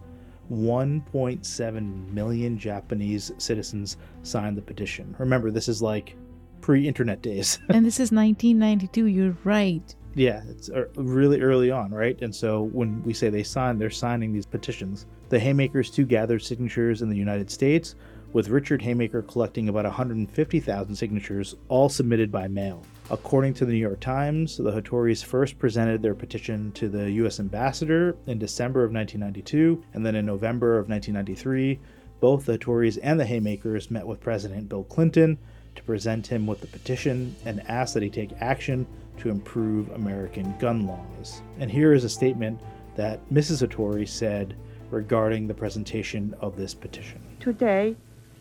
1.7 0.50 2.12
million 2.12 2.58
Japanese 2.58 3.32
citizens 3.38 3.96
signed 4.22 4.56
the 4.56 4.62
petition. 4.62 5.14
Remember, 5.18 5.50
this 5.50 5.68
is 5.68 5.82
like 5.82 6.16
pre 6.60 6.86
internet 6.86 7.22
days. 7.22 7.58
and 7.68 7.84
this 7.84 8.00
is 8.00 8.12
1992, 8.12 9.06
you're 9.06 9.36
right. 9.44 9.94
Yeah, 10.14 10.42
it's 10.48 10.70
uh, 10.70 10.86
really 10.94 11.42
early 11.42 11.70
on, 11.70 11.90
right? 11.90 12.20
And 12.22 12.34
so 12.34 12.62
when 12.62 13.02
we 13.02 13.12
say 13.12 13.28
they 13.28 13.42
signed, 13.42 13.80
they're 13.80 13.90
signing 13.90 14.32
these 14.32 14.46
petitions. 14.46 15.06
The 15.28 15.38
Haymakers 15.38 15.90
too 15.90 16.06
gathered 16.06 16.42
signatures 16.42 17.02
in 17.02 17.10
the 17.10 17.16
United 17.16 17.50
States, 17.50 17.96
with 18.36 18.50
Richard 18.50 18.82
Haymaker 18.82 19.22
collecting 19.22 19.70
about 19.70 19.86
150,000 19.86 20.94
signatures, 20.94 21.54
all 21.68 21.88
submitted 21.88 22.30
by 22.30 22.46
mail. 22.46 22.82
According 23.08 23.54
to 23.54 23.64
the 23.64 23.72
New 23.72 23.78
York 23.78 23.98
Times, 23.98 24.58
the 24.58 24.70
Hattoris 24.70 25.24
first 25.24 25.58
presented 25.58 26.02
their 26.02 26.14
petition 26.14 26.70
to 26.72 26.90
the 26.90 27.10
U.S. 27.12 27.40
ambassador 27.40 28.14
in 28.26 28.38
December 28.38 28.84
of 28.84 28.92
1992, 28.92 29.82
and 29.94 30.04
then 30.04 30.14
in 30.14 30.26
November 30.26 30.78
of 30.78 30.86
1993, 30.86 31.80
both 32.20 32.44
the 32.44 32.58
Hattoris 32.58 32.98
and 33.02 33.18
the 33.18 33.24
Haymakers 33.24 33.90
met 33.90 34.06
with 34.06 34.20
President 34.20 34.68
Bill 34.68 34.84
Clinton 34.84 35.38
to 35.74 35.82
present 35.84 36.26
him 36.26 36.46
with 36.46 36.60
the 36.60 36.66
petition 36.66 37.34
and 37.46 37.66
ask 37.70 37.94
that 37.94 38.02
he 38.02 38.10
take 38.10 38.32
action 38.40 38.86
to 39.16 39.30
improve 39.30 39.88
American 39.92 40.54
gun 40.58 40.86
laws. 40.86 41.40
And 41.58 41.70
here 41.70 41.94
is 41.94 42.04
a 42.04 42.10
statement 42.10 42.60
that 42.96 43.26
Mrs. 43.30 43.66
Hattori 43.66 44.06
said 44.06 44.54
regarding 44.90 45.46
the 45.46 45.54
presentation 45.54 46.34
of 46.42 46.54
this 46.54 46.74
petition. 46.74 47.22
Today, 47.40 47.96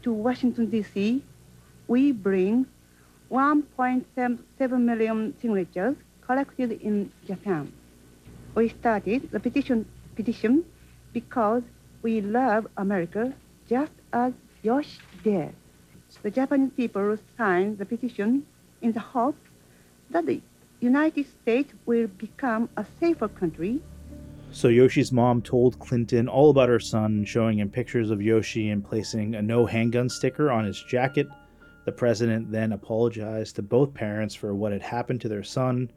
to 0.06 0.14
Washington, 0.14 0.70
D.C., 0.70 1.24
we 1.88 2.12
bring 2.12 2.68
1.7 3.32 4.06
million 4.80 5.34
signatures 5.42 5.96
collected 6.22 6.72
in 6.74 7.12
Japan. 7.26 7.74
We 8.54 8.70
started 8.70 9.32
the 9.32 9.40
petition, 9.40 9.86
petition 10.16 10.64
because 11.12 11.64
we 12.04 12.22
love 12.22 12.68
America 12.78 13.34
just 13.68 13.92
as 14.14 14.32
Yoshi 14.62 15.00
did. 15.24 15.56
The 16.22 16.30
Japanese 16.30 16.72
people 16.78 17.18
signed 17.36 17.80
the 17.80 17.86
petition 17.86 18.46
in 18.82 18.92
the 18.92 19.00
hope 19.00 19.38
that 20.12 20.28
the 20.28 20.40
United 20.82 21.26
States 21.42 21.74
will 21.88 22.08
become 22.08 22.70
a 22.78 22.86
safer 23.00 23.28
country. 23.28 23.82
So 24.56 24.70
Yoshi's 24.70 25.12
mom 25.12 25.42
told 25.42 25.80
Clinton 25.80 26.30
all 26.30 26.50
about 26.50 26.70
her 26.70 26.80
son, 26.80 27.26
showing 27.26 27.60
him 27.60 27.70
pictures 27.70 28.10
of 28.10 28.22
Yoshi 28.22 28.70
and 28.70 28.86
placing 28.86 29.36
a 29.36 29.42
no 29.42 29.66
handgun 29.66 30.08
sticker 30.08 30.50
on 30.50 30.64
his 30.64 30.82
jacket. 30.82 31.28
The 31.84 31.92
president 31.92 32.54
then 32.54 32.72
apologized 32.72 33.58
to 33.58 33.62
both 33.62 33.94
parents 33.94 34.34
for 34.34 34.56
what 34.56 34.72
had 34.72 34.82
happened 34.82 35.20
to 35.22 35.28
their 35.28 35.44
son. 35.44 35.92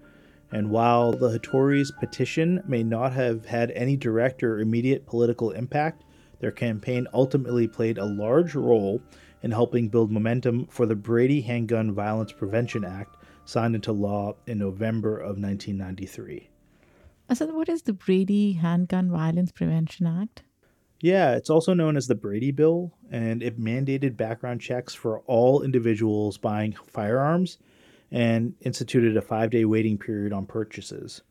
And 0.50 0.70
while 0.70 1.12
the 1.12 1.30
Hattori's 1.30 1.92
petition 2.00 2.60
may 2.66 2.82
not 2.82 3.12
have 3.12 3.46
had 3.46 3.70
any 3.76 3.96
direct 3.96 4.42
or 4.42 4.58
immediate 4.58 5.06
political 5.06 5.52
impact, 5.52 6.02
their 6.40 6.50
campaign 6.50 7.06
ultimately 7.14 7.68
played 7.68 7.98
a 7.98 8.04
large 8.04 8.56
role 8.56 9.00
in 9.40 9.52
helping 9.52 9.88
build 9.88 10.10
momentum 10.10 10.66
for 10.66 10.84
the 10.84 10.96
Brady 10.96 11.42
Handgun 11.42 11.92
Violence 11.92 12.32
Prevention 12.32 12.84
Act, 12.84 13.18
signed 13.44 13.76
into 13.76 13.92
law 13.92 14.34
in 14.48 14.58
November 14.58 15.16
of 15.16 15.38
1993. 15.38 16.50
Asad, 17.30 17.52
what 17.52 17.68
is 17.68 17.82
the 17.82 17.92
Brady 17.92 18.52
Handgun 18.52 19.10
Violence 19.10 19.52
Prevention 19.52 20.06
Act? 20.06 20.42
Yeah, 21.00 21.36
it's 21.36 21.50
also 21.50 21.74
known 21.74 21.96
as 21.96 22.06
the 22.06 22.14
Brady 22.14 22.50
Bill, 22.50 22.92
and 23.10 23.42
it 23.42 23.60
mandated 23.60 24.16
background 24.16 24.60
checks 24.60 24.94
for 24.94 25.20
all 25.20 25.62
individuals 25.62 26.38
buying 26.38 26.72
firearms 26.72 27.58
and 28.10 28.54
instituted 28.62 29.16
a 29.16 29.22
five 29.22 29.50
day 29.50 29.64
waiting 29.64 29.98
period 29.98 30.32
on 30.32 30.46
purchases. 30.46 31.22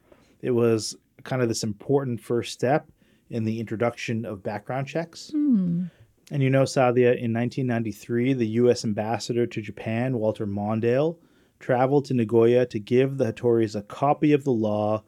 It 0.41 0.51
was 0.51 0.95
kind 1.23 1.41
of 1.41 1.47
this 1.47 1.63
important 1.63 2.21
first 2.21 2.53
step 2.53 2.89
in 3.29 3.43
the 3.43 3.60
introduction 3.60 4.23
of 4.23 4.43
background 4.43 4.88
checks. 4.88 5.31
Hmm. 5.31 5.86
And 6.29 6.43
you 6.43 6.49
know, 6.49 6.63
Saadia, 6.63 7.17
in 7.17 7.33
1993, 7.33 8.33
the 8.33 8.47
U.S. 8.47 8.86
ambassador 8.86 9.47
to 9.47 9.62
Japan, 9.62 10.17
Walter 10.17 10.45
Mondale, 10.45 11.17
traveled 11.60 12.05
to 12.05 12.13
Nagoya 12.13 12.65
to 12.67 12.79
give 12.79 13.17
the 13.17 13.31
Hattoris 13.31 13.75
a 13.75 13.81
copy 13.81 14.33
of 14.33 14.43
the 14.43 14.51
law 14.51 15.03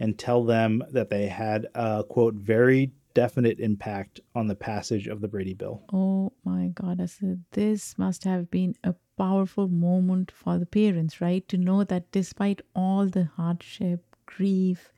and 0.00 0.18
tell 0.18 0.42
them 0.44 0.82
that 0.90 1.10
they 1.10 1.28
had 1.28 1.68
a, 1.74 2.02
quote, 2.02 2.34
very 2.34 2.90
definite 3.12 3.60
impact 3.60 4.20
on 4.34 4.46
the 4.46 4.54
passage 4.54 5.06
of 5.06 5.20
the 5.20 5.28
Brady 5.28 5.54
Bill. 5.54 5.82
Oh 5.92 6.32
my 6.44 6.68
God, 6.68 7.00
Asad 7.00 7.44
this 7.52 7.98
must 7.98 8.24
have 8.24 8.50
been 8.50 8.74
a 8.82 8.94
powerful 9.18 9.68
moment 9.68 10.32
for 10.32 10.58
the 10.58 10.66
parents, 10.66 11.20
right? 11.20 11.46
To 11.48 11.58
know 11.58 11.84
that 11.84 12.10
despite 12.12 12.62
all 12.74 13.06
the 13.06 13.24
hardship, 13.36 14.16
grief, 14.26 14.92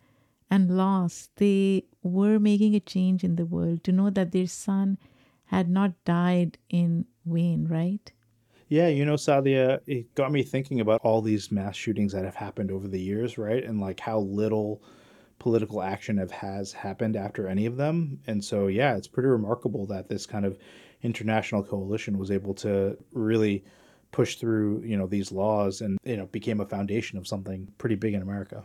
and 0.50 0.76
loss, 0.76 1.30
they 1.36 1.84
were 2.02 2.38
making 2.38 2.74
a 2.74 2.80
change 2.80 3.24
in 3.24 3.36
the 3.36 3.46
world. 3.46 3.82
To 3.84 3.92
know 3.92 4.10
that 4.10 4.32
their 4.32 4.46
son 4.46 4.98
had 5.46 5.68
not 5.68 5.92
died 6.04 6.58
in 6.68 7.06
vain, 7.26 7.66
right? 7.68 8.12
Yeah, 8.72 8.88
you 8.88 9.04
know, 9.04 9.16
Saadia, 9.16 9.80
it 9.86 10.14
got 10.14 10.32
me 10.32 10.42
thinking 10.42 10.80
about 10.80 11.02
all 11.02 11.20
these 11.20 11.52
mass 11.52 11.76
shootings 11.76 12.10
that 12.14 12.24
have 12.24 12.34
happened 12.34 12.70
over 12.70 12.88
the 12.88 12.98
years, 12.98 13.36
right? 13.36 13.62
And 13.62 13.82
like 13.82 14.00
how 14.00 14.20
little 14.20 14.82
political 15.38 15.82
action 15.82 16.16
have, 16.16 16.30
has 16.30 16.72
happened 16.72 17.14
after 17.14 17.48
any 17.48 17.66
of 17.66 17.76
them. 17.76 18.18
And 18.26 18.42
so, 18.42 18.68
yeah, 18.68 18.96
it's 18.96 19.06
pretty 19.06 19.28
remarkable 19.28 19.84
that 19.88 20.08
this 20.08 20.24
kind 20.24 20.46
of 20.46 20.56
international 21.02 21.62
coalition 21.62 22.16
was 22.16 22.30
able 22.30 22.54
to 22.54 22.96
really 23.12 23.62
push 24.10 24.36
through, 24.36 24.80
you 24.86 24.96
know, 24.96 25.06
these 25.06 25.30
laws 25.30 25.82
and, 25.82 25.98
you 26.02 26.16
know, 26.16 26.24
became 26.24 26.62
a 26.62 26.66
foundation 26.66 27.18
of 27.18 27.26
something 27.26 27.68
pretty 27.76 27.96
big 27.96 28.14
in 28.14 28.22
America. 28.22 28.64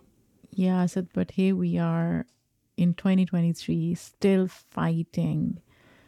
Yeah, 0.51 0.83
Asad, 0.83 1.09
but 1.11 1.31
here 1.31 1.53
we 1.53 1.77
are 1.77 2.25
in 2.77 2.93
2023 2.93 3.93
still 3.95 4.47
fighting 4.47 5.59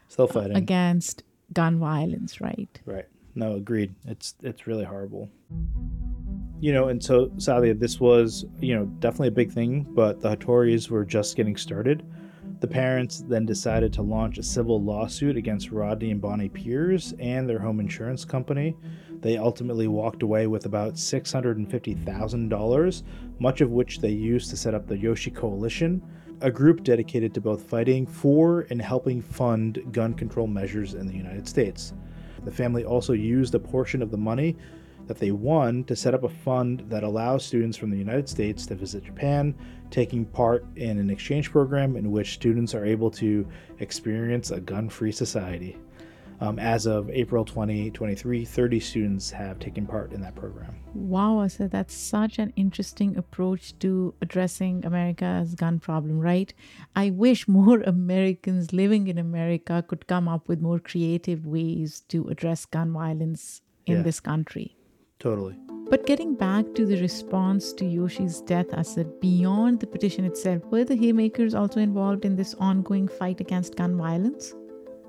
still 0.08 0.28
fighting 0.28 0.56
against 0.56 1.24
gun 1.52 1.80
violence, 1.80 2.40
right? 2.40 2.80
Right. 2.86 3.06
No, 3.40 3.56
agreed. 3.56 3.96
It's 4.06 4.36
it's 4.44 4.68
really 4.68 4.84
horrible. 4.84 5.32
You 6.60 6.74
know, 6.74 6.90
and 6.90 7.02
so 7.02 7.28
Saadia, 7.38 7.80
this 7.80 8.02
was, 8.02 8.44
you 8.60 8.76
know, 8.76 8.84
definitely 9.00 9.30
a 9.30 9.32
big 9.32 9.50
thing, 9.50 9.88
but 9.92 10.20
the 10.20 10.36
Hattoris 10.36 10.90
were 10.90 11.06
just 11.06 11.38
getting 11.38 11.56
started. 11.56 12.06
The 12.60 12.68
parents 12.68 13.24
then 13.30 13.46
decided 13.46 13.94
to 13.94 14.02
launch 14.02 14.40
a 14.40 14.44
civil 14.44 14.84
lawsuit 14.84 15.38
against 15.38 15.72
Rodney 15.72 16.12
and 16.12 16.20
Bonnie 16.20 16.50
Peairs 16.50 17.14
and 17.18 17.48
their 17.48 17.60
home 17.60 17.80
insurance 17.80 18.26
company. 18.26 18.76
They 19.22 19.38
ultimately 19.38 19.88
walked 19.88 20.22
away 20.22 20.48
with 20.48 20.66
about 20.66 20.96
$650,000, 20.96 23.04
much 23.40 23.62
of 23.62 23.72
which 23.72 24.02
they 24.02 24.12
used 24.12 24.50
to 24.50 24.58
set 24.58 24.74
up 24.74 24.86
the 24.86 24.98
Yoshi 24.98 25.32
Coalition, 25.32 26.02
a 26.42 26.52
group 26.52 26.84
dedicated 26.84 27.34
to 27.36 27.40
both 27.40 27.64
fighting 27.64 28.06
for 28.06 28.68
and 28.70 28.82
helping 28.82 29.22
fund 29.22 29.82
gun 29.94 30.14
control 30.14 30.48
measures 30.48 30.94
in 30.94 31.08
the 31.08 31.16
United 31.16 31.48
States. 31.48 31.94
The 32.50 32.56
family 32.56 32.84
also 32.84 33.14
used 33.14 33.54
a 33.54 33.60
portion 33.60 34.02
of 34.02 34.10
the 34.10 34.18
money 34.18 34.58
that 35.06 35.20
they 35.20 35.30
won 35.30 35.84
to 35.84 35.96
set 35.96 36.16
up 36.16 36.24
a 36.24 36.30
fund 36.30 36.84
that 36.90 37.04
allows 37.04 37.46
students 37.46 37.78
from 37.78 37.92
the 37.92 37.98
United 37.98 38.28
States 38.28 38.66
to 38.66 38.74
visit 38.74 39.04
Japan, 39.04 39.54
taking 39.92 40.26
part 40.26 40.66
in 40.76 40.98
an 40.98 41.12
exchange 41.12 41.52
program 41.52 41.96
in 41.96 42.10
which 42.10 42.34
students 42.34 42.74
are 42.74 42.84
able 42.84 43.12
to 43.12 43.48
experience 43.78 44.50
a 44.50 44.60
gun 44.60 44.90
free 44.90 45.12
society. 45.12 45.78
Um, 46.42 46.58
as 46.58 46.86
of 46.86 47.10
April 47.10 47.44
2023, 47.44 48.46
30 48.46 48.80
students 48.80 49.30
have 49.32 49.60
taken 49.60 49.86
part 49.86 50.14
in 50.14 50.22
that 50.22 50.36
program. 50.36 50.74
Wow, 50.94 51.42
Asad, 51.42 51.72
that's 51.72 51.94
such 51.94 52.40
an 52.40 52.54
interesting 52.56 53.18
approach 53.18 53.78
to 53.80 54.14
addressing 54.22 54.86
America's 54.86 55.54
gun 55.54 55.80
problem, 55.80 56.18
right? 56.18 56.54
I 56.96 57.10
wish 57.10 57.46
more 57.50 57.82
Americans 57.86 58.72
living 58.72 59.08
in 59.08 59.18
America 59.18 59.84
could 59.86 60.08
come 60.08 60.30
up 60.30 60.48
with 60.48 60.62
more 60.62 60.80
creative 60.80 61.46
ways 61.46 62.02
to 62.08 62.30
address 62.30 62.66
gun 62.66 62.94
violence 62.94 63.62
in 63.86 63.98
Yeah. 63.98 64.04
this 64.04 64.22
country. 64.22 64.78
Totally. 65.20 65.58
But 65.90 66.06
getting 66.06 66.36
back 66.36 66.74
to 66.76 66.86
the 66.86 67.02
response 67.02 67.74
to 67.74 67.86
Yoshi's 67.86 68.40
death, 68.42 68.74
Asad, 68.74 69.20
beyond 69.20 69.82
the 69.82 69.88
petition 69.88 70.24
itself, 70.24 70.64
were 70.68 70.86
the 70.86 70.96
Haymakers 70.96 71.54
also 71.54 71.82
involved 71.82 72.24
in 72.24 72.36
this 72.38 72.54
ongoing 72.56 73.10
fight 73.10 73.42
against 73.42 73.76
gun 73.76 73.98
violence? 73.98 74.54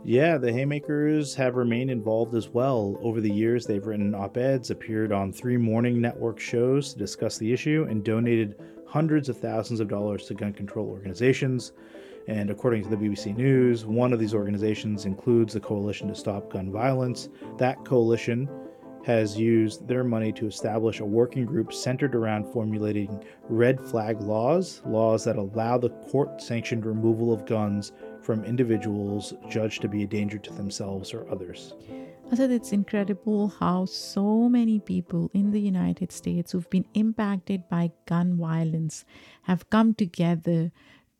Yeah, 0.03 0.39
the 0.39 0.51
Haymakers 0.51 1.35
have 1.35 1.57
remained 1.57 1.91
involved 1.91 2.35
as 2.35 2.49
well. 2.49 2.97
Over 3.03 3.21
the 3.21 3.31
years, 3.31 3.67
they've 3.67 3.85
written 3.85 4.15
op 4.15 4.39
eds, 4.39 4.71
appeared 4.71 5.13
on 5.13 5.31
three 5.31 5.59
morning 5.59 6.01
network 6.01 6.41
shows 6.41 6.93
to 6.93 6.99
discuss 6.99 7.37
the 7.37 7.53
issue, 7.53 7.87
and 7.89 8.03
donated 8.03 8.59
hundreds 8.87 9.29
of 9.29 9.39
thousands 9.39 9.79
of 9.79 9.89
dollars 9.89 10.25
to 10.27 10.35
gun 10.35 10.55
control 10.55 10.89
organizations. 10.89 11.73
And 12.29 12.49
according 12.51 12.83
to 12.85 12.89
the 12.89 12.97
BBC 12.97 13.37
News, 13.37 13.85
one 13.85 14.15
of 14.15 14.19
these 14.19 14.35
organizations 14.35 15.05
includes 15.05 15.53
the 15.53 15.61
Coalition 15.61 16.09
to 16.09 16.15
Stop 16.15 16.51
Gun 16.51 16.73
Violence. 16.73 17.29
That 17.59 17.85
coalition 17.85 18.49
has 19.05 19.39
used 19.39 19.87
their 19.87 20.05
money 20.05 20.33
to 20.33 20.47
establish 20.47 21.01
a 21.01 21.05
working 21.05 21.45
group 21.45 21.73
centered 21.73 22.15
around 22.15 22.47
formulating 22.53 23.23
red 23.49 23.81
flag 23.81 24.21
laws, 24.21 24.83
laws 24.87 25.25
that 25.25 25.37
allow 25.37 25.79
the 25.79 25.91
court 25.91 26.41
sanctioned 26.41 26.85
removal 26.85 27.33
of 27.33 27.47
guns 27.47 27.93
from 28.31 28.45
individuals 28.45 29.35
judged 29.49 29.83
to 29.83 29.88
be 29.88 30.05
a 30.05 30.07
danger 30.07 30.38
to 30.38 30.53
themselves 30.53 31.12
or 31.12 31.29
others. 31.29 31.75
Asad 32.31 32.53
it's 32.53 32.71
incredible 32.71 33.49
how 33.59 33.87
so 33.87 34.49
many 34.49 34.79
people 34.79 35.33
in 35.35 35.51
the 35.51 35.61
United 35.61 36.12
States 36.12 36.53
who've 36.53 36.71
been 36.71 36.87
impacted 36.95 37.69
by 37.69 37.90
gun 38.07 38.38
violence 38.38 39.05
have 39.43 39.69
come 39.69 39.95
together 39.95 40.71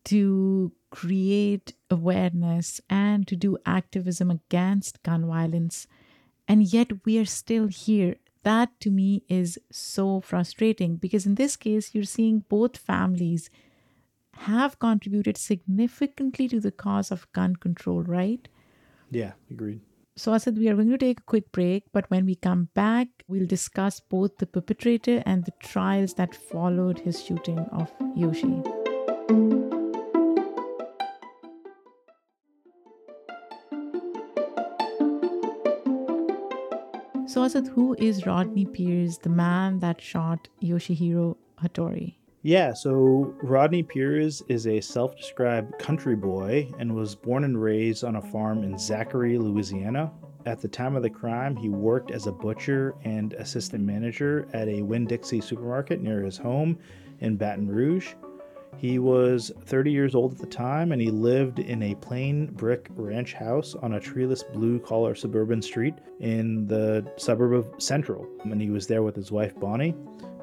to 0.05 0.71
create 0.91 1.73
awareness 1.91 2.81
and 2.89 3.27
to 3.27 3.35
do 3.35 3.59
activism 3.67 4.31
against 4.31 5.03
gun 5.03 5.27
violence. 5.27 5.89
And 6.47 6.63
yet 6.63 7.05
we 7.05 7.19
are 7.19 7.33
still 7.43 7.67
here. 7.67 8.15
That 8.45 8.79
to 8.83 8.91
me 8.93 9.25
is 9.29 9.59
so 9.73 10.21
frustrating 10.21 10.95
because 10.95 11.27
in 11.27 11.35
this 11.35 11.57
case, 11.57 11.93
you're 11.93 12.05
seeing 12.05 12.45
both 12.49 12.77
families 12.77 13.51
have 14.47 14.79
contributed 14.79 15.37
significantly 15.37 16.49
to 16.49 16.61
the 16.61 16.73
cause 16.73 17.11
of 17.11 17.31
gun 17.33 17.55
control, 17.57 18.03
right? 18.03 18.49
Yeah, 19.11 19.33
agreed. 19.51 19.83
So, 20.17 20.33
Asad, 20.33 20.57
we 20.57 20.69
are 20.69 20.75
going 20.75 20.91
to 20.91 20.99
take 20.99 21.21
a 21.21 21.25
quick 21.25 21.53
break, 21.53 21.85
but 21.93 22.11
when 22.11 22.25
we 22.25 22.35
come 22.37 22.69
back, 22.75 23.09
we'll 23.29 23.47
discuss 23.47 24.01
both 24.01 24.39
the 24.39 24.47
perpetrator 24.47 25.23
and 25.27 25.45
the 25.45 25.53
trials 25.61 26.15
that 26.15 26.35
followed 26.35 26.99
his 27.01 27.23
shooting 27.23 27.59
of 27.71 27.93
Yoshi. 28.17 28.63
So, 37.27 37.45
Asad, 37.45 37.69
who 37.69 37.95
is 37.99 38.27
Rodney 38.27 38.65
Peairs, 38.65 39.19
the 39.19 39.29
man 39.29 39.81
that 39.81 40.01
shot 40.01 40.49
Yoshihiro 40.63 41.37
Hattori? 41.63 42.20
Yeah, 42.43 42.73
so 42.73 43.35
Rodney 43.43 43.83
Peairs 43.83 44.43
is 44.49 44.67
a 44.67 44.81
self 44.81 45.15
described 45.15 45.79
country 45.79 46.17
boy 46.17 46.71
and 46.79 46.95
was 46.95 47.15
born 47.15 47.45
and 47.45 47.61
raised 47.61 48.03
on 48.03 48.17
a 48.17 48.23
farm 48.23 48.65
in 48.65 48.79
Zachary, 48.79 49.37
Louisiana. 49.37 50.11
At 50.47 50.63
the 50.63 50.69
time 50.69 50.97
of 50.97 51.03
the 51.03 51.11
crime, 51.11 51.55
he 51.55 51.69
worked 51.69 52.11
as 52.11 52.27
a 52.27 52.33
butcher 52.33 52.95
and 53.05 53.35
assistant 53.35 53.85
manager 53.85 54.49
at 54.55 54.69
a 54.69 54.81
Winn 54.81 55.07
Dixie 55.07 55.43
supermarket 55.43 56.01
near 56.01 56.23
his 56.23 56.39
home 56.39 56.79
in 57.19 57.37
Baton 57.37 57.69
Rouge. 57.69 58.15
He 58.79 58.99
was 58.99 59.53
30 59.67 59.93
years 59.93 60.15
old 60.15 60.33
at 60.33 60.39
the 60.39 60.47
time 60.47 60.93
and 60.93 61.03
he 61.03 61.11
lived 61.11 61.59
in 61.59 61.83
a 61.83 61.95
plain 61.97 62.47
brick 62.47 62.89
ranch 62.95 63.35
house 63.35 63.75
on 63.83 63.95
a 63.95 64.01
treeless 64.01 64.43
blue 64.43 64.79
collar 64.79 65.15
suburban 65.15 65.61
street 65.61 65.97
in 66.21 66.67
the 66.67 67.07
suburb 67.19 67.53
of 67.53 67.83
Central. 67.83 68.27
And 68.45 68.63
he 68.63 68.71
was 68.71 68.87
there 68.87 69.03
with 69.03 69.15
his 69.15 69.31
wife 69.31 69.55
Bonnie. 69.61 69.95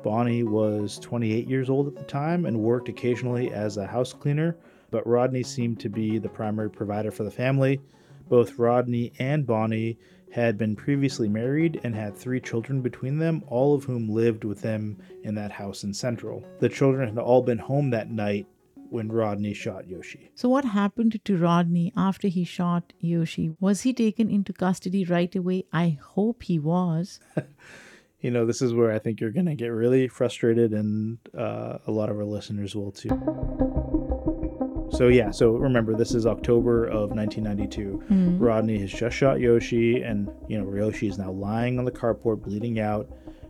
Bonnie 0.08 0.43
was 0.43 1.00
28 1.00 1.50
years 1.50 1.70
old 1.70 1.89
at 1.89 1.98
the 1.98 2.04
time 2.04 2.46
and 2.46 2.58
worked 2.58 2.88
occasionally 2.88 3.52
as 3.52 3.76
a 3.76 3.86
house 3.86 4.13
cleaner, 4.13 4.56
but 4.89 5.06
Rodney 5.06 5.43
seemed 5.43 5.82
to 5.82 5.89
be 5.89 6.17
the 6.17 6.30
primary 6.30 6.70
provider 6.70 7.12
for 7.12 7.26
the 7.26 7.30
family. 7.30 7.82
Both 8.30 8.58
Rodney 8.58 9.12
and 9.20 9.46
Bonnie 9.46 10.00
had 10.32 10.58
been 10.58 10.78
previously 10.78 11.28
married 11.28 11.82
and 11.84 11.93
had 11.93 12.15
three 12.15 12.39
children 12.39 12.82
between 12.82 13.17
them, 13.17 13.43
all 13.48 13.76
of 13.76 13.84
whom 13.84 14.08
lived 14.08 14.46
with 14.46 14.62
them 14.62 14.98
in 15.24 15.36
that 15.36 15.52
house 15.52 15.84
in 15.84 15.93
Central. 15.93 16.41
The 16.62 16.70
children 16.70 17.10
had 17.10 17.17
all 17.17 17.41
been 17.41 17.58
home 17.58 17.89
that 17.89 18.10
night 18.10 18.48
when 18.89 19.12
Rodney 19.12 19.54
shot 19.54 19.89
Yoshi. 19.89 20.32
So, 20.36 20.48
what 20.48 20.63
happened 20.63 21.20
to 21.26 21.38
Rodney 21.38 21.91
after 21.98 22.30
he 22.30 22.46
shot 22.46 22.93
Yoshi? 23.02 23.58
Was 23.60 23.82
he 23.82 23.91
taken 23.91 24.30
into 24.30 24.54
custody 24.54 25.04
right 25.04 25.36
away? 25.36 25.65
I 25.74 25.98
hope 26.02 26.43
he 26.43 26.60
was. 26.60 27.20
You 28.21 28.32
know, 28.32 28.45
this 28.45 28.62
is 28.62 28.73
where 28.73 28.91
I 28.91 28.99
think 28.99 29.21
you're 29.21 29.32
going 29.32 29.45
to 29.45 29.56
get 29.56 29.67
really 29.67 30.08
frustrated, 30.08 30.73
and 30.73 31.19
uh, 31.38 31.77
a 31.86 31.91
lot 31.91 32.10
of 32.10 32.17
our 32.17 32.25
listeners 32.25 32.75
will 32.75 32.91
too. 32.91 33.10
So, 34.89 35.10
yeah, 35.10 35.30
so 35.30 35.51
remember, 35.51 35.95
this 35.95 36.15
is 36.15 36.25
October 36.25 36.86
of 36.86 37.12
1992. 37.12 38.06
Rodney 38.39 38.80
has 38.80 38.91
just 38.91 39.15
shot 39.15 39.39
Yoshi, 39.39 40.01
and, 40.01 40.32
you 40.47 40.58
know, 40.58 40.73
Yoshi 40.73 41.08
is 41.08 41.19
now 41.19 41.30
lying 41.30 41.77
on 41.77 41.86
the 41.86 41.91
carport, 41.91 42.41
bleeding 42.41 42.80
out, 42.80 43.08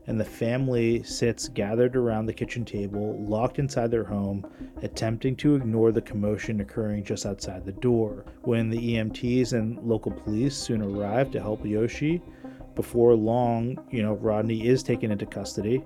and 0.07 0.19
the 0.19 0.25
family 0.25 1.03
sits 1.03 1.47
gathered 1.47 1.95
around 1.95 2.25
the 2.25 2.33
kitchen 2.33 2.65
table, 2.65 3.21
locked 3.23 3.59
inside 3.59 3.91
their 3.91 4.03
home, 4.03 4.45
attempting 4.81 5.35
to 5.37 5.55
ignore 5.55 5.91
the 5.91 6.01
commotion 6.01 6.59
occurring 6.59 7.03
just 7.03 7.25
outside 7.25 7.65
the 7.65 7.73
door. 7.73 8.25
When 8.41 8.69
the 8.69 8.95
EMTs 8.95 9.53
and 9.53 9.77
local 9.79 10.11
police 10.11 10.57
soon 10.57 10.81
arrive 10.81 11.31
to 11.31 11.41
help 11.41 11.65
Yoshi, 11.65 12.21
before 12.77 13.15
long, 13.15 13.77
you 13.89 14.03
know, 14.03 14.13
Rodney 14.13 14.67
is 14.67 14.83
taken 14.83 15.11
into 15.11 15.25
custody. 15.25 15.83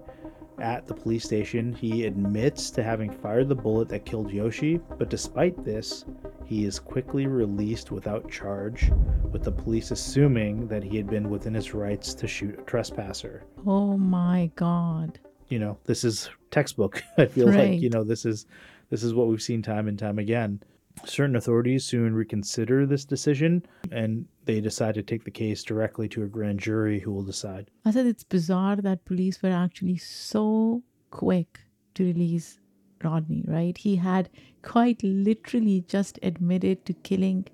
At 0.60 0.86
the 0.86 0.93
police 0.93 1.23
station, 1.23 1.73
he 1.73 2.06
admits 2.06 2.69
to 2.71 2.84
having 2.84 3.10
fired 3.10 3.47
the 3.49 3.56
bullet 3.56 3.88
that 3.89 4.06
killed 4.06 4.30
Yoshi, 4.30 4.77
but 4.99 5.10
despite 5.10 5.63
this, 5.65 6.06
he 6.45 6.65
is 6.65 6.77
quickly 6.80 7.25
released 7.25 7.89
without 7.91 8.30
charge, 8.30 8.91
with 9.32 9.43
the 9.43 9.51
police 9.51 9.89
assuming 9.91 10.67
that 10.67 10.84
he 10.84 10.97
had 10.97 11.08
been 11.10 11.30
within 11.30 11.54
his 11.54 11.73
rights 11.73 12.13
to 12.15 12.27
shoot 12.27 12.60
a 12.60 12.63
trespasser. 12.63 13.43
Oh 13.65 13.97
my 13.97 14.51
God. 14.56 15.17
You 15.47 15.60
know, 15.60 15.77
this 15.86 16.04
is 16.04 16.30
textbook. 16.51 17.01
I 17.17 17.25
feel 17.25 17.47
Right. 17.47 17.71
like, 17.71 17.82
you 17.82 17.89
know, 17.89 18.04
this 18.04 18.25
is 18.25 18.45
this 18.89 19.01
is 19.04 19.13
what 19.13 19.27
we've 19.27 19.41
seen 19.41 19.62
time 19.62 19.88
and 19.88 19.97
time 19.97 20.19
again. 20.19 20.62
Certain 21.06 21.36
authorities 21.36 21.86
soon 21.86 22.13
reconsider 22.13 22.86
this 22.86 23.06
decision 23.06 23.65
and 23.91 24.25
they 24.45 24.62
decide 24.62 24.95
to 24.95 25.04
take 25.04 25.23
the 25.23 25.32
case 25.32 25.63
directly 25.63 26.08
to 26.10 26.23
a 26.23 26.27
grand 26.27 26.60
jury 26.60 26.99
who 26.99 27.12
will 27.12 27.23
decide. 27.23 27.69
Asad 27.86 28.06
it's 28.06 28.23
bizarre 28.23 28.77
that 28.77 29.06
police 29.06 29.41
were 29.41 29.51
actually 29.51 29.97
so 29.97 30.84
quick 31.12 31.60
to 31.95 32.04
release 32.04 32.60
Rodney, 33.04 33.43
right? 33.47 33.77
He 33.77 33.95
had 33.95 34.30
quite 34.62 35.01
literally 35.04 35.84
just 35.88 36.19
admitted 36.21 36.86
to 36.86 36.93
killing 36.93 37.47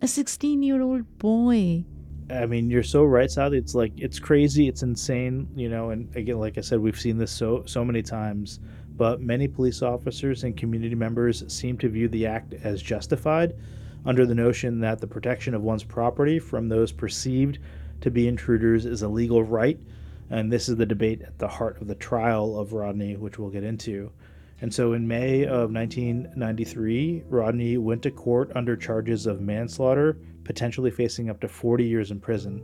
a 0.00 0.08
16 0.08 0.62
year 0.62 0.82
old 0.82 1.18
boy. 1.18 1.84
I 2.28 2.46
mean, 2.46 2.70
you're 2.70 2.82
so 2.82 3.04
right, 3.04 3.28
Saadia. 3.28 3.58
It's 3.58 3.74
like 3.74 3.92
it's 3.96 4.18
crazy, 4.18 4.68
it's 4.68 4.82
insane, 4.82 5.48
you 5.54 5.68
know. 5.68 5.90
And 5.90 6.14
again, 6.16 6.38
like 6.38 6.58
I 6.58 6.60
said, 6.60 6.80
we've 6.80 6.98
seen 6.98 7.18
this 7.18 7.30
so 7.30 7.62
so 7.66 7.84
many 7.84 8.02
times. 8.02 8.58
But 8.96 9.20
many 9.20 9.46
police 9.46 9.82
officers 9.82 10.44
and 10.44 10.56
community 10.56 10.94
members 10.94 11.44
seem 11.52 11.76
to 11.78 11.88
view 11.88 12.08
the 12.08 12.26
act 12.26 12.54
as 12.54 12.82
justified, 12.82 13.54
under 14.04 14.24
the 14.24 14.34
notion 14.34 14.80
that 14.80 15.00
the 15.00 15.06
protection 15.06 15.54
of 15.54 15.62
one's 15.62 15.82
property 15.84 16.38
from 16.38 16.68
those 16.68 16.92
perceived 16.92 17.58
to 18.00 18.10
be 18.10 18.28
intruders 18.28 18.86
is 18.86 19.02
a 19.02 19.08
legal 19.08 19.42
right. 19.42 19.78
And 20.30 20.50
this 20.52 20.68
is 20.68 20.76
the 20.76 20.86
debate 20.86 21.22
at 21.22 21.38
the 21.38 21.48
heart 21.48 21.80
of 21.80 21.88
the 21.88 21.94
trial 21.94 22.58
of 22.58 22.72
Rodney, 22.72 23.16
which 23.16 23.38
we'll 23.38 23.50
get 23.50 23.64
into. 23.64 24.10
And 24.60 24.72
so 24.72 24.94
in 24.94 25.06
May 25.06 25.44
of 25.44 25.70
1993, 25.72 27.24
Rodney 27.28 27.76
went 27.76 28.02
to 28.02 28.10
court 28.10 28.50
under 28.54 28.76
charges 28.76 29.26
of 29.26 29.40
manslaughter, 29.40 30.16
potentially 30.44 30.90
facing 30.90 31.28
up 31.28 31.40
to 31.40 31.48
40 31.48 31.84
years 31.84 32.10
in 32.10 32.20
prison. 32.20 32.62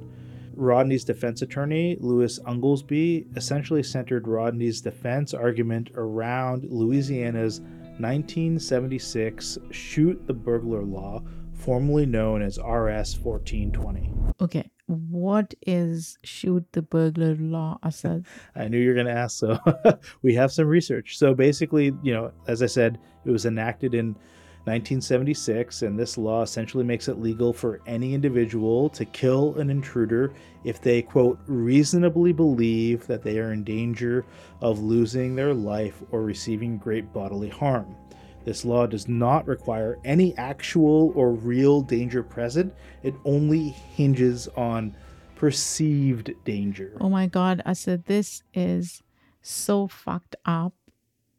Rodney's 0.62 1.04
defense 1.04 1.42
attorney, 1.42 1.96
Lewis 2.00 2.38
Unglesby, 2.40 3.36
essentially 3.36 3.82
centered 3.82 4.26
Rodney's 4.26 4.80
defense 4.80 5.34
argument 5.34 5.90
around 5.94 6.64
Louisiana's 6.70 7.60
1976 7.98 9.58
Shoot 9.70 10.26
the 10.26 10.32
Burglar 10.32 10.82
Law, 10.82 11.22
formerly 11.52 12.06
known 12.06 12.42
as 12.42 12.58
RS 12.58 13.18
1420. 13.18 14.12
Okay, 14.40 14.70
what 14.86 15.54
is 15.66 16.18
shoot 16.24 16.66
the 16.72 16.82
burglar 16.82 17.34
law, 17.36 17.78
Asad? 17.82 18.26
I 18.56 18.68
knew 18.68 18.78
you 18.78 18.88
were 18.88 18.94
going 18.94 19.06
to 19.06 19.12
ask, 19.12 19.38
so 19.38 19.58
we 20.22 20.34
have 20.34 20.52
some 20.52 20.66
research. 20.66 21.18
So 21.18 21.34
basically, 21.34 21.92
you 22.02 22.12
know, 22.12 22.32
as 22.46 22.62
I 22.62 22.66
said, 22.66 22.98
it 23.24 23.30
was 23.30 23.46
enacted 23.46 23.94
in 23.94 24.16
1976, 24.64 25.82
and 25.82 25.98
this 25.98 26.16
law 26.16 26.42
essentially 26.42 26.84
makes 26.84 27.08
it 27.08 27.20
legal 27.20 27.52
for 27.52 27.80
any 27.86 28.14
individual 28.14 28.88
to 28.90 29.04
kill 29.04 29.56
an 29.56 29.70
intruder 29.70 30.32
if 30.62 30.80
they, 30.80 31.02
quote, 31.02 31.40
reasonably 31.46 32.32
believe 32.32 33.06
that 33.08 33.22
they 33.22 33.38
are 33.40 33.52
in 33.52 33.64
danger 33.64 34.24
of 34.60 34.78
losing 34.78 35.34
their 35.34 35.52
life 35.52 36.00
or 36.12 36.22
receiving 36.22 36.78
great 36.78 37.12
bodily 37.12 37.48
harm. 37.48 37.96
This 38.44 38.64
law 38.64 38.86
does 38.86 39.08
not 39.08 39.46
require 39.46 39.98
any 40.04 40.36
actual 40.36 41.12
or 41.16 41.32
real 41.32 41.80
danger 41.80 42.22
present, 42.22 42.72
it 43.02 43.14
only 43.24 43.70
hinges 43.70 44.48
on 44.56 44.94
perceived 45.34 46.32
danger. 46.44 46.96
Oh 47.00 47.08
my 47.08 47.26
God, 47.26 47.62
Asad, 47.66 48.04
this 48.06 48.44
is 48.54 49.02
so 49.42 49.88
fucked 49.88 50.36
up. 50.44 50.72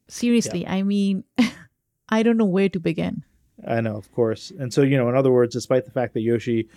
Seriously, 0.10 0.68
I 0.68 0.84
mean, 0.84 1.24
I 2.10 2.24
don't 2.24 2.38
know 2.38 2.46
where 2.46 2.70
to 2.70 2.80
begin. 2.80 3.24
I 3.68 3.82
know, 3.82 3.96
of 3.96 4.12
course. 4.12 4.52
And 4.58 4.74
so, 4.74 4.82
you 4.82 4.98
know, 4.98 5.10
in 5.10 5.16
other 5.16 5.32
words, 5.32 5.54
despite 5.54 5.86
the 5.86 5.92
fact 5.92 6.14
that 6.14 6.22
Yoshi 6.22 6.70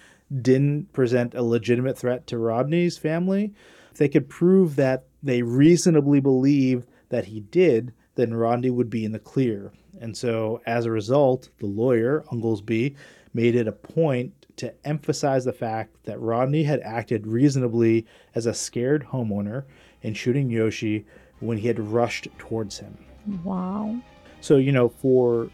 didn't 0.42 0.92
present 0.92 1.34
a 1.34 1.42
legitimate 1.42 1.98
threat 1.98 2.26
to 2.28 2.38
Rodney's 2.38 2.98
family, 2.98 3.54
if 3.90 3.98
they 3.98 4.08
could 4.08 4.28
prove 4.28 4.76
that 4.76 5.04
they 5.22 5.42
reasonably 5.42 6.20
believed 6.20 6.86
that 7.08 7.26
he 7.26 7.40
did, 7.40 7.92
then 8.14 8.34
Rodney 8.34 8.70
would 8.70 8.90
be 8.90 9.04
in 9.04 9.12
the 9.12 9.18
clear. 9.18 9.72
And 10.00 10.16
so, 10.16 10.60
as 10.66 10.84
a 10.84 10.90
result, 10.90 11.48
the 11.58 11.66
lawyer, 11.66 12.24
Unglesby, 12.30 12.94
made 13.32 13.54
it 13.54 13.68
a 13.68 13.72
point 13.72 14.32
to 14.56 14.74
emphasize 14.86 15.44
the 15.44 15.52
fact 15.52 16.04
that 16.04 16.20
Rodney 16.20 16.62
had 16.64 16.80
acted 16.80 17.26
reasonably 17.26 18.06
as 18.34 18.46
a 18.46 18.54
scared 18.54 19.06
homeowner 19.06 19.64
in 20.02 20.14
shooting 20.14 20.50
Yoshi 20.50 21.06
when 21.40 21.58
he 21.58 21.68
had 21.68 21.78
rushed 21.78 22.28
towards 22.38 22.78
him. 22.78 22.96
Wow. 23.44 24.00
So, 24.46 24.58
you 24.58 24.70
know, 24.70 24.88
for 24.88 25.50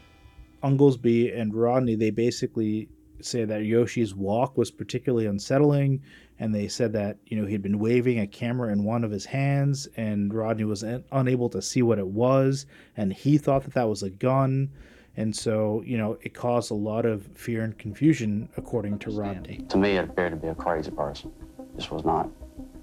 Unglesby 0.61 1.35
and 1.35 1.51
Rodney, 1.55 1.95
they 1.95 2.11
basically 2.11 2.89
say 3.21 3.43
that 3.43 3.65
Yoshi's 3.65 4.13
walk 4.13 4.55
was 4.55 4.69
particularly 4.69 5.25
unsettling. 5.25 6.03
And 6.37 6.53
they 6.53 6.67
said 6.67 6.93
that, 6.93 7.17
you 7.25 7.41
know, 7.41 7.47
he'd 7.47 7.63
been 7.63 7.79
waving 7.79 8.19
a 8.19 8.27
camera 8.27 8.71
in 8.71 8.83
one 8.83 9.03
of 9.03 9.09
his 9.09 9.25
hands 9.25 9.87
and 9.97 10.31
Rodney 10.31 10.65
was 10.65 10.83
un- 10.83 11.03
unable 11.11 11.49
to 11.49 11.59
see 11.59 11.81
what 11.81 11.97
it 11.97 12.05
was. 12.05 12.67
And 12.95 13.11
he 13.11 13.39
thought 13.39 13.63
that 13.63 13.73
that 13.73 13.89
was 13.89 14.03
a 14.03 14.11
gun. 14.11 14.69
And 15.17 15.35
so, 15.35 15.81
you 15.83 15.97
know, 15.97 16.19
it 16.21 16.35
caused 16.35 16.69
a 16.69 16.75
lot 16.75 17.07
of 17.07 17.25
fear 17.35 17.63
and 17.63 17.75
confusion, 17.75 18.47
according 18.57 18.99
to 18.99 19.09
Rodney. 19.09 19.65
To 19.69 19.77
me, 19.77 19.97
it 19.97 20.07
appeared 20.07 20.33
to 20.33 20.37
be 20.37 20.49
a 20.49 20.55
crazy 20.55 20.91
person. 20.91 21.31
This 21.75 21.89
was 21.89 22.05
not, 22.05 22.29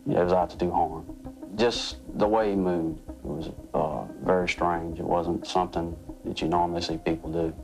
it 0.09 0.25
was 0.25 0.33
out 0.33 0.51
to 0.51 0.57
do 0.57 0.73
harm. 0.73 1.07
Just 1.57 1.97
the 2.15 2.27
way 2.27 2.51
he 2.51 2.57
moved 2.57 3.01
it 3.09 3.25
was 3.25 3.51
uh, 3.75 4.05
very 4.25 4.49
strange. 4.49 4.99
It 4.99 5.05
wasn't 5.05 5.47
something 5.47 5.97
that 6.25 6.41
you 6.41 6.49
normally 6.49 6.83
see 6.83 6.97
people 6.97 7.31
do. 7.31 7.55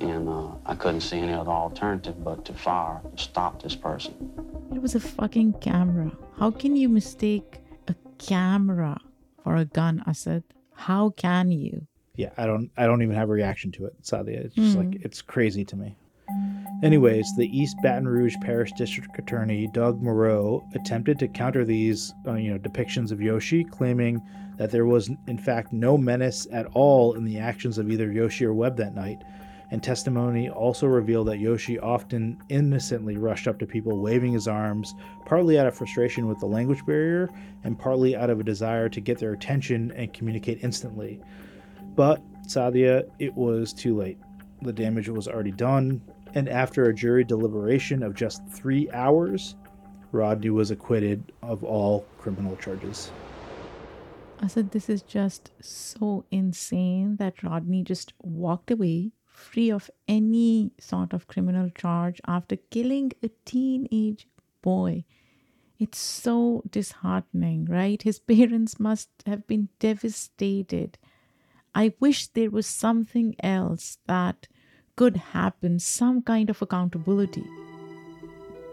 And 0.00 0.28
uh, 0.28 0.48
I 0.66 0.74
couldn't 0.74 1.00
see 1.00 1.18
any 1.18 1.32
other 1.32 1.50
alternative 1.50 2.22
but 2.22 2.44
to 2.44 2.52
fire 2.52 3.00
to 3.16 3.22
stop 3.22 3.62
this 3.62 3.74
person. 3.74 4.14
It 4.74 4.82
was 4.82 4.94
a 4.94 5.00
fucking 5.00 5.54
camera. 5.54 6.10
How 6.38 6.50
can 6.50 6.76
you 6.76 6.88
mistake 6.88 7.60
a 7.88 7.94
camera 8.18 9.00
for 9.42 9.56
a 9.56 9.64
gun, 9.64 10.02
Asad? 10.06 10.44
How 10.74 11.10
can 11.10 11.50
you? 11.50 11.86
yeah, 12.16 12.30
I 12.36 12.46
don't 12.46 12.70
I 12.76 12.86
don't 12.86 13.02
even 13.02 13.14
have 13.14 13.28
a 13.28 13.32
reaction 13.32 13.70
to 13.72 13.86
it. 13.86 14.02
Saadia. 14.02 14.44
It's 14.44 14.54
just 14.54 14.76
like 14.76 14.96
it's 15.02 15.22
crazy 15.22 15.64
to 15.66 15.76
me. 15.76 15.96
Anyways, 16.82 17.34
the 17.34 17.58
East 17.58 17.78
Baton 17.82 18.06
Rouge 18.06 18.36
Parish 18.42 18.72
District 18.72 19.18
Attorney 19.18 19.66
Doug 19.66 20.02
Moreau 20.02 20.62
attempted 20.74 21.18
to 21.18 21.26
counter 21.26 21.64
these, 21.64 22.12
uh, 22.26 22.34
you 22.34 22.52
know, 22.52 22.58
depictions 22.58 23.10
of 23.10 23.22
Yoshi, 23.22 23.64
claiming 23.64 24.20
that 24.58 24.70
there 24.70 24.84
was 24.84 25.10
in 25.26 25.38
fact 25.38 25.72
no 25.72 25.96
menace 25.96 26.46
at 26.52 26.66
all 26.74 27.14
in 27.14 27.24
the 27.24 27.38
actions 27.38 27.78
of 27.78 27.90
either 27.90 28.12
Yoshi 28.12 28.44
or 28.44 28.52
Webb 28.52 28.76
that 28.76 28.94
night. 28.94 29.24
And 29.70 29.82
testimony 29.82 30.50
also 30.50 30.86
revealed 30.86 31.28
that 31.28 31.40
Yoshi 31.40 31.78
often 31.78 32.38
innocently 32.50 33.16
rushed 33.16 33.48
up 33.48 33.58
to 33.60 33.66
people 33.66 33.98
waving 33.98 34.34
his 34.34 34.46
arms, 34.46 34.94
partly 35.24 35.58
out 35.58 35.66
of 35.66 35.74
frustration 35.74 36.28
with 36.28 36.38
the 36.40 36.46
language 36.46 36.84
barrier 36.86 37.30
and 37.64 37.78
partly 37.78 38.14
out 38.14 38.30
of 38.30 38.38
a 38.38 38.44
desire 38.44 38.90
to 38.90 39.00
get 39.00 39.18
their 39.18 39.32
attention 39.32 39.92
and 39.96 40.12
communicate 40.12 40.62
instantly. 40.62 41.20
But 41.94 42.22
Saadia, 42.46 43.08
it 43.18 43.34
was 43.34 43.72
too 43.72 43.96
late. 43.96 44.18
The 44.62 44.72
damage 44.72 45.08
was 45.08 45.26
already 45.26 45.52
done, 45.52 46.00
and 46.36 46.50
after 46.50 46.84
a 46.84 46.94
jury 46.94 47.24
deliberation 47.24 48.02
of 48.02 48.14
just 48.14 48.46
three 48.46 48.90
hours, 48.90 49.54
Rodney 50.12 50.50
was 50.50 50.70
acquitted 50.70 51.32
of 51.42 51.64
all 51.64 52.04
criminal 52.18 52.54
charges. 52.56 53.10
I 54.42 54.48
said, 54.48 54.70
this 54.70 54.90
is 54.90 55.00
just 55.00 55.50
so 55.62 56.26
insane 56.30 57.16
that 57.16 57.42
Rodney 57.42 57.82
just 57.82 58.12
walked 58.20 58.70
away 58.70 59.12
free 59.24 59.70
of 59.70 59.90
any 60.06 60.72
sort 60.78 61.14
of 61.14 61.26
criminal 61.26 61.70
charge 61.70 62.20
after 62.26 62.56
killing 62.56 63.12
a 63.22 63.30
teenage 63.46 64.28
boy. 64.60 65.04
It's 65.78 65.98
so 65.98 66.62
disheartening, 66.68 67.64
right? 67.64 68.02
His 68.02 68.18
parents 68.34 68.78
must 68.78 69.08
have 69.24 69.46
been 69.46 69.70
devastated. 69.78 70.98
I 71.74 71.94
wish 71.98 72.28
there 72.28 72.50
was 72.50 72.66
something 72.66 73.36
else 73.42 73.96
that 74.06 74.48
could 74.96 75.16
happen, 75.16 75.78
some 75.78 76.22
kind 76.22 76.50
of 76.50 76.60
accountability. 76.60 77.44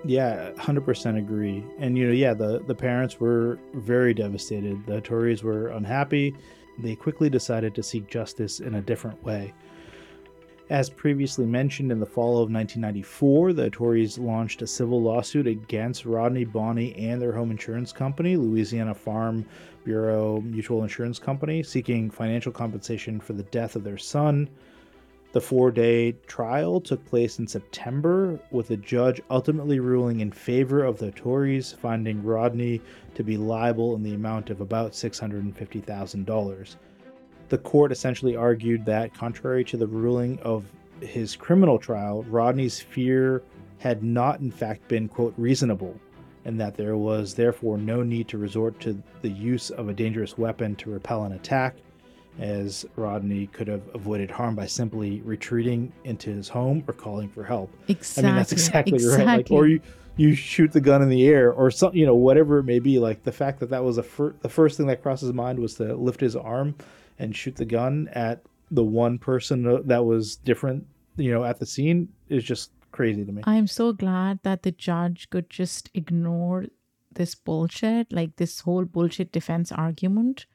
Yeah, 0.06 0.52
hundred 0.58 0.86
percent 0.86 1.18
agree. 1.18 1.64
And 1.80 1.98
you 1.98 2.08
know, 2.08 2.14
yeah, 2.14 2.34
the 2.34 2.62
the 2.68 2.76
parents 2.76 3.20
were 3.20 3.60
very 3.74 4.14
devastated. 4.14 4.86
The 4.86 5.02
Hattoris 5.02 5.44
were 5.44 5.70
unhappy. 5.70 6.36
They 6.80 6.96
quickly 6.96 7.30
decided 7.30 7.76
to 7.76 7.84
seek 7.84 8.10
justice 8.10 8.60
in 8.60 8.76
a 8.76 8.82
different 8.82 9.24
way. 9.24 9.54
As 10.70 10.90
previously 10.90 11.46
mentioned, 11.46 11.92
in 11.92 12.00
the 12.00 12.06
fall 12.06 12.42
of 12.42 12.50
1994, 12.50 13.54
the 13.54 13.70
Hattoris 13.70 14.18
launched 14.18 14.62
a 14.62 14.68
civil 14.68 15.02
lawsuit 15.02 15.46
against 15.46 16.06
Rodney 16.06 16.46
Bonnie 16.46 16.96
and 16.96 17.22
their 17.22 17.34
home 17.34 17.52
insurance 17.52 17.92
company, 17.92 18.38
Louisiana 18.38 18.96
Farm 18.96 19.46
Bureau 19.84 20.42
Mutual 20.42 20.84
Insurance 20.84 21.20
Company, 21.20 21.64
seeking 21.64 22.10
financial 22.10 22.52
compensation 22.52 23.20
for 23.20 23.34
the 23.34 23.44
death 23.44 23.76
of 23.76 23.84
their 23.84 23.98
son. 23.98 24.50
The 25.34 25.42
four 25.42 25.72
day 25.72 26.12
trial 26.28 26.80
took 26.80 27.04
place 27.06 27.40
in 27.40 27.48
September, 27.48 28.40
with 28.52 28.70
a 28.70 28.78
judge 28.78 29.20
ultimately 29.32 29.80
ruling 29.80 30.20
in 30.20 30.32
favor 30.32 30.84
of 30.84 31.00
the 31.00 31.08
Hattoris, 31.08 31.76
finding 31.76 32.24
Rodney 32.24 32.82
to 33.16 33.24
be 33.24 33.36
liable 33.36 33.96
in 33.96 34.04
the 34.04 34.14
amount 34.14 34.52
of 34.52 34.62
about 34.62 34.92
$650,000. 34.92 36.76
The 37.50 37.58
court 37.58 37.92
essentially 37.92 38.36
argued 38.36 38.86
that, 38.86 39.16
contrary 39.16 39.64
to 39.66 39.78
the 39.78 39.88
ruling 39.88 40.38
of 40.42 40.66
his 41.02 41.36
criminal 41.36 41.80
trial, 41.80 42.22
Rodney's 42.30 42.80
fear 42.80 43.42
had 43.80 44.04
not, 44.04 44.40
in 44.40 44.52
fact, 44.52 44.88
been, 44.88 45.08
quote, 45.08 45.34
reasonable, 45.36 46.00
and 46.46 46.62
that 46.62 46.76
there 46.76 46.96
was 46.96 47.34
therefore 47.34 47.80
no 47.80 48.04
need 48.04 48.28
to 48.28 48.38
resort 48.38 48.80
to 48.82 49.02
the 49.24 49.30
use 49.30 49.72
of 49.72 49.90
a 49.90 49.94
dangerous 49.94 50.38
weapon 50.38 50.76
to 50.76 50.92
repel 50.92 51.24
an 51.24 51.32
attack, 51.32 51.76
as 52.40 52.86
Rodney 52.96 53.48
could 53.48 53.68
have 53.68 53.84
avoided 53.94 54.32
harm 54.32 54.56
by 54.56 54.66
simply 54.66 55.22
retreating 55.22 55.92
into 56.04 56.32
his 56.32 56.50
home 56.50 56.84
or 56.88 56.94
calling 56.94 57.30
for 57.30 57.44
help. 57.44 57.72
Exactly. 57.88 58.24
I 58.24 58.28
mean, 58.28 58.36
that's 58.38 58.52
exactly, 58.52 59.06
right. 59.06 59.26
Like, 59.26 59.52
or 59.52 59.68
you 59.68 59.82
you 60.16 60.36
shoot 60.36 60.72
the 60.72 60.82
gun 60.82 61.02
in 61.02 61.10
the 61.10 61.28
air, 61.28 61.52
or 61.52 61.72
something, 61.72 62.00
you 62.00 62.06
know, 62.06 62.16
whatever 62.16 62.60
it 62.60 62.64
may 62.64 62.80
be. 62.80 63.00
Like 63.00 63.24
the 63.24 63.32
fact 63.32 63.60
that 63.60 63.70
that 63.70 63.84
was 63.84 63.98
a 63.98 64.04
fir- 64.04 64.36
the 64.42 64.50
first 64.50 64.78
thing 64.78 64.88
that 64.88 65.02
crossed 65.02 65.22
his 65.22 65.34
mind 65.34 65.60
was 65.60 65.76
to 65.76 65.96
lift 65.96 66.20
his 66.20 66.36
arm 66.36 66.76
and 67.20 67.36
shoot 67.36 67.56
the 67.56 67.66
gun 67.66 68.10
at 68.14 68.44
the 68.72 68.84
one 68.84 69.18
person 69.20 69.64
that 69.88 70.06
was 70.06 70.36
different, 70.38 70.86
you 71.16 71.32
know, 71.32 71.44
at 71.44 71.60
the 71.60 71.66
scene 71.66 72.10
is 72.30 72.44
just 72.44 72.72
crazy 72.92 73.24
to 73.26 73.32
me. 73.32 73.44
I 73.46 73.56
am 73.56 73.68
so 73.68 73.94
glad 73.94 74.40
that 74.44 74.64
the 74.64 74.72
judge 74.72 75.30
could 75.30 75.50
just 75.50 75.90
ignore 75.94 76.66
this 77.12 77.36
bullshit, 77.36 78.12
like 78.12 78.38
this 78.38 78.62
whole 78.62 78.86
bullshit 78.86 79.32
defense 79.32 79.72
argument. 79.72 80.48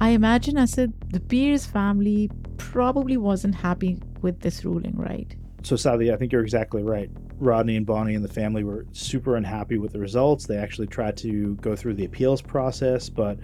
I 0.00 0.10
imagine 0.10 0.56
Asad 0.56 0.94
the 1.10 1.20
Peairs 1.20 1.66
family 1.66 2.30
probably 2.56 3.18
wasn't 3.18 3.54
happy 3.54 3.98
with 4.22 4.40
this 4.40 4.64
ruling, 4.64 4.96
right? 4.96 5.36
So, 5.62 5.76
Sally, 5.76 6.10
I 6.10 6.16
think 6.16 6.32
you're 6.32 6.42
exactly 6.42 6.82
right. 6.82 7.10
Rodney 7.38 7.76
and 7.76 7.84
Bonnie 7.84 8.14
and 8.14 8.24
the 8.24 8.32
family 8.32 8.64
were 8.64 8.86
super 8.92 9.36
unhappy 9.36 9.76
with 9.76 9.92
the 9.92 9.98
results. 9.98 10.46
They 10.46 10.56
actually 10.56 10.86
tried 10.86 11.18
to 11.18 11.54
go 11.56 11.76
through 11.76 11.94
the 11.94 12.06
appeals 12.06 12.40
process, 12.40 13.10
but 13.10 13.38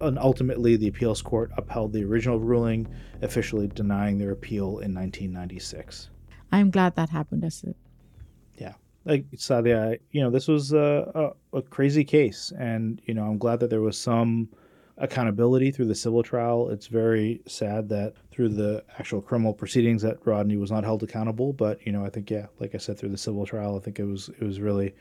and 0.00 0.18
ultimately 0.18 0.76
the 0.76 0.88
appeals 0.88 1.22
court 1.22 1.50
upheld 1.56 1.94
the 1.94 2.04
original 2.04 2.38
ruling, 2.38 2.86
officially 3.22 3.68
denying 3.68 4.18
their 4.18 4.32
appeal 4.32 4.80
in 4.80 4.94
1996. 4.94 6.10
I'm 6.50 6.70
glad 6.70 6.94
that 6.96 7.08
happened, 7.08 7.42
Asad. 7.42 7.74
Yeah, 8.58 8.74
like 9.06 9.30
Saadia, 9.30 9.98
you 10.10 10.20
know, 10.20 10.28
this 10.28 10.46
was 10.46 10.74
a, 10.74 11.34
a, 11.52 11.58
a 11.58 11.62
crazy 11.62 12.04
case, 12.04 12.52
and 12.58 13.00
you 13.06 13.14
know, 13.14 13.24
I'm 13.24 13.38
glad 13.38 13.60
that 13.60 13.70
there 13.70 13.80
was 13.80 13.96
some 13.96 14.50
accountability 14.98 15.70
through 15.70 15.86
the 15.86 15.94
civil 15.94 16.22
trial. 16.22 16.68
It's 16.70 16.86
very 16.86 17.40
sad 17.46 17.88
that 17.88 18.14
through 18.30 18.50
the 18.50 18.84
actual 18.98 19.22
criminal 19.22 19.52
proceedings 19.54 20.02
that 20.02 20.18
Rodney 20.24 20.56
was 20.56 20.70
not 20.70 20.84
held 20.84 21.02
accountable. 21.02 21.52
But 21.52 21.84
you 21.86 21.92
know, 21.92 22.04
I 22.04 22.10
think 22.10 22.30
yeah, 22.30 22.46
like 22.60 22.74
I 22.74 22.78
said, 22.78 22.98
through 22.98 23.10
the 23.10 23.18
civil 23.18 23.46
trial, 23.46 23.76
I 23.76 23.80
think 23.80 23.98
it 23.98 24.04
was 24.04 24.28
it 24.28 24.44
was 24.44 24.60
really 24.60 24.94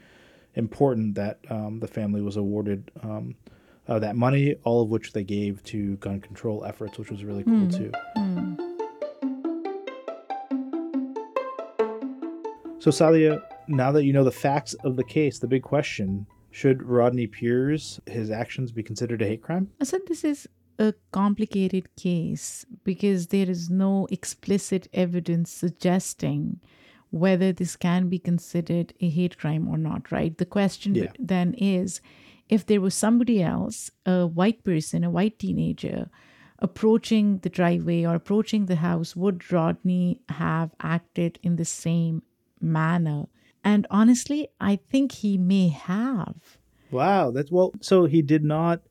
important 0.56 1.16
that 1.16 1.40
um, 1.50 1.80
the 1.80 1.88
family 1.88 2.22
was 2.22 2.38
awarded 2.38 2.92
um, 3.04 3.36
uh, 3.88 4.00
that 4.00 4.16
money, 4.16 4.56
all 4.64 4.82
of 4.82 4.90
which 4.90 5.14
they 5.14 5.24
gave 5.24 5.64
to 5.64 5.96
gun 5.98 6.20
control 6.20 6.66
efforts, 6.66 6.98
which 6.98 7.12
was 7.12 7.24
really 7.24 7.44
cool 7.44 7.54
mm. 7.54 7.78
too. 7.78 7.92
Mm. 8.18 8.58
So 12.80 12.90
Saadia, 12.90 13.44
now 13.68 13.92
that 13.92 14.06
you 14.06 14.14
know 14.14 14.24
the 14.24 14.32
facts 14.32 14.74
of 14.84 14.96
the 14.96 15.04
case, 15.04 15.38
the 15.38 15.48
big 15.48 15.62
question 15.62 16.26
should 16.52 16.84
Rodney 16.84 17.28
Peairs, 17.28 18.00
his 18.08 18.30
actions 18.30 18.72
be 18.72 18.84
considered 18.84 19.22
a 19.22 19.28
hate 19.28 19.42
crime? 19.42 19.70
I 19.80 19.86
said 19.86 20.02
this 20.08 20.24
is 20.24 20.48
a 20.80 20.94
complicated 21.12 21.88
case 21.96 22.66
because 22.84 23.28
there 23.28 23.50
is 23.50 23.70
no 23.70 24.08
explicit 24.12 24.88
evidence 24.94 25.52
suggesting 25.52 26.60
whether 27.10 27.52
this 27.52 27.76
can 27.76 28.08
be 28.10 28.18
considered 28.20 28.94
a 29.02 29.10
hate 29.10 29.38
crime 29.38 29.68
or 29.68 29.78
not, 29.78 30.12
right? 30.12 30.38
The 30.38 30.46
question 30.46 30.96
Yeah. 30.96 31.12
then 31.20 31.54
is 31.56 32.02
if 32.50 32.66
there 32.66 32.82
was 32.82 32.94
somebody 32.96 33.42
else, 33.42 33.92
a 34.06 34.26
white 34.28 34.64
person, 34.64 35.04
a 35.04 35.10
white 35.10 35.38
teenager, 35.40 36.10
approaching 36.60 37.40
the 37.40 37.50
driveway 37.50 38.06
or 38.06 38.16
approaching 38.16 38.66
the 38.66 38.78
house, 38.78 39.16
would 39.16 39.52
Rodney 39.52 40.22
have 40.30 40.72
acted 40.82 41.40
in 41.44 41.56
the 41.56 41.66
same 41.66 42.24
manner? 42.60 43.26
And 43.64 43.86
honestly, 43.90 44.50
I 44.60 44.80
think 44.90 45.12
he 45.12 45.38
may 45.38 45.70
have. 45.70 46.58
Wow, 46.90 47.32
that's 47.32 47.52
well. 47.52 47.74
So 47.82 48.06
he 48.06 48.22
did 48.22 48.44
not 48.44 48.82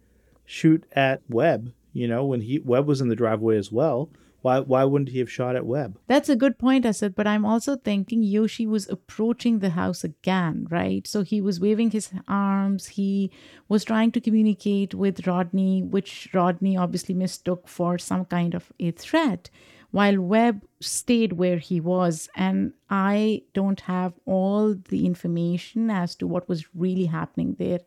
shoot 0.44 0.84
at 0.92 1.22
Webb. 1.28 1.72
You 1.92 2.06
know, 2.08 2.24
when 2.24 2.40
he 2.42 2.60
Webb 2.60 2.86
was 2.86 3.00
in 3.00 3.08
the 3.08 3.16
driveway 3.16 3.56
as 3.56 3.72
well. 3.72 4.10
Why 4.42 4.60
why 4.60 4.84
wouldn't 4.84 5.10
he 5.10 5.18
have 5.18 5.30
shot 5.30 5.54
at 5.54 5.66
Webb? 5.66 5.98
That's 6.06 6.30
a 6.30 6.36
good 6.36 6.58
point, 6.58 6.86
Asad. 6.86 7.14
but 7.14 7.26
I'm 7.26 7.44
also 7.44 7.76
thinking 7.76 8.22
Yoshi 8.22 8.66
was 8.66 8.88
approaching 8.88 9.58
the 9.58 9.70
house 9.70 10.02
again, 10.02 10.66
right? 10.70 11.06
So 11.06 11.22
he 11.22 11.42
was 11.42 11.60
waving 11.60 11.90
his 11.90 12.10
arms. 12.26 12.86
He 12.86 13.30
was 13.68 13.84
trying 13.84 14.12
to 14.12 14.20
communicate 14.20 14.94
with 14.94 15.26
Rodney, 15.26 15.82
which 15.82 16.30
Rodney 16.32 16.74
obviously 16.74 17.14
mistook 17.14 17.68
for 17.68 17.98
some 17.98 18.24
kind 18.24 18.54
of 18.54 18.72
a 18.80 18.92
threat, 18.92 19.50
while 19.90 20.20
Webb 20.20 20.62
stayed 20.80 21.34
where 21.34 21.58
he 21.58 21.80
was. 21.80 22.28
And 22.36 22.72
I 22.88 23.42
don't 23.54 23.80
have 23.80 24.12
all 24.26 24.74
the 24.74 25.06
information 25.06 25.90
as 25.90 26.14
to 26.16 26.26
what 26.26 26.48
was 26.48 26.66
really 26.74 27.06
happening 27.06 27.56
there 27.58 27.80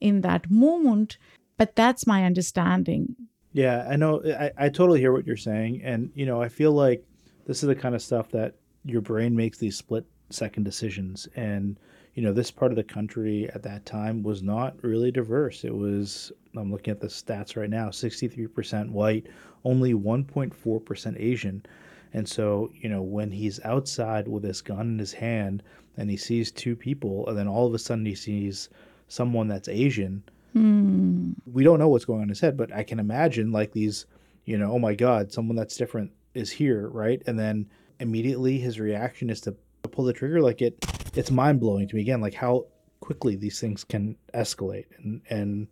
in 0.00 0.20
that 0.20 0.50
moment, 0.50 1.18
but 1.56 1.74
that's 1.76 2.06
my 2.06 2.24
understanding. 2.24 3.16
Yeah, 3.52 3.86
I 3.88 3.96
know. 3.96 4.22
I, 4.26 4.50
I 4.56 4.68
totally 4.68 5.00
hear 5.00 5.12
what 5.12 5.26
you're 5.26 5.36
saying, 5.36 5.80
and 5.84 6.10
you 6.14 6.26
know, 6.26 6.42
I 6.42 6.48
feel 6.48 6.72
like 6.72 7.04
this 7.46 7.62
is 7.62 7.68
the 7.68 7.74
kind 7.74 7.94
of 7.94 8.02
stuff 8.02 8.30
that 8.32 8.56
your 8.84 9.00
brain 9.00 9.36
makes 9.36 9.58
these 9.58 9.76
split 9.76 10.04
second 10.30 10.64
decisions, 10.64 11.28
and 11.36 11.78
you 12.14 12.22
know, 12.22 12.32
this 12.32 12.50
part 12.50 12.70
of 12.70 12.76
the 12.76 12.84
country 12.84 13.50
at 13.54 13.62
that 13.64 13.84
time 13.84 14.22
was 14.22 14.42
not 14.42 14.76
really 14.82 15.10
diverse. 15.10 15.64
It 15.64 15.74
was. 15.74 16.32
I'm 16.56 16.70
looking 16.70 16.92
at 16.92 17.00
the 17.00 17.08
stats 17.08 17.56
right 17.56 17.70
now: 17.70 17.88
63% 17.88 18.90
white, 18.90 19.26
only 19.64 19.94
1.4% 19.94 21.20
Asian. 21.20 21.64
And 22.12 22.28
so, 22.28 22.70
you 22.74 22.88
know, 22.88 23.02
when 23.02 23.32
he's 23.32 23.58
outside 23.64 24.28
with 24.28 24.44
this 24.44 24.62
gun 24.62 24.88
in 24.90 24.98
his 25.00 25.12
hand 25.12 25.64
and 25.96 26.08
he 26.08 26.16
sees 26.16 26.52
two 26.52 26.76
people, 26.76 27.28
and 27.28 27.36
then 27.36 27.48
all 27.48 27.66
of 27.66 27.74
a 27.74 27.78
sudden 27.78 28.06
he 28.06 28.14
sees 28.14 28.68
someone 29.08 29.48
that's 29.48 29.66
Asian, 29.68 30.22
hmm. 30.52 31.32
we 31.52 31.64
don't 31.64 31.80
know 31.80 31.88
what's 31.88 32.04
going 32.04 32.20
on 32.20 32.24
in 32.24 32.28
his 32.28 32.40
head, 32.40 32.56
but 32.56 32.72
I 32.72 32.84
can 32.84 33.00
imagine 33.00 33.50
like 33.50 33.72
these, 33.72 34.06
you 34.44 34.56
know, 34.56 34.70
oh 34.70 34.78
my 34.78 34.94
God, 34.94 35.32
someone 35.32 35.56
that's 35.56 35.76
different 35.76 36.12
is 36.34 36.52
here, 36.52 36.88
right? 36.88 37.20
And 37.26 37.36
then 37.36 37.68
immediately 37.98 38.58
his 38.58 38.78
reaction 38.78 39.28
is 39.28 39.40
to 39.42 39.56
pull 39.90 40.04
the 40.04 40.12
trigger. 40.12 40.40
Like 40.40 40.62
it, 40.62 40.76
it's 41.16 41.30
mind 41.30 41.60
blowing 41.60 41.88
to 41.88 41.94
me 41.94 42.02
again, 42.02 42.20
like 42.20 42.34
how 42.34 42.66
quickly 43.00 43.36
these 43.36 43.60
things 43.60 43.84
can 43.84 44.16
escalate. 44.34 44.86
And 44.98 45.20
and 45.30 45.68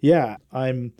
yeah, 0.00 0.36
I'm 0.52 0.92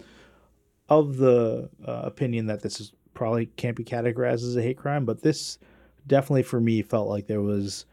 of 0.89 1.16
the 1.16 1.68
uh, 1.87 2.03
opinion 2.05 2.47
that 2.47 2.62
this 2.62 2.80
is 2.80 2.93
probably 3.14 3.47
can't 3.47 3.76
be 3.76 3.84
categorized 3.84 4.45
as 4.45 4.57
a 4.57 4.62
hate 4.62 4.78
crime, 4.78 5.05
but 5.05 5.22
this 5.22 5.59
definitely 6.07 6.43
for 6.43 6.61
me 6.61 6.82
felt 6.82 7.09
like 7.09 7.26
there 7.26 7.43
was 7.43 7.87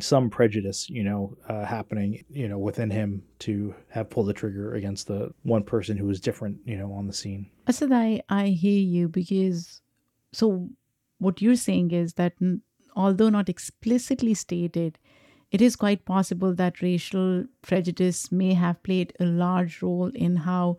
some 0.00 0.30
prejudice, 0.30 0.88
you 0.88 1.02
know, 1.02 1.36
uh, 1.48 1.64
happening, 1.64 2.24
you 2.30 2.48
know, 2.48 2.58
within 2.58 2.90
him 2.90 3.22
to 3.40 3.74
have 3.88 4.08
pulled 4.08 4.28
the 4.28 4.32
trigger 4.32 4.74
against 4.74 5.08
the 5.08 5.32
one 5.42 5.64
person 5.64 5.96
who 5.96 6.06
was 6.06 6.20
different, 6.20 6.58
you 6.64 6.76
know, 6.76 6.92
on 6.92 7.06
the 7.06 7.12
scene. 7.12 7.50
I 7.66 7.72
said 7.72 7.92
I, 7.92 8.22
I 8.28 8.48
hear 8.48 8.80
you 8.80 9.08
because 9.08 9.82
so 10.32 10.68
what 11.18 11.42
you're 11.42 11.56
saying 11.56 11.90
is 11.90 12.14
that 12.14 12.34
although 12.94 13.28
not 13.28 13.48
explicitly 13.48 14.34
stated, 14.34 14.98
it 15.50 15.60
is 15.60 15.76
quite 15.76 16.04
possible 16.04 16.54
that 16.54 16.82
racial 16.82 17.44
prejudice 17.62 18.30
may 18.30 18.54
have 18.54 18.82
played 18.82 19.12
a 19.20 19.24
large 19.24 19.82
role 19.82 20.10
in 20.14 20.36
how 20.36 20.78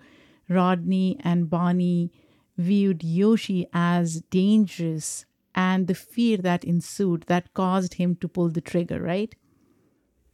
Rodney 0.49 1.17
and 1.23 1.49
Bonnie 1.49 2.11
viewed 2.57 3.03
Yoshi 3.03 3.67
as 3.73 4.21
dangerous 4.29 5.25
and 5.53 5.87
the 5.87 5.95
fear 5.95 6.37
that 6.37 6.63
ensued 6.63 7.23
that 7.23 7.53
caused 7.53 7.95
him 7.95 8.15
to 8.17 8.27
pull 8.27 8.49
the 8.49 8.61
trigger, 8.61 9.01
right? 9.01 9.35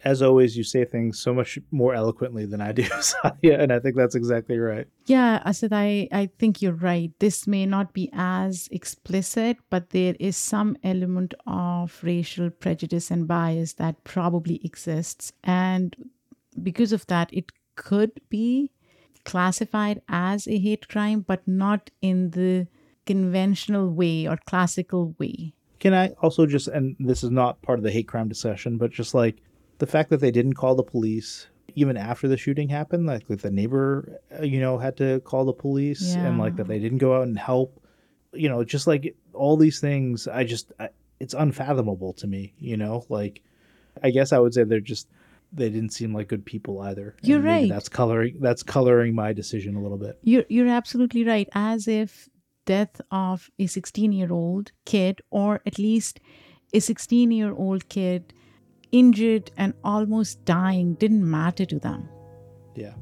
As 0.04 0.22
always, 0.22 0.56
you 0.56 0.64
say 0.64 0.86
things 0.86 1.20
so 1.20 1.34
much 1.34 1.58
more 1.72 1.95
eloquently 1.95 2.45
than 2.45 2.62
I 2.62 2.72
do, 2.72 2.84
Saadia, 3.02 3.60
and 3.60 3.74
I 3.74 3.80
think 3.80 3.95
that's 3.95 4.14
exactly 4.14 4.60
right. 4.60 4.88
Yeah, 5.08 5.41
Asad, 5.43 5.74
I, 5.74 6.08
I 6.12 6.30
think 6.38 6.62
you're 6.62 6.74
right. 6.74 7.12
This 7.20 7.48
may 7.48 7.66
not 7.66 7.93
be 7.93 8.10
as 8.14 8.70
explicit, 8.72 9.58
but 9.72 9.89
there 9.89 10.16
is 10.20 10.38
some 10.38 10.78
element 10.84 11.34
of 11.48 12.00
racial 12.04 12.52
prejudice 12.52 13.10
and 13.10 13.28
bias 13.28 13.74
that 13.74 14.04
probably 14.04 14.64
exists. 14.64 15.34
And 15.43 15.95
because 16.62 16.93
of 16.93 17.08
that, 17.08 17.34
it 17.34 17.52
could 17.76 18.12
be 18.30 18.72
classified 19.26 20.02
as 20.08 20.48
a 20.48 20.58
hate 20.60 20.88
crime, 20.88 21.22
but 21.22 21.48
not 21.48 21.89
in 22.02 22.32
the 22.32 22.68
conventional 23.06 23.89
way 23.89 24.28
or 24.28 24.38
classical 24.45 25.16
way. 25.18 25.54
Can 25.80 25.93
I 25.93 26.10
also 26.22 26.45
just, 26.45 26.68
and 26.68 26.95
this 27.00 27.24
is 27.24 27.32
not 27.32 27.62
part 27.62 27.80
of 27.80 27.84
the 27.84 27.91
hate 27.91 28.08
crime 28.08 28.28
discussion, 28.28 28.78
but 28.78 28.91
just 28.91 29.14
like 29.14 29.38
the 29.80 29.88
fact 29.88 30.09
that 30.09 30.17
they 30.17 30.32
didn't 30.32 30.53
call 30.53 30.75
the 30.75 30.84
police 30.84 31.47
even 31.75 31.95
after 31.95 32.28
the 32.28 32.38
shooting 32.38 32.69
happened, 32.69 33.05
like 33.05 33.28
that 33.28 33.41
the 33.41 33.51
neighbor, 33.51 34.19
uh, 34.39 34.43
you 34.43 34.59
know, 34.59 34.80
had 34.80 34.97
to 34.97 35.19
call 35.21 35.45
the 35.45 35.53
police 35.53 36.15
and 36.15 36.39
like 36.39 36.55
that 36.55 36.67
they 36.67 36.80
didn't 36.80 36.97
go 36.97 37.15
out 37.15 37.28
and 37.28 37.38
help, 37.38 37.80
you 38.34 38.49
know, 38.49 38.63
just 38.63 38.88
like 38.88 39.15
all 39.34 39.57
these 39.57 39.80
things, 39.80 40.28
I 40.28 40.43
just, 40.43 40.71
I, 40.80 40.89
it's 41.19 41.36
unfathomable 41.36 42.13
to 42.13 42.28
me, 42.28 42.53
you 42.57 42.78
know, 42.78 43.05
like 43.09 43.43
I 44.01 44.09
guess 44.09 44.34
I 44.34 44.39
would 44.39 44.53
say 44.53 44.63
they're 44.63 44.80
just, 44.80 45.07
they 45.53 45.69
didn't 45.69 45.91
seem 45.91 46.13
like 46.13 46.28
good 46.28 46.45
people 46.45 46.82
either. 46.82 47.15
You're 47.21 47.41
right. 47.41 47.69
That's 47.69 47.89
coloring, 47.89 48.38
that's 48.39 48.63
coloring 48.63 49.13
my 49.13 49.34
decision 49.34 49.75
a 49.75 49.82
little 49.82 49.97
bit. 49.97 50.17
You're 50.23 50.45
you're 50.49 50.67
absolutely 50.67 51.23
right. 51.23 51.47
As 51.53 51.88
if 51.88 52.28
death 52.65 52.99
of 53.11 53.51
a 53.59 53.67
16 53.67 54.11
year 54.11 54.32
old 54.32 54.71
kid, 54.86 55.21
or 55.30 55.61
at 55.65 55.78
least 55.78 56.19
a 56.73 56.80
16 56.80 57.32
year 57.32 57.53
old 57.53 57.88
kid 57.88 58.34
injured 58.91 59.51
and 59.57 59.73
almost 59.83 60.43
dying, 60.45 60.95
didn't 60.95 61.29
matter 61.29 61.65
to 61.65 61.79
them. 61.79 62.09
Yeah. 62.75 62.93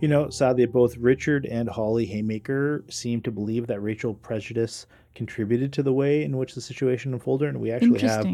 You 0.00 0.08
know, 0.08 0.30
sadly, 0.30 0.64
both 0.66 0.96
Richard 0.96 1.44
and 1.46 1.68
Holly 1.68 2.06
Haymaker 2.06 2.84
seem 2.88 3.20
to 3.22 3.30
believe 3.30 3.66
that 3.66 3.80
racial 3.80 4.14
prejudice 4.14 4.86
contributed 5.14 5.72
to 5.74 5.82
the 5.82 5.92
way 5.92 6.22
in 6.24 6.36
which 6.36 6.54
the 6.54 6.60
situation 6.60 7.12
unfolded, 7.12 7.50
and 7.50 7.60
we 7.60 7.70
actually 7.70 8.00
have 8.00 8.26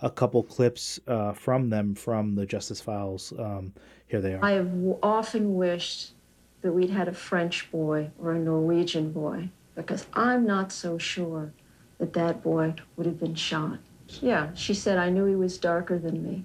a 0.00 0.10
couple 0.10 0.44
clips 0.44 1.00
uh, 1.08 1.32
from 1.32 1.68
them 1.70 1.94
from 1.94 2.36
the 2.36 2.46
Justice 2.46 2.80
Files. 2.80 3.32
Um, 3.36 3.72
here 4.06 4.20
they 4.20 4.34
are. 4.34 4.44
I 4.44 4.52
have 4.52 4.70
w- 4.70 4.98
often 5.02 5.56
wished 5.56 6.12
that 6.60 6.72
we'd 6.72 6.90
had 6.90 7.08
a 7.08 7.12
French 7.12 7.70
boy 7.72 8.10
or 8.20 8.32
a 8.32 8.38
Norwegian 8.38 9.12
boy 9.12 9.48
because 9.74 10.06
I'm 10.12 10.46
not 10.46 10.70
so 10.70 10.98
sure 10.98 11.52
that 11.98 12.12
that 12.12 12.42
boy 12.42 12.74
would 12.96 13.06
have 13.06 13.18
been 13.18 13.34
shot. 13.34 13.78
Yeah, 14.20 14.52
she 14.54 14.74
said 14.74 14.98
I 14.98 15.10
knew 15.10 15.24
he 15.26 15.34
was 15.34 15.58
darker 15.58 15.98
than 15.98 16.22
me. 16.22 16.44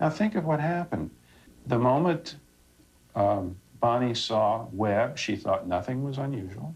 Now 0.00 0.10
think 0.10 0.34
of 0.34 0.44
what 0.44 0.60
happened. 0.60 1.10
The 1.66 1.78
moment 1.78 2.36
um, 3.14 3.56
Bonnie 3.80 4.14
saw 4.14 4.66
Webb, 4.72 5.18
she 5.18 5.36
thought 5.36 5.66
nothing 5.66 6.02
was 6.02 6.18
unusual. 6.18 6.74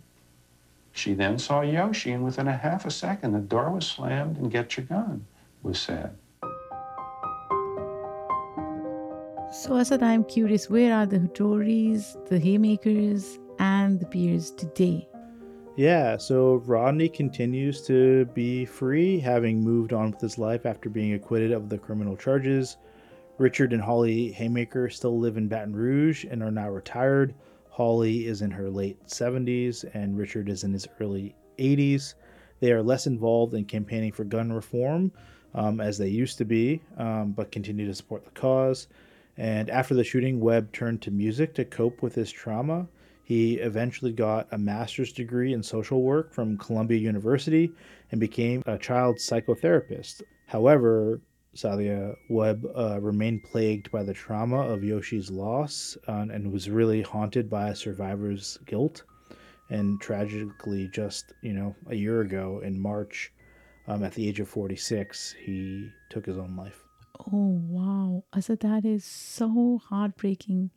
She 0.92 1.14
then 1.14 1.38
saw 1.38 1.62
Yoshi, 1.62 2.12
and 2.12 2.22
within 2.22 2.48
a 2.48 2.56
half 2.56 2.84
a 2.84 2.90
second, 2.90 3.32
the 3.32 3.40
door 3.40 3.70
was 3.70 3.86
slammed 3.86 4.36
and 4.36 4.50
get 4.50 4.76
your 4.76 4.84
gun 4.84 5.24
was 5.62 5.80
said. 5.80 6.14
So, 9.50 9.76
Asad, 9.76 10.02
I'm 10.02 10.24
curious 10.24 10.68
where 10.68 10.94
are 10.94 11.06
the 11.06 11.18
Hattoris, 11.18 12.16
the 12.28 12.38
Haymakers, 12.38 13.38
and 13.58 14.00
the 14.00 14.06
Peairs 14.06 14.50
today? 14.50 15.08
Yeah, 15.74 16.18
so 16.18 16.56
Rodney 16.66 17.08
continues 17.08 17.80
to 17.86 18.26
be 18.26 18.66
free, 18.66 19.18
having 19.18 19.64
moved 19.64 19.94
on 19.94 20.10
with 20.10 20.20
his 20.20 20.36
life 20.36 20.66
after 20.66 20.90
being 20.90 21.14
acquitted 21.14 21.50
of 21.50 21.70
the 21.70 21.78
criminal 21.78 22.14
charges. 22.14 22.76
Richard 23.38 23.72
and 23.72 23.80
Holly 23.80 24.30
Haymaker 24.32 24.90
still 24.90 25.18
live 25.18 25.38
in 25.38 25.48
Baton 25.48 25.74
Rouge 25.74 26.26
and 26.26 26.42
are 26.42 26.50
now 26.50 26.68
retired. 26.68 27.34
Holly 27.70 28.26
is 28.26 28.42
in 28.42 28.50
her 28.50 28.68
late 28.68 29.02
70s 29.06 29.86
and 29.94 30.18
Richard 30.18 30.50
is 30.50 30.62
in 30.62 30.74
his 30.74 30.86
early 31.00 31.34
80s. 31.58 32.14
They 32.60 32.72
are 32.72 32.82
less 32.82 33.06
involved 33.06 33.54
in 33.54 33.64
campaigning 33.64 34.12
for 34.12 34.24
gun 34.24 34.52
reform 34.52 35.10
um, 35.54 35.80
as 35.80 35.96
they 35.96 36.08
used 36.08 36.36
to 36.36 36.44
be, 36.44 36.82
um, 36.98 37.32
but 37.32 37.50
continue 37.50 37.86
to 37.86 37.94
support 37.94 38.26
the 38.26 38.30
cause. 38.32 38.88
And 39.38 39.70
after 39.70 39.94
the 39.94 40.04
shooting, 40.04 40.38
Webb 40.38 40.70
turned 40.72 41.00
to 41.02 41.10
music 41.10 41.54
to 41.54 41.64
cope 41.64 42.02
with 42.02 42.14
his 42.14 42.30
trauma. 42.30 42.86
He 43.32 43.54
eventually 43.54 44.12
got 44.12 44.46
a 44.52 44.58
master's 44.58 45.10
degree 45.10 45.54
in 45.54 45.62
social 45.62 46.02
work 46.02 46.34
from 46.34 46.58
Columbia 46.58 46.98
University 46.98 47.72
and 48.10 48.20
became 48.20 48.62
a 48.66 48.76
child 48.76 49.16
psychotherapist. 49.16 50.20
However, 50.44 51.22
Saadia 51.56 52.14
Webb 52.28 52.66
uh, 52.76 53.00
remained 53.00 53.42
plagued 53.44 53.90
by 53.90 54.02
the 54.02 54.12
trauma 54.12 54.58
of 54.58 54.84
Yoshi's 54.84 55.30
loss 55.30 55.96
uh, 56.08 56.26
and 56.30 56.52
was 56.52 56.68
really 56.68 57.00
haunted 57.00 57.48
by 57.48 57.70
a 57.70 57.74
survivor's 57.74 58.58
guilt. 58.66 59.04
And 59.70 59.98
tragically, 59.98 60.88
just 60.88 61.32
you 61.40 61.54
know, 61.54 61.74
a 61.86 61.94
year 61.94 62.20
ago 62.20 62.60
in 62.62 62.78
March, 62.78 63.32
um, 63.88 64.04
at 64.04 64.12
the 64.12 64.28
age 64.28 64.40
of 64.40 64.48
46, 64.50 65.36
he 65.42 65.88
took 66.10 66.26
his 66.26 66.36
own 66.36 66.54
life. 66.54 66.84
Oh, 67.32 67.58
wow. 67.66 68.24
Asad, 68.36 68.60
that 68.60 68.84
is 68.84 69.06
so 69.06 69.80
heartbreaking. 69.88 70.70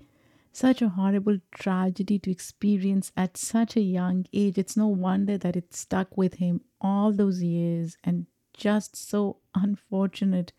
Such 0.56 0.82
a 0.82 0.88
horrible 0.88 1.40
tragedy 1.52 2.18
to 2.20 2.32
experience 2.32 3.12
at 3.18 3.36
such 3.36 3.76
a 3.76 3.82
young 3.82 4.26
age. 4.32 4.58
It's 4.58 4.78
no 4.78 4.88
wonder 4.88 5.38
that 5.38 5.58
it 5.58 5.74
stuck 5.74 6.16
with 6.16 6.36
him 6.36 6.62
all 6.80 7.12
those 7.12 7.44
years 7.44 7.98
and 8.06 8.26
just 8.54 8.96
so 8.96 9.40
unfortunate 9.54 10.54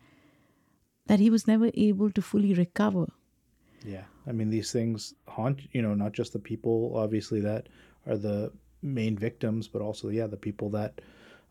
that 1.07 1.19
he 1.19 1.31
was 1.31 1.47
never 1.47 1.71
able 1.73 2.11
to 2.11 2.21
fully 2.21 2.53
recover. 2.53 3.07
Yeah. 3.83 4.03
I 4.27 4.33
mean, 4.33 4.51
these 4.51 4.71
things 4.71 5.15
haunt, 5.27 5.61
you 5.71 5.81
know, 5.81 5.95
not 5.95 6.11
just 6.11 6.31
the 6.31 6.37
people, 6.37 6.93
obviously, 6.95 7.41
that 7.41 7.67
are 8.05 8.17
the 8.17 8.51
main 8.83 9.17
victims, 9.17 9.67
but 9.67 9.81
also, 9.81 10.09
yeah, 10.09 10.27
the 10.27 10.37
people 10.37 10.69
that 10.69 11.01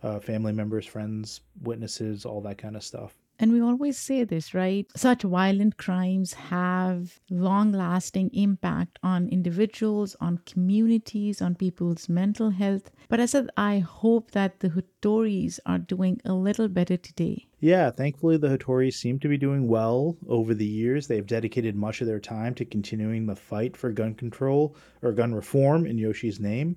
uh, 0.05 0.21
family 0.21 0.53
members, 0.53 0.87
friends, 0.87 1.41
witnesses, 1.63 2.25
all 2.25 2.41
that 2.43 2.59
kind 2.59 2.77
of 2.77 2.85
stuff. 2.85 3.17
And 3.39 3.53
we 3.53 3.61
always 3.61 3.99
say 3.99 4.25
this, 4.25 4.55
right? 4.55 4.87
Such 4.97 5.23
violent 5.23 5.77
crimes 5.77 6.33
have 6.33 7.21
long 7.29 7.71
lasting 7.73 8.31
impact 8.33 8.99
on 9.03 9.29
individuals, 9.29 10.17
on 10.21 10.39
communities, 10.47 11.43
on 11.43 11.55
people's 11.55 12.09
mental 12.09 12.51
health. 12.51 12.91
But 13.09 13.21
I 13.21 13.27
said, 13.27 13.51
I 13.57 13.81
hope 13.81 14.31
that 14.31 14.61
the 14.61 14.71
Hattoris 14.71 15.61
are 15.67 15.79
doing 15.79 16.21
a 16.25 16.33
little 16.33 16.69
better 16.69 16.97
today. 16.97 17.47
Yeah, 17.61 17.91
thankfully, 17.91 18.39
the 18.39 18.49
Hattoris 18.49 18.95
seem 18.95 19.19
to 19.21 19.29
be 19.29 19.37
doing 19.37 19.69
well 19.69 20.17
over 20.29 20.55
the 20.55 20.67
years. 20.67 21.07
They've 21.07 21.27
dedicated 21.27 21.77
much 21.77 22.01
of 22.01 22.07
their 22.07 22.21
time 22.21 22.55
to 22.55 22.65
continuing 22.65 23.27
the 23.27 23.37
fight 23.37 23.77
for 23.77 23.93
gun 23.93 24.15
control 24.15 24.77
or 25.03 25.13
gun 25.13 25.35
reform 25.35 25.87
in 25.87 25.99
Yoshi's 25.99 26.41
name. 26.41 26.77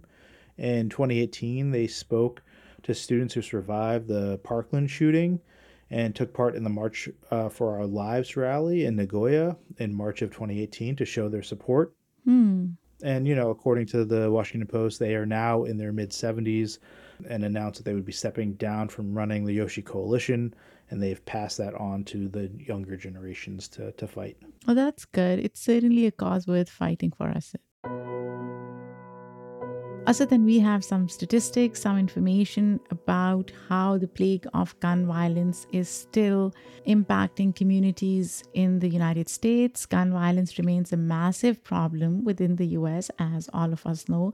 In 0.57 0.89
2018, 0.89 1.72
they 1.72 1.88
spoke 1.88 2.41
to 2.84 2.93
students 2.93 3.34
who 3.34 3.41
survived 3.41 4.07
the 4.07 4.39
Parkland 4.43 4.89
shooting 4.89 5.39
and 5.92 6.16
took 6.16 6.34
part 6.34 6.56
in 6.56 6.64
the 6.64 6.70
March 6.70 7.10
uh, 7.32 7.50
for 7.50 7.78
Our 7.78 7.86
Lives 7.86 8.36
rally 8.36 8.86
in 8.86 8.96
Nagoya 8.96 9.58
in 9.78 9.94
March 9.94 10.22
of 10.22 10.30
2018 10.30 10.96
to 10.98 11.06
show 11.06 11.30
their 11.30 11.44
support. 11.44 11.96
Hmm. 12.26 12.68
And, 13.02 13.28
you 13.28 13.36
know, 13.36 13.50
according 13.50 13.88
to 13.88 14.04
the 14.04 14.30
Washington 14.30 14.68
Post, 14.68 15.00
they 15.00 15.16
are 15.16 15.26
now 15.26 15.64
in 15.64 15.78
their 15.78 15.94
mid 15.94 16.12
70s 16.12 16.80
and 17.28 17.44
announced 17.44 17.80
that 17.80 17.90
they 17.90 17.94
would 17.94 18.06
be 18.06 18.12
stepping 18.12 18.54
down 18.54 18.90
from 18.90 19.18
running 19.18 19.46
the 19.46 19.54
Yoshi 19.54 19.82
Coalition. 19.82 20.54
And 20.92 21.02
they've 21.02 21.24
passed 21.26 21.58
that 21.60 21.76
on 21.76 22.04
to 22.06 22.28
the 22.28 22.52
younger 22.58 22.98
generations 22.98 23.68
to, 23.70 23.92
to 23.94 24.08
fight. 24.08 24.38
Well, 24.66 24.76
that's 24.76 25.06
good. 25.06 25.40
It's 25.40 25.62
certainly 25.62 26.08
a 26.08 26.12
cause 26.12 26.48
worth 26.48 26.70
fighting 26.70 27.12
for 27.12 27.30
us. 27.30 27.56
Also, 30.10 30.26
then 30.26 30.43
we 30.43 30.57
have 30.57 30.84
some 30.84 31.07
statistics, 31.07 31.84
some 31.84 31.95
information 31.95 32.80
about 32.89 33.51
how 33.68 33.95
the 33.95 34.07
plague 34.07 34.47
of 34.55 34.74
gun 34.80 35.05
violence 35.05 35.68
is 35.72 35.88
still 35.88 36.51
impacting 36.88 37.55
communities 37.55 38.43
in 38.55 38.80
the 38.80 38.89
United 38.89 39.30
States. 39.30 39.86
Gun 39.86 40.12
violence 40.12 40.57
remains 40.57 40.91
a 40.91 40.97
massive 40.97 41.64
problem 41.64 42.24
within 42.24 42.55
the 42.55 42.66
US, 42.80 43.12
as 43.20 43.51
all 43.53 43.72
of 43.72 43.86
us 43.86 44.10
know, 44.10 44.34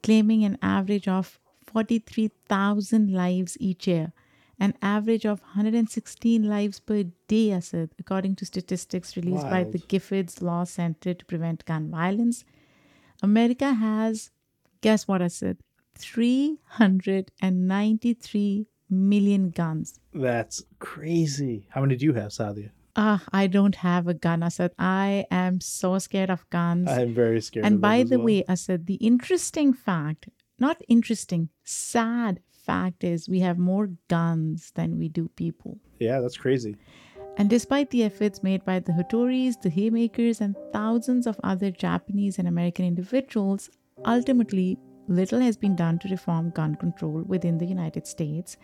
claiming 0.00 0.44
an 0.44 0.58
average 0.62 1.08
of 1.08 1.40
43,000 1.64 3.12
lives 3.12 3.56
each 3.58 3.88
year, 3.88 4.12
an 4.60 4.74
average 4.80 5.26
of 5.26 5.40
116 5.40 6.44
lives 6.44 6.78
per 6.78 7.02
day, 7.26 7.50
Asad, 7.50 7.90
according 7.98 8.36
to 8.36 8.46
statistics 8.46 9.16
released 9.16 9.42
Wild. 9.42 9.50
by 9.50 9.64
the 9.64 9.80
Giffords 9.80 10.40
Law 10.40 10.62
Center 10.62 11.14
to 11.14 11.24
Prevent 11.24 11.64
Gun 11.64 11.90
Violence. 11.90 12.44
America 13.20 13.72
has 13.72 14.30
Guess 14.86 15.08
what 15.08 15.20
I 15.20 15.26
said? 15.26 15.58
393 15.98 18.66
million 18.88 19.50
guns. 19.50 19.98
That's 20.14 20.62
crazy. 20.78 21.66
How 21.70 21.80
many 21.80 21.96
do 21.96 22.04
you 22.04 22.12
have, 22.12 22.30
Saadia? 22.30 22.70
Ah, 22.94 23.24
I 23.32 23.48
don't 23.48 23.74
have 23.74 24.06
a 24.06 24.14
gun. 24.14 24.44
I 24.44 24.48
said, 24.48 24.70
I 24.78 25.26
am 25.32 25.60
so 25.60 25.98
scared 25.98 26.30
of 26.30 26.48
guns. 26.50 26.88
I 26.88 27.00
am 27.00 27.14
very 27.14 27.40
scared. 27.40 27.66
And 27.66 27.80
by 27.80 28.04
the 28.04 28.16
well. 28.16 28.26
way, 28.26 28.44
I 28.48 28.54
said, 28.54 28.86
the 28.86 28.94
interesting 28.94 29.72
fact, 29.72 30.28
not 30.60 30.80
interesting, 30.86 31.48
sad 31.64 32.38
fact 32.48 33.02
is 33.02 33.28
we 33.28 33.40
have 33.40 33.58
more 33.58 33.90
guns 34.06 34.70
than 34.76 35.00
we 35.00 35.08
do 35.08 35.26
people. 35.34 35.80
Yeah, 35.98 36.20
that's 36.20 36.36
crazy. 36.36 36.76
And 37.36 37.50
despite 37.50 37.90
the 37.90 38.04
efforts 38.04 38.44
made 38.44 38.64
by 38.64 38.78
the 38.78 38.92
Hattoris, 38.92 39.60
the 39.60 39.68
Haymakers, 39.68 40.40
and 40.40 40.54
thousands 40.72 41.26
of 41.26 41.40
other 41.42 41.72
Japanese 41.72 42.38
and 42.38 42.46
American 42.46 42.84
individuals, 42.84 43.68
Ultimately, 44.04 44.78
little 45.08 45.40
has 45.40 45.56
been 45.56 45.74
done 45.74 45.98
to 46.00 46.08
reform 46.08 46.50
gun 46.50 46.74
control 46.74 47.22
within 47.26 47.56
the 47.56 47.64
United 47.64 48.06
States, 48.06 48.56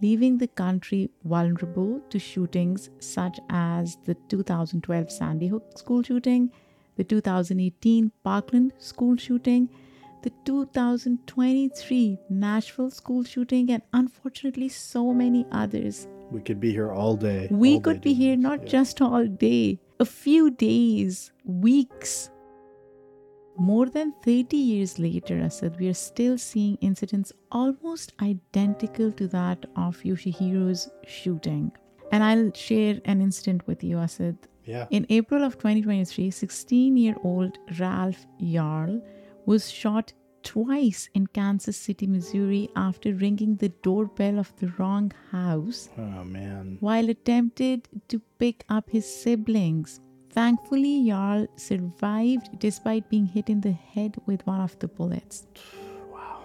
leaving 0.00 0.38
the 0.38 0.46
country 0.46 1.10
vulnerable 1.24 2.00
to 2.10 2.18
shootings 2.18 2.90
such 3.00 3.40
as 3.50 3.98
the 4.04 4.14
2012 4.28 5.10
Sandy 5.10 5.48
Hook 5.48 5.76
school 5.76 6.02
shooting, 6.02 6.52
the 6.96 7.04
2018 7.04 8.12
Parkland 8.22 8.72
school 8.78 9.16
shooting, 9.16 9.68
the 10.22 10.30
2023 10.44 12.18
Nashville 12.30 12.90
school 12.90 13.24
shooting, 13.24 13.70
and 13.72 13.82
unfortunately, 13.92 14.68
so 14.68 15.12
many 15.12 15.46
others. 15.50 16.06
We 16.30 16.40
could 16.40 16.60
be 16.60 16.72
here 16.72 16.92
all 16.92 17.16
day. 17.16 17.48
We 17.50 17.74
all 17.74 17.80
could 17.80 18.00
day 18.00 18.10
be 18.10 18.14
here 18.14 18.36
not 18.36 18.62
yeah. 18.62 18.68
just 18.68 19.00
all 19.00 19.26
day, 19.26 19.80
a 19.98 20.04
few 20.04 20.50
days, 20.50 21.32
weeks, 21.44 22.30
more 23.58 23.86
than 23.86 24.12
30 24.24 24.56
years 24.56 24.98
later, 24.98 25.38
Asad, 25.38 25.78
we 25.78 25.88
are 25.88 25.94
still 25.94 26.38
seeing 26.38 26.76
incidents 26.76 27.32
almost 27.50 28.12
identical 28.20 29.12
to 29.12 29.28
that 29.28 29.66
of 29.76 30.02
Yoshihiro's 30.02 30.88
shooting. 31.06 31.72
And 32.12 32.22
I'll 32.22 32.52
share 32.52 33.00
an 33.04 33.20
incident 33.20 33.66
with 33.66 33.82
you, 33.82 33.98
Asad. 33.98 34.36
Yeah. 34.64 34.86
In 34.90 35.06
April 35.10 35.44
of 35.44 35.54
2023, 35.58 36.30
16 36.30 36.96
year 36.96 37.16
old 37.22 37.58
Ralph 37.78 38.26
Yarl 38.40 39.00
was 39.46 39.70
shot 39.70 40.12
twice 40.42 41.08
in 41.14 41.26
Kansas 41.26 41.76
City, 41.76 42.06
Missouri 42.06 42.68
after 42.76 43.12
ringing 43.14 43.56
the 43.56 43.70
doorbell 43.82 44.38
of 44.38 44.54
the 44.56 44.68
wrong 44.78 45.12
house. 45.32 45.88
Oh, 45.98 46.24
man. 46.24 46.76
While 46.80 47.10
attempted 47.10 47.88
to 48.08 48.20
pick 48.38 48.64
up 48.68 48.88
his 48.88 49.06
siblings. 49.12 50.00
Thankfully, 50.36 51.02
Yarl 51.02 51.48
survived 51.56 52.58
despite 52.58 53.08
being 53.08 53.24
hit 53.24 53.48
in 53.48 53.62
the 53.62 53.72
head 53.72 54.16
with 54.26 54.46
one 54.46 54.60
of 54.60 54.78
the 54.80 54.86
bullets. 54.86 55.46
Wow. 56.12 56.42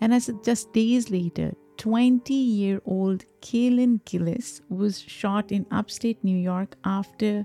And 0.00 0.14
as 0.14 0.30
just 0.44 0.72
days 0.72 1.10
later, 1.10 1.52
20 1.78 2.32
year 2.32 2.80
old 2.86 3.24
Kaylin 3.40 4.04
Gillis 4.04 4.60
was 4.68 5.00
shot 5.00 5.50
in 5.50 5.66
upstate 5.72 6.22
New 6.22 6.38
York 6.38 6.76
after 6.84 7.44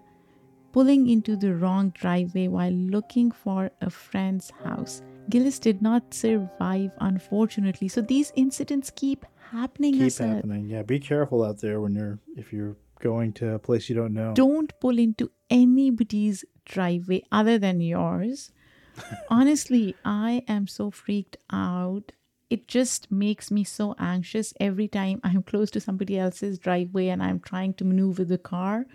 pulling 0.74 1.10
into 1.10 1.36
the 1.36 1.56
wrong 1.56 1.90
driveway 1.90 2.48
while 2.50 2.72
looking 2.72 3.32
for 3.32 3.72
a 3.82 3.90
friend's 3.90 4.52
house. 4.64 5.02
Gillis 5.32 5.58
did 5.58 5.82
not 5.82 6.14
survive, 6.14 6.92
unfortunately. 7.00 7.88
So 7.88 8.02
these 8.02 8.32
incidents 8.36 8.92
keep 8.96 9.26
happening. 9.52 9.94
Keep 9.94 10.18
happening. 10.20 10.70
Yeah, 10.70 10.84
be 10.84 11.00
careful 11.00 11.44
out 11.44 11.62
there 11.62 11.82
when 11.82 11.96
you're 11.96 12.20
if 12.36 12.54
you're 12.54 12.76
going 13.04 13.34
to 13.34 13.54
a 13.54 13.60
place 13.60 13.90
you 13.90 13.96
don't 13.96 14.14
know. 14.14 14.34
Don't 14.34 14.74
pull 14.80 14.98
into 14.98 15.30
anybody's 15.50 16.46
driveway 16.66 17.22
other 17.32 17.60
than 17.60 17.82
yours. 17.82 18.52
Honestly, 19.30 19.96
I 20.06 20.44
am 20.48 20.68
so 20.68 20.90
freaked 20.90 21.38
out. 21.52 22.14
It 22.50 22.68
just 22.68 23.12
makes 23.12 23.52
me 23.52 23.64
so 23.64 23.96
anxious 24.00 24.54
every 24.60 24.88
time 24.88 25.20
I'm 25.24 25.44
close 25.44 25.70
to 25.72 25.82
somebody 25.82 26.18
else's 26.18 26.58
driveway 26.58 27.08
and 27.08 27.22
I'm 27.22 27.40
trying 27.40 27.74
to 27.76 27.86
maneuver 27.86 28.24
the 28.24 28.38
car. 28.38 28.86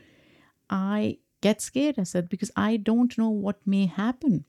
I 0.70 1.18
get 1.40 1.61
scared, 1.61 1.98
I 1.98 2.04
said, 2.04 2.28
because 2.28 2.50
I 2.56 2.76
don't 2.76 3.16
know 3.18 3.30
what 3.30 3.66
may 3.66 3.86
happen. 3.86 4.44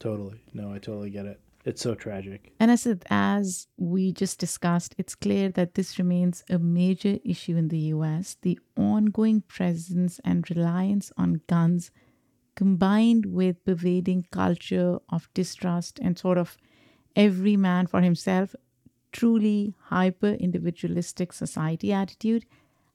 Totally. 0.00 0.40
No, 0.52 0.72
I 0.72 0.78
totally 0.78 1.10
get 1.10 1.26
it. 1.26 1.40
It's 1.64 1.80
so 1.80 1.94
tragic. 1.94 2.52
And 2.60 2.70
as 2.70 2.86
as 3.08 3.68
we 3.78 4.12
just 4.12 4.38
discussed, 4.38 4.94
it's 4.98 5.14
clear 5.14 5.48
that 5.50 5.74
this 5.74 5.98
remains 5.98 6.44
a 6.50 6.58
major 6.58 7.18
issue 7.24 7.56
in 7.56 7.68
the 7.68 7.78
US. 7.94 8.36
The 8.42 8.58
ongoing 8.76 9.40
presence 9.42 10.20
and 10.24 10.48
reliance 10.50 11.10
on 11.16 11.40
guns, 11.48 11.90
combined 12.54 13.26
with 13.26 13.64
pervading 13.64 14.26
culture 14.30 14.98
of 15.08 15.28
distrust 15.32 15.98
and 16.00 16.18
sort 16.18 16.36
of 16.36 16.58
every 17.16 17.56
man 17.56 17.86
for 17.86 18.02
himself, 18.02 18.54
truly 19.10 19.74
hyper 19.84 20.32
individualistic 20.34 21.32
society 21.32 21.92
attitude, 21.92 22.44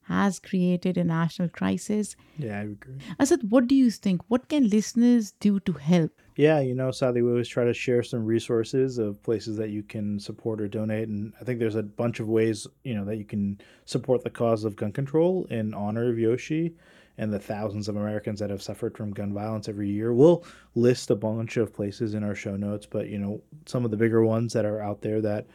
has 0.09 0.39
created 0.39 0.97
a 0.97 1.03
national 1.03 1.49
crisis. 1.49 2.15
Yeah, 2.37 2.59
I 2.59 2.63
agree. 2.63 2.95
Asad, 3.19 3.49
what 3.49 3.67
do 3.67 3.75
you 3.75 3.91
think? 3.91 4.21
What 4.27 4.49
can 4.49 4.67
listeners 4.67 5.31
do 5.39 5.59
to 5.61 5.73
help? 5.73 6.11
Yeah, 6.35 6.59
you 6.61 6.73
know, 6.73 6.89
Saadia, 6.89 7.23
we 7.23 7.29
always 7.29 7.47
try 7.47 7.65
to 7.65 7.73
share 7.73 8.01
some 8.01 8.25
resources 8.25 8.97
of 8.97 9.21
places 9.23 9.57
that 9.57 9.69
you 9.69 9.83
can 9.83 10.19
support 10.19 10.61
or 10.61 10.67
donate. 10.67 11.07
And 11.09 11.33
I 11.39 11.43
think 11.43 11.59
there's 11.59 11.75
a 11.75 11.83
bunch 11.83 12.19
of 12.19 12.27
ways, 12.27 12.65
you 12.83 12.95
know, 12.95 13.05
that 13.05 13.17
you 13.17 13.25
can 13.25 13.59
support 13.85 14.23
the 14.23 14.29
cause 14.29 14.63
of 14.63 14.75
gun 14.75 14.91
control 14.91 15.45
in 15.49 15.73
honor 15.73 16.09
of 16.09 16.17
Yoshi 16.17 16.73
and 17.17 17.33
the 17.33 17.39
thousands 17.39 17.89
of 17.89 17.97
Americans 17.97 18.39
that 18.39 18.49
have 18.49 18.61
suffered 18.61 18.95
from 18.95 19.11
gun 19.11 19.33
violence 19.33 19.67
every 19.67 19.89
year. 19.89 20.13
We'll 20.13 20.45
list 20.75 21.11
a 21.11 21.15
bunch 21.15 21.57
of 21.57 21.73
places 21.73 22.13
in 22.13 22.23
our 22.23 22.35
show 22.35 22.55
notes, 22.55 22.85
but, 22.85 23.09
you 23.09 23.19
know, 23.19 23.41
some 23.65 23.83
of 23.83 23.91
the 23.91 23.97
bigger 23.97 24.23
ones 24.23 24.53
that 24.53 24.65
are 24.65 24.81
out 24.81 25.01
there 25.01 25.19
that 25.21 25.45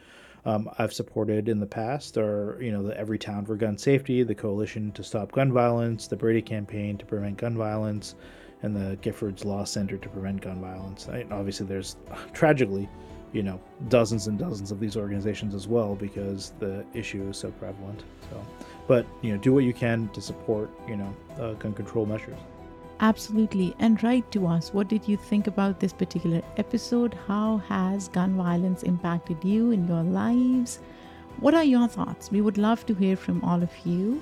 um, 0.45 0.69
I've 0.77 0.93
supported 0.93 1.49
in 1.49 1.59
the 1.59 1.65
past 1.65 2.17
are, 2.17 2.57
you 2.61 2.71
know, 2.71 2.83
the 2.83 2.93
Everytown 2.93 3.45
for 3.45 3.55
Gun 3.55 3.77
Safety, 3.77 4.21
the 4.23 4.35
Coalition 4.35 4.91
to 4.91 5.03
Stop 5.03 5.31
Gun 5.31 5.51
Violence, 5.51 6.07
the 6.07 6.15
Brady 6.15 6.41
Campaign 6.41 6.97
to 6.99 7.05
Prevent 7.05 7.37
Gun 7.37 7.57
Violence, 7.57 8.15
and 8.61 8.75
the 8.75 8.95
Giffords 8.97 9.43
Law 9.43 9.63
Center 9.63 9.97
to 9.97 10.09
Prevent 10.09 10.41
Gun 10.41 10.61
Violence. 10.61 11.09
I, 11.09 11.25
obviously, 11.31 11.65
there's 11.65 11.97
tragically, 12.33 12.87
you 13.33 13.41
know, 13.41 13.59
dozens 13.89 14.27
and 14.27 14.37
dozens 14.37 14.71
of 14.71 14.79
these 14.79 14.95
organizations 14.95 15.55
as 15.55 15.67
well 15.67 15.95
because 15.95 16.53
the 16.59 16.85
issue 16.93 17.27
is 17.29 17.37
so 17.37 17.49
prevalent. 17.51 18.03
So, 18.29 18.45
but 18.87 19.07
you 19.23 19.31
know, 19.33 19.39
do 19.39 19.51
what 19.51 19.63
you 19.63 19.73
can 19.73 20.09
to 20.09 20.21
support, 20.21 20.69
you 20.87 20.95
know, 20.95 21.15
uh, 21.39 21.53
gun 21.53 21.73
control 21.73 22.05
measures. 22.05 22.37
Absolutely. 22.99 23.75
And 23.79 24.01
write 24.03 24.31
to 24.31 24.47
us. 24.47 24.73
What 24.73 24.87
did 24.87 25.07
you 25.07 25.17
think 25.17 25.47
about 25.47 25.79
this 25.79 25.93
particular 25.93 26.41
episode? 26.57 27.17
How 27.27 27.57
has 27.57 28.07
gun 28.07 28.35
violence 28.35 28.83
impacted 28.83 29.43
you 29.43 29.71
in 29.71 29.87
your 29.87 30.03
lives? 30.03 30.79
What 31.39 31.53
are 31.53 31.63
your 31.63 31.87
thoughts? 31.87 32.31
We 32.31 32.41
would 32.41 32.57
love 32.57 32.85
to 32.85 32.93
hear 32.93 33.17
from 33.17 33.43
all 33.43 33.61
of 33.61 33.71
you. 33.85 34.21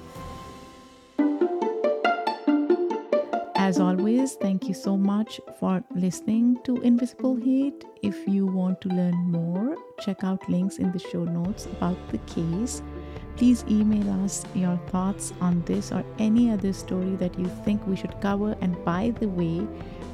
As 3.55 3.79
always, 3.79 4.33
thank 4.33 4.67
you 4.67 4.73
so 4.73 4.97
much 4.97 5.39
for 5.57 5.81
listening 5.95 6.57
to 6.65 6.81
Invisible 6.81 7.37
Hate. 7.37 7.85
If 8.01 8.27
you 8.27 8.45
want 8.45 8.81
to 8.81 8.89
learn 8.89 9.15
more, 9.31 9.77
check 10.01 10.23
out 10.23 10.49
links 10.49 10.79
in 10.79 10.91
the 10.91 10.99
show 10.99 11.23
notes 11.23 11.65
about 11.67 11.97
the 12.09 12.17
case. 12.19 12.81
Please 13.37 13.63
email 13.69 14.09
us 14.23 14.43
your 14.53 14.77
thoughts 14.87 15.33
on 15.41 15.61
this 15.65 15.91
or 15.91 16.03
any 16.19 16.51
other 16.51 16.71
story 16.73 17.15
that 17.15 17.37
you 17.39 17.45
think 17.65 17.85
we 17.87 17.95
should 17.95 18.13
cover. 18.21 18.55
And 18.61 18.75
by 18.85 19.11
the 19.19 19.27
way, 19.27 19.65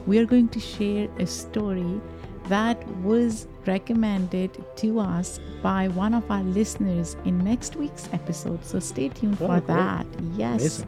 we 0.07 0.17
are 0.20 0.26
going 0.26 0.47
to 0.49 0.59
share 0.59 1.07
a 1.20 1.26
story 1.28 1.99
that 2.47 2.78
was 3.01 3.47
recommended 3.67 4.63
to 4.78 4.99
us 4.99 5.39
by 5.61 5.88
one 5.89 6.13
of 6.15 6.30
our 6.32 6.41
listeners 6.43 7.15
in 7.26 7.38
next 7.43 7.76
week's 7.76 8.07
episode. 8.13 8.63
So 8.65 8.80
stay 8.80 9.09
tuned 9.09 9.36
Oh, 9.41 9.47
for 9.47 9.59
great. 9.59 9.67
that. 9.67 10.05
Yes. 10.36 10.61
Amazing. 10.80 10.88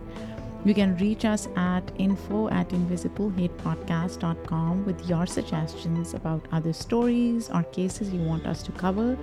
You 0.64 0.76
can 0.76 0.96
reach 0.98 1.26
us 1.26 1.48
at 1.56 1.92
info 1.98 2.48
at 2.50 2.70
invisiblehatepodcast.com 2.70 4.86
with 4.86 5.10
your 5.10 5.26
suggestions 5.26 6.14
about 6.14 6.46
other 6.52 6.72
stories 6.74 7.50
or 7.50 7.64
cases 7.64 8.14
you 8.14 8.22
want 8.22 8.46
us 8.46 8.62
to 8.64 8.72
cover. 8.72 9.18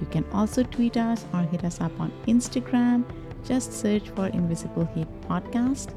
You 0.00 0.06
can 0.06 0.24
also 0.32 0.62
tweet 0.62 0.96
us 0.96 1.24
or 1.32 1.40
hit 1.42 1.64
us 1.64 1.80
up 1.80 1.92
on 2.00 2.12
Instagram. 2.26 3.04
Just 3.44 3.72
search 3.72 4.08
for 4.10 4.26
Invisible 4.26 4.84
Hate 4.94 5.08
Podcast. 5.22 5.94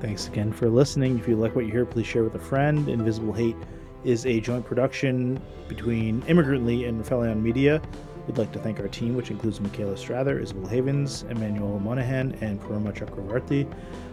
Thanks 0.00 0.28
again 0.28 0.52
for 0.52 0.68
listening. 0.68 1.18
If 1.18 1.28
you 1.28 1.36
like 1.36 1.54
what 1.56 1.66
you 1.66 1.72
hear, 1.72 1.86
please 1.86 2.06
share 2.06 2.24
with 2.24 2.34
a 2.34 2.38
friend. 2.38 2.88
Invisible 2.88 3.32
Hate 3.32 3.56
is 4.04 4.26
a 4.26 4.40
joint 4.40 4.64
production 4.66 5.40
between 5.66 6.22
Immigrantly 6.22 6.86
and 6.86 7.02
Rifelion 7.02 7.40
Media. 7.40 7.80
We'd 8.26 8.38
like 8.38 8.52
to 8.52 8.58
thank 8.58 8.80
our 8.80 8.88
team, 8.88 9.16
which 9.16 9.30
includes 9.30 9.60
Michaela 9.60 9.94
Strather, 9.94 10.40
Isabel 10.40 10.66
Havens, 10.66 11.24
Emmanuel 11.28 11.78
Monahan, 11.78 12.36
and 12.40 12.60
Paroma 12.60 12.92
Chakravarti. 12.92 13.70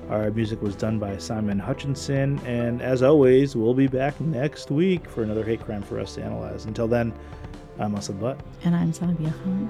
Our 0.10 0.32
music 0.32 0.62
was 0.62 0.76
done 0.76 1.00
by 1.00 1.18
Simon 1.18 1.58
Hutchinson. 1.58 2.40
And 2.46 2.82
as 2.82 3.04
always, 3.04 3.56
we'll 3.56 3.74
be 3.74 3.88
back 3.88 4.20
next 4.20 4.70
week 4.70 5.08
for 5.10 5.24
another 5.24 5.46
hate 5.46 5.62
crime 5.62 5.82
for 5.82 6.00
us 6.00 6.16
to 6.16 6.24
analyze. 6.24 6.66
Until 6.66 6.90
then, 6.90 7.14
I'm 7.82 7.96
Asad 7.96 8.20
Butt. 8.20 8.40
And 8.64 8.76
I'm 8.76 8.92
Saadia 8.92 9.34
Khan. 9.44 9.70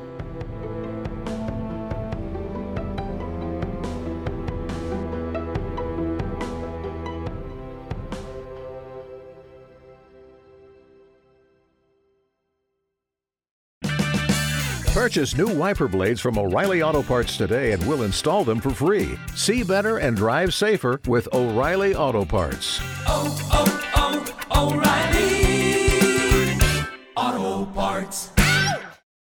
Purchase 14.93 15.35
new 15.35 15.47
wiper 15.47 15.87
blades 15.87 16.21
from 16.21 16.37
O'Reilly 16.37 16.83
Auto 16.83 17.01
Parts 17.01 17.35
today 17.35 17.71
and 17.71 17.85
we'll 17.87 18.03
install 18.03 18.43
them 18.43 18.59
for 18.59 18.69
free. 18.69 19.17
See 19.35 19.63
better 19.63 19.97
and 19.97 20.15
drive 20.15 20.53
safer 20.53 21.01
with 21.07 21.27
O'Reilly 21.33 21.95
Auto 21.95 22.23
Parts. 22.23 22.79
Oh, 23.07 23.49
oh, 23.51 24.35
oh, 24.51 24.69
O'Reilly 24.69 25.40
Auto 27.15 27.65
Parts. 27.73 28.40